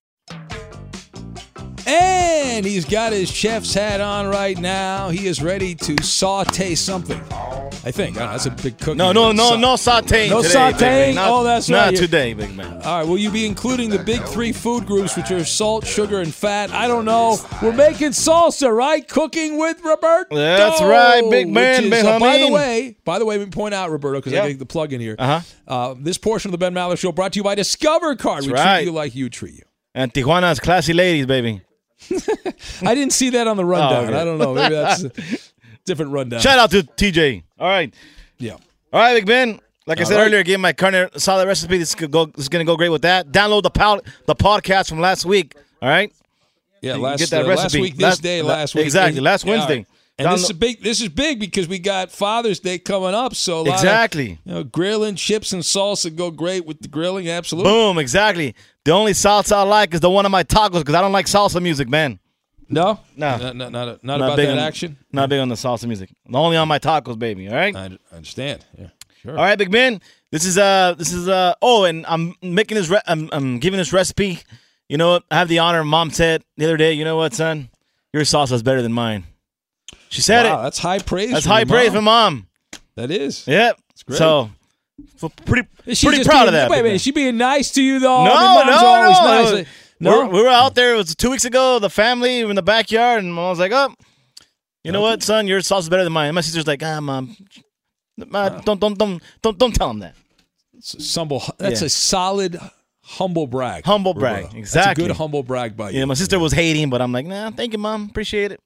And 1.87 2.65
he's 2.65 2.85
got 2.85 3.11
his 3.13 3.29
chef's 3.31 3.73
hat 3.73 4.01
on 4.01 4.27
right 4.27 4.57
now. 4.57 5.09
He 5.09 5.27
is 5.27 5.41
ready 5.41 5.75
to 5.75 6.01
saute 6.03 6.75
something. 6.75 7.21
I 7.83 7.89
think. 7.89 8.15
Know, 8.15 8.27
that's 8.27 8.45
a 8.45 8.51
big 8.51 8.77
cooking. 8.77 8.97
No, 8.97 9.11
no, 9.11 9.31
no, 9.31 9.55
no 9.55 9.73
sauteing. 9.73 10.29
No 10.29 10.43
today, 10.43 10.53
sauteing? 10.53 11.15
Not, 11.15 11.29
oh, 11.31 11.43
that's 11.43 11.67
not 11.67 11.87
right. 11.87 11.97
today, 11.97 12.33
big 12.33 12.55
man. 12.55 12.81
All 12.83 12.99
right, 12.99 13.07
will 13.07 13.17
you 13.17 13.31
be 13.31 13.45
including 13.47 13.89
the 13.89 13.97
big 13.97 14.21
three 14.23 14.51
food 14.51 14.85
groups, 14.85 15.17
which 15.17 15.31
are 15.31 15.43
salt, 15.43 15.87
sugar, 15.87 16.19
and 16.19 16.31
fat? 16.33 16.69
I 16.71 16.87
don't 16.87 17.05
know. 17.05 17.39
We're 17.61 17.73
making 17.73 18.09
salsa, 18.09 18.71
right? 18.75 19.07
Cooking 19.07 19.57
with 19.57 19.83
Roberto. 19.83 20.35
That's 20.35 20.79
right, 20.81 21.27
big 21.31 21.47
man, 21.49 21.85
is, 21.85 22.03
uh, 22.05 22.19
by 22.19 22.37
the 22.37 22.51
way, 22.51 22.97
by 23.03 23.17
the 23.17 23.25
way, 23.25 23.39
we 23.39 23.47
point 23.47 23.73
out 23.73 23.89
Roberto 23.89 24.19
because 24.19 24.33
Yeah. 24.33 24.43
I 24.43 24.49
get 24.49 24.59
the 24.59 24.65
plug 24.67 24.93
in 24.93 25.01
here. 25.01 25.15
Uh-huh. 25.17 25.41
Uh, 25.67 25.95
this 25.97 26.19
portion 26.19 26.49
of 26.49 26.51
the 26.51 26.57
Ben 26.59 26.75
Maller 26.75 26.99
Show 26.99 27.11
brought 27.11 27.33
to 27.33 27.39
you 27.39 27.43
by 27.43 27.55
Discover 27.55 28.15
Card. 28.17 28.45
we 28.45 28.51
That's 28.53 28.79
treat 28.79 28.85
you 28.85 28.91
like 28.91 29.15
you 29.15 29.29
treat 29.29 29.55
you. 29.55 29.63
And 29.95 30.13
Tijuana's 30.13 30.59
classy 30.59 30.93
ladies, 30.93 31.25
baby. 31.25 31.61
I 32.81 32.95
didn't 32.95 33.13
see 33.13 33.29
that 33.31 33.47
on 33.47 33.57
the 33.57 33.65
rundown. 33.65 34.05
Oh, 34.05 34.07
okay. 34.07 34.19
I 34.19 34.23
don't 34.25 34.37
know. 34.37 34.53
Maybe 34.53 34.75
that's 34.75 35.03
a 35.03 35.11
different 35.85 36.11
rundown. 36.11 36.39
Shout 36.39 36.59
out 36.59 36.71
to 36.71 36.83
TJ. 36.83 37.43
All 37.59 37.67
right. 37.67 37.93
Yeah. 38.37 38.53
All 38.53 38.59
right, 39.01 39.15
Big 39.15 39.25
Ben. 39.25 39.59
Like 39.87 39.99
I 39.99 40.03
All 40.03 40.09
said 40.09 40.17
right. 40.17 40.25
earlier, 40.27 40.43
give 40.43 40.59
my 40.59 40.73
carne 40.73 41.09
salad 41.17 41.47
recipe. 41.47 41.77
This 41.77 41.95
go. 41.95 42.25
This 42.27 42.43
is 42.45 42.49
gonna 42.49 42.65
go 42.65 42.77
great 42.77 42.89
with 42.89 43.01
that. 43.03 43.31
Download 43.31 43.63
the 43.63 43.71
pod, 43.71 44.01
the 44.25 44.35
podcast 44.35 44.89
from 44.89 44.99
last 44.99 45.25
week. 45.25 45.55
All 45.81 45.89
right. 45.89 46.13
Yeah, 46.81 46.95
last, 46.95 47.19
get 47.19 47.29
that 47.31 47.45
uh, 47.45 47.47
last 47.47 47.63
recipe. 47.63 47.81
week, 47.81 47.93
this 47.95 48.03
Last- 48.03 48.23
day, 48.23 48.41
last 48.41 48.73
week. 48.73 48.85
exactly, 48.85 49.17
And- 49.17 49.23
last 49.25 49.45
Wednesday. 49.45 49.77
right. 49.77 49.87
And 50.17 50.31
this 50.33 50.43
is 50.43 50.53
big. 50.53 50.83
This 50.83 51.01
is 51.01 51.09
big 51.09 51.39
because 51.39 51.67
we 51.67 51.79
got 51.79 52.11
Father's 52.11 52.59
Day 52.59 52.77
coming 52.77 53.15
up. 53.15 53.33
So 53.33 53.57
a 53.57 53.61
lot 53.61 53.67
of, 53.69 53.73
Exactly. 53.75 54.39
you 54.45 54.53
know, 54.53 54.63
grilling 54.63 55.15
chips 55.15 55.51
and 55.51 55.63
salsa 55.63 56.15
go 56.15 56.29
great 56.29 56.63
with 56.65 56.79
the 56.81 56.87
grilling. 56.87 57.27
Absolutely. 57.27 57.71
Boom. 57.71 57.97
Exactly. 57.97 58.53
The 58.85 58.91
only 58.91 59.11
salsa 59.13 59.53
I 59.57 59.61
like 59.63 59.93
is 59.93 59.99
the 59.99 60.09
one 60.09 60.25
on 60.25 60.31
my 60.31 60.43
tacos 60.43 60.79
because 60.79 60.95
I 60.95 61.01
don't 61.01 61.11
like 61.11 61.27
salsa 61.27 61.61
music, 61.61 61.87
man. 61.87 62.19
No, 62.67 62.99
No. 63.17 63.37
not, 63.37 63.55
not, 63.55 63.71
not, 63.71 64.03
not 64.03 64.21
about 64.21 64.37
big 64.37 64.47
that 64.47 64.53
on- 64.53 64.59
action. 64.59 64.97
Not 65.11 65.29
big 65.29 65.39
on 65.39 65.49
the 65.49 65.55
salsa 65.55 65.87
music. 65.87 66.09
Only 66.33 66.57
on 66.57 66.67
my 66.67 66.79
tacos, 66.79 67.19
baby. 67.19 67.47
All 67.49 67.55
right. 67.55 67.75
I, 67.75 67.97
I 68.11 68.15
understand. 68.15 68.65
Yeah, 68.77 68.87
sure. 69.21 69.31
All 69.37 69.43
right, 69.43 69.57
Big 69.57 69.69
Ben. 69.71 70.01
This 70.31 70.45
is 70.45 70.57
uh, 70.57 70.95
this 70.97 71.11
is 71.11 71.27
uh. 71.27 71.53
Oh, 71.61 71.83
and 71.83 72.05
I'm 72.07 72.33
making 72.41 72.75
this. 72.75 72.87
Re- 72.87 73.01
I'm, 73.05 73.27
I'm 73.33 73.59
giving 73.59 73.77
this 73.77 73.91
recipe. 73.91 74.39
You 74.87 74.97
know 74.97 75.09
what? 75.11 75.23
I 75.29 75.35
have 75.39 75.49
the 75.49 75.59
honor. 75.59 75.83
Mom 75.83 76.09
said 76.11 76.43
the 76.55 76.63
other 76.65 76.77
day. 76.77 76.93
You 76.93 77.03
know 77.03 77.17
what, 77.17 77.33
son? 77.33 77.69
Your 78.13 78.23
salsa 78.23 78.53
is 78.53 78.63
better 78.63 78.81
than 78.81 78.93
mine. 78.93 79.25
She 80.07 80.21
said 80.21 80.45
Wow, 80.45 80.59
it. 80.61 80.63
That's 80.63 80.79
high 80.79 80.99
praise. 80.99 81.31
That's 81.31 81.45
high 81.45 81.65
praise 81.65 81.89
mom. 81.89 81.95
from 81.95 82.03
mom. 82.05 82.47
That 82.95 83.11
is. 83.11 83.45
Yep. 83.47 83.79
It's 83.89 84.03
great. 84.03 84.17
So, 85.17 85.29
pretty 85.29 85.67
Is 85.85 85.97
she 85.97 86.07
pretty 86.07 86.23
proud 86.23 86.43
being- 86.43 86.47
of 86.49 86.53
that. 86.53 86.69
Wait 86.69 86.79
a 86.79 86.83
minute. 86.83 87.01
She 87.01 87.11
being 87.11 87.37
nice 87.37 87.71
to 87.71 87.81
you 87.83 87.99
though? 87.99 88.23
No, 88.25 88.31
I 88.33 88.57
mean, 88.57 88.67
no, 88.67 88.85
always 88.85 89.17
no. 89.19 89.53
nice. 89.59 89.67
We're- 89.99 90.27
we 90.29 90.41
were 90.41 90.49
out 90.49 90.73
there. 90.75 90.93
It 90.95 90.97
was 90.97 91.15
two 91.15 91.29
weeks 91.31 91.45
ago. 91.45 91.79
The 91.79 91.89
family 91.89 92.43
were 92.43 92.49
in 92.49 92.55
the 92.55 92.63
backyard, 92.63 93.23
and 93.23 93.33
mom 93.33 93.49
was 93.49 93.59
like, 93.59 93.71
"Oh, 93.71 93.93
you 94.83 94.91
know 94.91 95.01
what, 95.01 95.21
son? 95.21 95.45
Your 95.47 95.61
sauce 95.61 95.83
is 95.83 95.89
better 95.89 96.03
than 96.03 96.13
mine." 96.13 96.29
And 96.29 96.35
my 96.35 96.41
sister's 96.41 96.65
like, 96.65 96.81
"Ah, 96.83 96.99
mom, 96.99 97.35
uh, 98.33 98.49
don't, 98.61 98.79
don't, 98.79 98.97
don't, 98.97 99.21
don't, 99.41 99.57
don't 99.57 99.75
tell 99.75 99.89
him 99.91 99.99
that." 99.99 100.15
Humble. 101.15 101.43
That's 101.59 101.81
Yeah. 101.81 101.85
a 101.85 101.89
solid 101.89 102.59
humble 103.03 103.45
brag. 103.45 103.85
Humble 103.85 104.13
Roberto. 104.15 104.47
brag, 104.47 104.55
exactly. 104.57 105.03
That's 105.03 105.09
a 105.09 105.13
good 105.13 105.17
humble 105.17 105.43
brag 105.43 105.77
by 105.77 105.91
you. 105.91 105.99
Yeah, 105.99 106.05
my 106.05 106.15
sister 106.15 106.39
was 106.39 106.53
hating, 106.53 106.89
but 106.89 107.01
I'm 107.01 107.11
like, 107.11 107.25
nah, 107.27 107.51
thank 107.51 107.73
you, 107.73 107.77
mom. 107.79 108.07
Appreciate 108.09 108.51
it. 108.51 108.59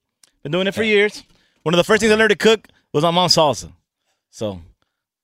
Been 0.43 0.51
doing 0.53 0.67
it 0.67 0.73
for 0.75 0.83
years. 0.83 1.23
One 1.63 1.73
of 1.73 1.77
the 1.77 1.83
first 1.83 1.99
things 1.99 2.11
I 2.13 2.15
learned 2.15 2.29
to 2.29 2.35
cook 2.37 2.67
was 2.93 3.03
my 3.03 3.11
mom's 3.11 3.35
salsa. 3.35 3.71
So, 4.29 4.61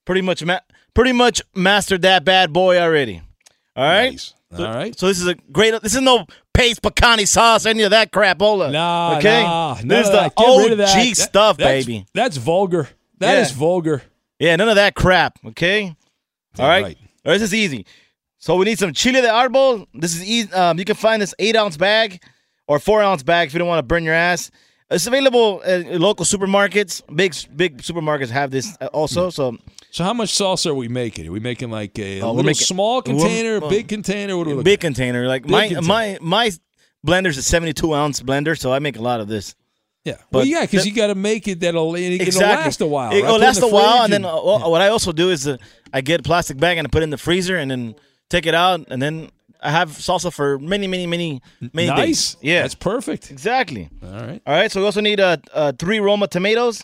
pretty 0.05 0.21
much, 0.21 0.43
ma- 0.43 0.59
pretty 0.93 1.11
much 1.11 1.41
mastered 1.55 2.01
that 2.03 2.23
bad 2.25 2.51
boy 2.53 2.79
already. 2.79 3.21
All 3.75 3.83
right. 3.83 4.11
Nice. 4.11 4.33
So, 4.55 4.65
All 4.65 4.73
right. 4.75 4.97
So 4.99 5.07
this 5.07 5.19
is 5.21 5.27
a 5.27 5.35
great. 5.51 5.79
This 5.81 5.95
is 5.95 6.01
no 6.01 6.25
paste 6.53 6.81
pecani 6.81 7.25
sauce, 7.27 7.65
any 7.65 7.83
of 7.83 7.91
that 7.91 8.11
crapola. 8.11 8.71
Nah, 8.71 9.17
okay. 9.17 9.43
nah, 9.43 9.75
this 9.75 10.07
is 10.07 10.11
the 10.11 10.19
that. 10.19 10.35
That. 10.35 10.45
OG 10.45 10.77
That- 10.77 11.17
stuff, 11.17 11.57
that's- 11.57 11.85
baby. 11.85 12.05
That's 12.13 12.37
vulgar. 12.37 12.89
That 13.19 13.37
is 13.37 13.51
Yeah. 13.51 13.57
vulgar. 13.57 14.03
Yeah, 14.39 14.55
none 14.57 14.67
of 14.69 14.75
that 14.75 14.95
crap. 14.95 15.37
Okay. 15.45 15.95
All 16.59 16.67
right. 16.67 16.83
right. 16.83 16.97
All 17.25 17.31
right. 17.31 17.37
This 17.37 17.43
is 17.43 17.53
easy. 17.53 17.85
So 18.39 18.55
we 18.55 18.65
need 18.65 18.79
some 18.79 18.91
chile 18.91 19.21
de 19.21 19.27
árbol. 19.27 19.85
This 19.93 20.15
is 20.15 20.23
easy. 20.23 20.51
Um, 20.51 20.79
you 20.79 20.83
can 20.85 20.95
find 20.95 21.21
this 21.21 21.33
eight 21.39 21.55
ounce 21.55 21.77
bag 21.77 22.21
or 22.67 22.79
four 22.79 23.01
ounce 23.01 23.21
bag 23.23 23.47
if 23.47 23.53
you 23.53 23.59
don't 23.59 23.67
want 23.67 23.77
to 23.79 23.83
burn 23.83 24.03
your 24.03 24.15
ass. 24.15 24.49
It's 24.89 25.05
available 25.07 25.61
at 25.63 25.99
local 26.01 26.25
supermarkets. 26.25 27.01
Big 27.15 27.33
big 27.55 27.77
supermarkets 27.83 28.29
have 28.29 28.49
this 28.51 28.75
uh, 28.81 28.87
also. 28.87 29.29
So 29.29 29.57
So 29.91 30.03
how 30.03 30.13
much 30.13 30.29
salsa 30.33 30.67
are 30.67 30.73
we 30.73 30.87
making? 30.87 31.27
Are 31.27 31.31
we 31.31 31.39
making 31.39 31.69
like 31.69 31.99
a, 31.99 32.21
Oh, 32.21 32.31
little 32.31 32.43
making- 32.43 32.65
small 32.65 33.01
container, 33.01 33.59
well, 33.59 33.69
big 33.69 33.87
container? 33.87 34.37
What 34.37 34.47
are 34.47 34.55
we 34.55 34.63
Big 34.63 34.79
container. 34.79 35.27
Like 35.27 35.43
Big 35.43 35.51
my 35.51 35.67
container. 35.67 35.87
my 35.87 36.17
my 36.21 36.51
blender's 37.05 37.37
a 37.37 37.43
72 37.43 37.93
ounce 37.93 38.21
blender, 38.21 38.57
so 38.57 38.71
I 38.71 38.79
make 38.79 38.95
a 38.97 39.01
lot 39.01 39.19
of 39.19 39.27
this. 39.27 39.53
Yeah. 40.05 40.13
well, 40.31 40.41
But 40.41 40.47
yeah, 40.47 40.61
because 40.61 40.85
you 40.85 40.93
got 40.95 41.07
to 41.07 41.15
make 41.15 41.47
it 41.47 41.59
that'll 41.59 41.95
it'll 41.95 42.21
Exactly. 42.21 42.65
last 42.65 42.81
a 42.81 42.87
while. 42.87 43.11
It'll 43.11 43.23
right? 43.23 43.31
It 43.33 43.35
in 43.35 43.41
last 43.41 43.61
a 43.61 43.67
while, 43.67 43.91
fridge 43.99 44.03
and 44.05 44.13
then 44.13 44.25
uh, 44.25 44.41
what 44.69 44.81
I 44.81 44.87
also 44.87 45.11
do 45.11 45.29
is 45.29 45.47
uh, 45.47 45.57
I 45.93 46.01
get 46.01 46.21
a 46.21 46.23
plastic 46.23 46.57
bag 46.57 46.77
and 46.77 46.87
I 46.87 46.89
put 46.89 47.01
it 47.01 47.03
in 47.03 47.09
the 47.11 47.17
freezer, 47.17 47.57
and 47.57 47.69
then 47.69 47.95
take 48.29 48.45
it 48.47 48.55
out, 48.55 48.87
and 48.89 49.01
then 49.01 49.29
I 49.61 49.69
have 49.71 49.89
salsa 49.91 50.33
for 50.33 50.57
many, 50.57 50.87
many, 50.87 51.05
many, 51.05 51.41
many 51.73 51.89
nice. 51.89 51.97
days. 51.97 52.37
Yeah, 52.41 52.61
that's 52.63 52.73
perfect. 52.75 53.29
Exactly. 53.29 53.89
All 54.01 54.09
right. 54.09 54.41
All 54.47 54.53
right. 54.55 54.71
So 54.71 54.79
we 54.79 54.85
also 54.87 55.01
need 55.01 55.19
uh, 55.19 55.37
uh 55.53 55.73
three 55.77 55.99
Roma 55.99 56.27
tomatoes. 56.27 56.83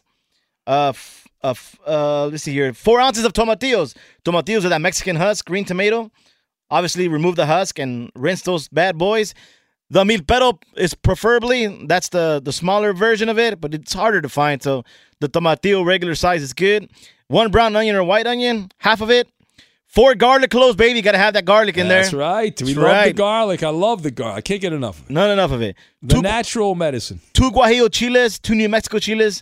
Uh, 0.68 0.89
f- 0.89 1.26
uh, 1.44 1.54
uh, 1.86 2.28
let's 2.28 2.44
see 2.44 2.54
here. 2.54 2.74
Four 2.74 3.00
ounces 3.00 3.26
of 3.26 3.34
tomatillos. 3.34 3.96
Tomatillos 4.26 4.66
are 4.66 4.70
that 4.70 4.82
Mexican 4.82 5.16
husk, 5.16 5.46
green 5.46 5.66
tomato. 5.66 6.12
Obviously, 6.70 7.08
remove 7.08 7.36
the 7.36 7.46
husk 7.46 7.80
and 7.80 8.12
rinse 8.16 8.42
those 8.42 8.68
bad 8.68 8.98
boys. 8.98 9.34
The 9.90 10.04
milpero 10.04 10.62
is 10.76 10.94
preferably 10.94 11.68
that's 11.88 12.10
the 12.10 12.42
the 12.44 12.52
smaller 12.52 12.92
version 12.92 13.30
of 13.30 13.40
it, 13.40 13.62
but 13.62 13.74
it's 13.74 13.94
harder 13.94 14.22
to 14.22 14.28
find. 14.30 14.62
So 14.62 14.84
the 15.22 15.30
tomatillo 15.30 15.86
regular 15.86 16.16
size 16.16 16.42
is 16.42 16.54
good. 16.54 16.90
One 17.30 17.52
brown 17.52 17.76
onion 17.76 17.96
or 17.96 18.04
white 18.04 18.28
onion, 18.28 18.70
half 18.80 19.02
of 19.02 19.10
it. 19.12 19.30
Four 19.86 20.16
garlic 20.16 20.52
cloves, 20.52 20.76
baby. 20.76 21.02
Got 21.02 21.14
to 21.14 21.18
have 21.18 21.34
that 21.36 21.46
garlic 21.46 21.78
in 21.78 21.88
there. 21.88 22.02
That's 22.02 22.14
right. 22.14 22.62
We 22.62 22.74
love 22.74 23.06
the 23.06 23.14
garlic. 23.14 23.64
I 23.64 23.70
love 23.70 24.04
the 24.04 24.12
garlic. 24.12 24.38
I 24.38 24.42
can't 24.42 24.62
get 24.62 24.74
enough. 24.74 25.00
of 25.00 25.10
it. 25.10 25.14
Not 25.14 25.30
enough 25.30 25.52
of 25.52 25.62
it. 25.62 25.78
The 26.02 26.22
natural 26.22 26.76
medicine. 26.76 27.22
two 27.34 27.50
Guajillo 27.52 27.90
chiles, 27.92 28.38
two 28.40 28.56
New 28.56 28.68
Mexico 28.68 29.00
chiles, 29.00 29.42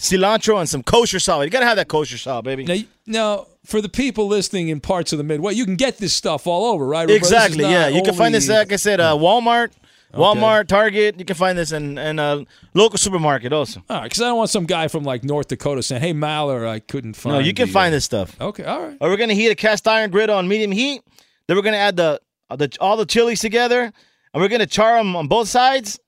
cilantro, 0.00 0.58
and 0.58 0.68
some 0.68 0.82
kosher 0.82 1.20
salt. 1.20 1.44
You 1.44 1.50
gotta 1.50 1.66
have 1.66 1.76
that 1.76 1.88
kosher 1.88 2.18
salt, 2.18 2.44
baby. 2.44 2.64
Now, 2.64 2.76
now, 3.06 3.46
for 3.64 3.80
the 3.80 3.88
people 3.88 4.26
listening 4.26 4.68
in 4.68 4.80
parts 4.80 5.12
of 5.12 5.18
the 5.18 5.24
Midwest, 5.24 5.56
you 5.56 5.64
can 5.64 5.76
get 5.76 5.98
this 5.98 6.14
stuff 6.14 6.46
all 6.46 6.72
over, 6.72 6.86
right? 6.86 7.02
Roberto? 7.02 7.16
Exactly. 7.16 7.64
Yeah, 7.64 7.88
you 7.88 8.02
can 8.02 8.14
find 8.14 8.34
this. 8.34 8.48
Like 8.48 8.72
I 8.72 8.76
said, 8.76 9.00
uh, 9.00 9.14
Walmart, 9.14 9.72
Walmart, 10.12 10.68
Target. 10.68 11.18
You 11.18 11.24
can 11.24 11.36
find 11.36 11.56
this 11.56 11.72
in 11.72 11.98
in 11.98 12.18
a 12.18 12.44
local 12.74 12.98
supermarket 12.98 13.52
also. 13.52 13.82
All 13.88 13.98
right, 13.98 14.04
because 14.04 14.20
I 14.20 14.26
don't 14.26 14.38
want 14.38 14.50
some 14.50 14.66
guy 14.66 14.88
from 14.88 15.04
like 15.04 15.24
North 15.24 15.48
Dakota 15.48 15.82
saying, 15.82 16.02
"Hey, 16.02 16.12
Maller, 16.12 16.66
I 16.66 16.80
couldn't 16.80 17.14
find." 17.14 17.34
No, 17.34 17.40
you 17.40 17.54
can 17.54 17.66
the, 17.66 17.72
find 17.72 17.92
uh, 17.92 17.96
this 17.96 18.04
stuff. 18.04 18.38
Okay, 18.40 18.64
all 18.64 18.82
right. 18.82 18.96
Or 19.00 19.08
we're 19.10 19.16
gonna 19.16 19.34
heat 19.34 19.48
a 19.48 19.54
cast 19.54 19.86
iron 19.88 20.10
griddle 20.10 20.36
on 20.36 20.48
medium 20.48 20.72
heat. 20.72 21.02
Then 21.46 21.56
we're 21.56 21.62
gonna 21.62 21.76
add 21.76 21.96
the 21.96 22.20
the 22.50 22.76
all 22.80 22.96
the 22.96 23.06
chilies 23.06 23.40
together, 23.40 23.82
and 23.82 24.42
we're 24.42 24.48
gonna 24.48 24.66
char 24.66 24.96
them 24.96 25.16
on 25.16 25.28
both 25.28 25.48
sides, 25.48 25.98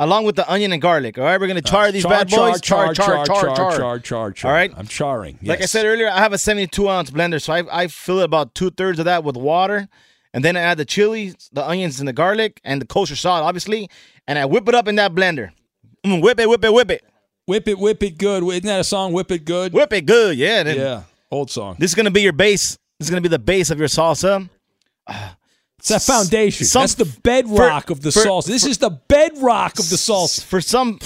along 0.00 0.24
with 0.24 0.34
the 0.34 0.50
onion 0.50 0.72
and 0.72 0.82
garlic. 0.82 1.16
All 1.18 1.24
right, 1.24 1.40
we're 1.40 1.46
gonna 1.46 1.62
char 1.62 1.92
these 1.92 2.04
Uh, 2.04 2.08
Char, 2.08 2.18
bad 2.18 2.30
boys. 2.30 2.60
char, 2.60 2.94
char, 2.94 2.94
char, 2.94 3.24
char, 3.26 3.54
char. 3.56 3.76
char, 3.78 3.98
char, 4.00 4.32
char. 4.32 4.50
All 4.50 4.56
right. 4.56 4.72
I'm 4.76 4.88
charring. 4.88 5.38
Like 5.42 5.60
I 5.62 5.66
said 5.66 5.86
earlier, 5.86 6.08
I 6.08 6.18
have 6.18 6.32
a 6.32 6.38
72 6.38 6.88
ounce 6.88 7.10
blender, 7.12 7.40
so 7.40 7.52
I, 7.52 7.82
I 7.82 7.86
fill 7.86 8.18
it 8.20 8.24
about 8.24 8.54
two 8.56 8.70
thirds 8.70 8.98
of 8.98 9.04
that 9.04 9.22
with 9.22 9.36
water, 9.36 9.88
and 10.34 10.44
then 10.44 10.56
I 10.56 10.60
add 10.60 10.78
the 10.78 10.84
chilies, 10.84 11.36
the 11.52 11.64
onions, 11.64 12.00
and 12.00 12.08
the 12.08 12.12
garlic, 12.12 12.60
and 12.64 12.80
the 12.80 12.86
kosher 12.86 13.14
salt, 13.14 13.44
obviously, 13.44 13.88
and 14.26 14.38
I 14.38 14.46
whip 14.46 14.68
it 14.68 14.74
up 14.74 14.88
in 14.88 14.96
that 14.96 15.14
blender. 15.14 15.50
Mm, 16.04 16.22
whip 16.22 16.40
it, 16.40 16.48
whip 16.48 16.64
it, 16.64 16.72
whip 16.72 16.90
it, 16.90 17.04
Whip 17.46 17.66
it, 17.66 17.78
whip 17.78 18.00
it 18.02 18.16
good. 18.16 18.44
Isn't 18.44 18.66
that 18.66 18.80
a 18.80 18.84
song? 18.84 19.12
Whip 19.12 19.30
it 19.32 19.44
good. 19.44 19.72
whip 19.72 19.92
it 19.92 20.06
good. 20.06 20.38
Yeah, 20.38 20.62
then 20.62 20.76
Yeah, 20.76 21.02
old 21.32 21.50
song. 21.50 21.74
This 21.80 21.90
is 21.90 21.94
gonna 21.96 22.10
be 22.12 22.22
your 22.22 22.32
base. 22.32 22.78
This 22.98 23.06
is 23.06 23.10
gonna 23.10 23.22
be 23.22 23.28
the 23.28 23.40
base 23.40 23.70
of 23.70 23.78
your 23.78 23.88
salsa. 23.88 24.48
It's 25.80 25.88
that 25.88 26.02
foundation. 26.02 26.66
Some- 26.66 26.82
That's 26.82 26.94
the 26.94 27.04
bedrock 27.22 27.86
for- 27.88 27.92
of 27.94 28.00
the 28.02 28.12
for- 28.12 28.20
salsa. 28.20 28.46
This 28.46 28.64
is 28.64 28.78
the 28.78 28.90
bedrock 28.90 29.78
of 29.78 29.90
the 29.90 29.96
salsa. 29.96 30.42
For 30.44 30.60
some 30.60 30.98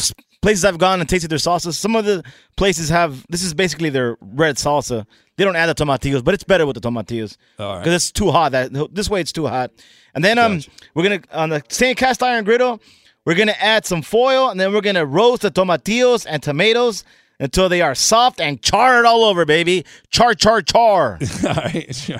places 0.42 0.64
I've 0.64 0.78
gone 0.78 1.00
and 1.00 1.08
tasted 1.08 1.28
their 1.30 1.38
salsas, 1.38 1.74
some 1.74 1.96
of 1.96 2.04
the 2.04 2.22
places 2.56 2.88
have 2.90 3.24
this 3.28 3.42
is 3.42 3.54
basically 3.54 3.88
their 3.90 4.16
red 4.20 4.56
salsa. 4.56 5.06
They 5.36 5.42
don't 5.44 5.56
add 5.56 5.66
the 5.66 5.74
tomatillos, 5.84 6.22
but 6.22 6.34
it's 6.34 6.44
better 6.44 6.64
with 6.66 6.80
the 6.80 6.80
tomatillos 6.88 7.36
All 7.58 7.74
right. 7.74 7.78
because 7.84 7.94
it's 7.94 8.12
too 8.12 8.30
hot. 8.30 8.52
That 8.52 8.72
this 8.94 9.08
way 9.08 9.20
it's 9.20 9.32
too 9.32 9.46
hot. 9.46 9.70
And 10.14 10.22
then 10.24 10.38
um, 10.38 10.60
we're 10.94 11.02
gonna 11.02 11.20
on 11.32 11.48
the 11.48 11.62
same 11.70 11.96
cast 11.96 12.22
iron 12.22 12.44
griddle, 12.44 12.80
we're 13.24 13.34
gonna 13.34 13.56
add 13.58 13.84
some 13.86 14.02
foil, 14.02 14.50
and 14.50 14.60
then 14.60 14.72
we're 14.72 14.80
gonna 14.80 15.06
roast 15.06 15.42
the 15.42 15.50
tomatillos 15.50 16.24
and 16.28 16.40
tomatoes 16.42 17.02
until 17.40 17.68
they 17.68 17.80
are 17.82 17.96
soft 17.96 18.40
and 18.40 18.62
charred 18.62 19.06
all 19.06 19.24
over, 19.24 19.44
baby. 19.44 19.84
Char, 20.10 20.34
char, 20.34 20.62
char. 20.62 21.18
all 21.48 21.54
right, 21.54 22.10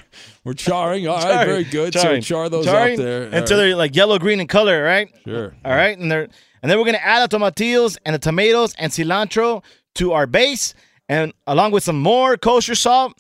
we're 0.45 0.53
charring. 0.55 1.07
All 1.09 1.17
right, 1.17 1.25
Charring. 1.25 1.47
very 1.47 1.65
good. 1.65 1.93
Charring. 1.95 2.23
So 2.23 2.35
char 2.35 2.49
those 2.49 2.67
Charring 2.67 2.93
up 2.93 2.99
there 2.99 3.23
All 3.29 3.35
until 3.35 3.57
right. 3.59 3.65
they're 3.65 3.77
like 3.77 3.97
yellow, 3.97 4.19
green 4.19 4.41
in 4.41 4.47
color, 4.47 4.83
right? 4.83 5.09
Sure. 5.25 5.55
All 5.65 5.73
right, 5.75 5.99
and 5.99 6.11
they're 6.11 6.29
and 6.63 6.71
then 6.71 6.79
we're 6.79 6.85
gonna 6.85 6.99
add 6.99 7.29
the 7.31 7.39
tomatillos 7.39 7.97
and 8.05 8.15
the 8.15 8.19
tomatoes 8.19 8.75
and 8.79 8.93
cilantro 8.93 9.63
to 9.97 10.13
our 10.13 10.27
base, 10.27 10.75
and 11.09 11.33
along 11.47 11.73
with 11.73 11.83
some 11.83 11.99
more 12.01 12.37
kosher 12.37 12.75
salt, 12.75 13.15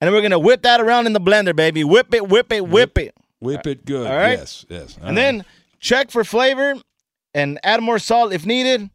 and 0.00 0.06
then 0.08 0.12
we're 0.12 0.22
gonna 0.22 0.38
whip 0.38 0.62
that 0.62 0.80
around 0.80 1.06
in 1.06 1.12
the 1.12 1.20
blender, 1.20 1.54
baby. 1.56 1.82
Whip 1.84 2.12
it, 2.14 2.28
whip 2.28 2.52
it, 2.52 2.66
whip 2.68 2.98
it, 2.98 3.14
Whip 3.40 3.66
it 3.66 3.84
good. 3.84 4.06
All 4.06 4.16
right. 4.16 4.38
Yes, 4.38 4.64
yes. 4.68 4.96
All 5.00 5.08
and 5.08 5.16
right. 5.16 5.22
then 5.22 5.44
check 5.78 6.10
for 6.10 6.24
flavor 6.24 6.74
and 7.34 7.58
add 7.62 7.82
more 7.82 7.98
salt 7.98 8.32
if 8.32 8.44
needed, 8.46 8.88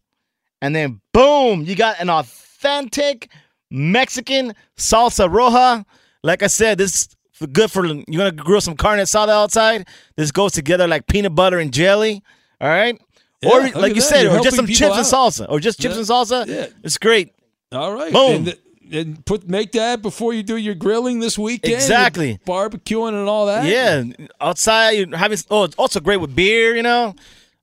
and 0.61 0.75
then 0.75 1.01
boom, 1.13 1.63
you 1.63 1.75
got 1.75 1.99
an 1.99 2.09
authentic 2.09 3.29
Mexican 3.69 4.53
salsa 4.77 5.29
roja. 5.29 5.85
Like 6.23 6.43
I 6.43 6.47
said, 6.47 6.77
this 6.77 6.93
is 6.93 7.09
good 7.47 7.71
for 7.71 7.85
you 7.85 8.03
want 8.19 8.37
to 8.37 8.43
grill 8.43 8.61
some 8.61 8.75
carne 8.75 8.99
asada 8.99 9.29
outside. 9.29 9.87
This 10.15 10.31
goes 10.31 10.51
together 10.51 10.87
like 10.87 11.07
peanut 11.07 11.35
butter 11.35 11.59
and 11.59 11.71
jelly. 11.73 12.23
All 12.59 12.69
right. 12.69 12.99
Yeah, 13.41 13.49
or 13.49 13.61
like 13.81 13.95
you 13.95 14.01
that. 14.01 14.07
said, 14.07 14.21
You're 14.23 14.39
or 14.39 14.43
just 14.43 14.55
some 14.55 14.67
chips 14.67 14.79
people 14.79 14.93
and 14.95 15.05
salsa, 15.05 15.47
or 15.49 15.59
just 15.59 15.79
chips 15.79 15.95
Yeah. 15.95 15.99
and 15.99 16.07
salsa. 16.07 16.47
Yeah. 16.47 16.67
It's 16.83 16.97
great. 16.99 17.33
All 17.71 17.93
right. 17.93 18.13
Boom. 18.13 18.47
And, 18.47 18.57
and 18.91 19.25
put 19.25 19.47
make 19.49 19.71
that 19.71 20.01
before 20.01 20.33
you 20.33 20.43
do 20.43 20.57
your 20.57 20.75
grilling 20.75 21.19
this 21.21 21.39
weekend. 21.39 21.73
Exactly. 21.73 22.39
barbecuing 22.45 23.13
and 23.19 23.27
all 23.29 23.45
that. 23.47 23.65
Yeah, 23.65 24.03
outside 24.39 24.91
you're 24.91 25.15
having. 25.17 25.37
Oh, 25.49 25.63
it's 25.63 25.75
also 25.75 25.99
great 26.01 26.17
with 26.17 26.35
beer. 26.35 26.75
You 26.75 26.83
know. 26.83 27.15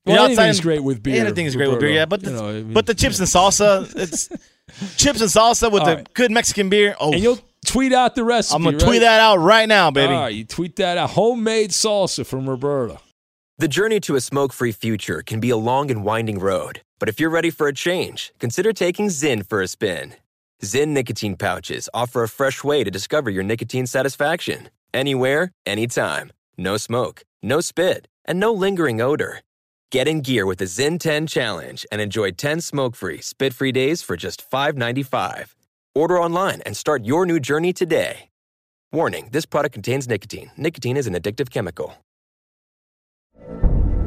Well, 0.07 0.24
anything's 0.24 0.57
and- 0.59 0.62
great 0.64 0.83
with 0.83 1.03
beer, 1.03 1.20
Anything 1.20 1.45
is 1.45 1.55
great 1.55 1.68
with 1.70 1.81
beer. 1.81 1.91
Yeah, 1.91 2.07
but 2.07 2.22
the, 2.22 2.31
You 2.31 2.37
know, 2.37 2.49
I 2.49 2.53
mean- 2.55 2.72
but 2.72 2.87
the 2.87 2.95
chips 2.95 3.18
and 3.18 3.29
salsa, 3.29 3.95
it's 3.95 4.29
chips 4.97 5.20
and 5.20 5.29
salsa 5.31 5.70
with 5.70 5.83
All 5.83 5.87
the 5.91 5.97
right. 5.97 6.14
good 6.14 6.31
Mexican 6.31 6.70
beer. 6.70 6.97
Oh, 6.99 7.12
And 7.12 7.22
you'll 7.22 7.39
tweet 7.68 7.92
out 7.92 8.14
the 8.14 8.24
recipe. 8.24 8.56
I'm 8.56 8.62
gonna 8.64 8.76
right? 8.76 8.86
tweet 8.86 9.00
that 9.00 9.20
out 9.20 9.38
right 9.38 9.68
now, 9.68 9.90
baby. 9.90 10.12
All 10.12 10.22
right, 10.22 10.34
you 10.34 10.44
tweet 10.44 10.76
that 10.76 10.98
out. 10.98 11.10
Homemade 11.10 11.70
salsa 11.70 12.24
from 12.26 12.48
Roberta. 12.48 12.98
The 13.58 13.68
journey 13.68 14.00
to 14.00 14.14
a 14.16 14.20
smoke 14.20 14.52
free 14.52 14.72
future 14.72 15.22
can 15.22 15.40
be 15.40 15.50
a 15.50 15.56
long 15.56 15.90
and 15.90 16.04
winding 16.04 16.38
road, 16.38 16.82
but 16.98 17.08
if 17.08 17.18
you're 17.18 17.30
ready 17.30 17.50
for 17.50 17.66
a 17.66 17.74
change, 17.74 18.32
consider 18.38 18.72
taking 18.72 19.08
Zyn 19.08 19.46
for 19.46 19.60
a 19.60 19.68
spin. 19.68 20.14
Zyn 20.62 20.88
nicotine 20.88 21.36
pouches 21.36 21.88
offer 21.92 22.22
a 22.22 22.28
fresh 22.28 22.64
way 22.64 22.84
to 22.84 22.90
discover 22.90 23.30
your 23.30 23.42
nicotine 23.42 23.86
satisfaction. 23.86 24.70
Anywhere, 24.94 25.52
anytime. 25.66 26.32
No 26.56 26.76
smoke, 26.76 27.22
no 27.42 27.60
spit, 27.60 28.08
and 28.24 28.40
no 28.40 28.52
lingering 28.52 29.00
odor. 29.00 29.40
Get 29.90 30.08
in 30.08 30.20
gear 30.20 30.44
with 30.46 30.58
the 30.58 30.66
Zyn 30.66 30.98
10 31.00 31.26
Challenge 31.26 31.86
and 31.90 32.00
enjoy 32.00 32.32
10 32.32 32.60
smoke 32.60 32.94
free, 32.94 33.20
spit 33.20 33.54
free 33.54 33.72
days 33.72 34.02
for 34.02 34.16
just 34.16 34.50
$5.95. 34.50 35.54
Order 35.99 36.20
online 36.22 36.61
and 36.61 36.76
start 36.76 37.05
your 37.05 37.26
new 37.26 37.40
journey 37.40 37.72
today. 37.72 38.28
Warning 38.92 39.30
this 39.32 39.44
product 39.44 39.72
contains 39.72 40.07
nicotine. 40.07 40.53
Nicotine 40.57 40.96
is 40.96 41.09
an 41.09 41.14
addictive 41.14 41.51
chemical. 41.51 41.92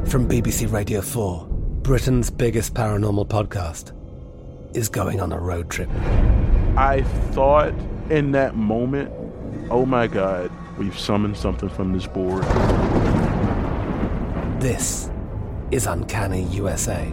From 0.06 0.26
BBC 0.26 0.72
Radio 0.72 1.02
4, 1.02 1.46
Britain's 1.82 2.30
biggest 2.30 2.72
paranormal 2.72 3.28
podcast 3.28 3.92
is 4.74 4.88
going 4.88 5.20
on 5.20 5.32
a 5.32 5.38
road 5.38 5.68
trip. 5.68 5.90
I 6.78 7.02
thought 7.32 7.74
in 8.08 8.32
that 8.32 8.56
moment, 8.56 9.12
oh 9.70 9.84
my 9.84 10.06
God, 10.06 10.50
we've 10.78 10.98
summoned 10.98 11.36
something 11.36 11.68
from 11.68 11.92
this 11.92 12.06
board. 12.06 12.42
This 14.62 15.10
is 15.70 15.84
Uncanny 15.84 16.44
USA. 16.44 17.12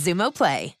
Xumo 0.01 0.31
Play. 0.31 0.80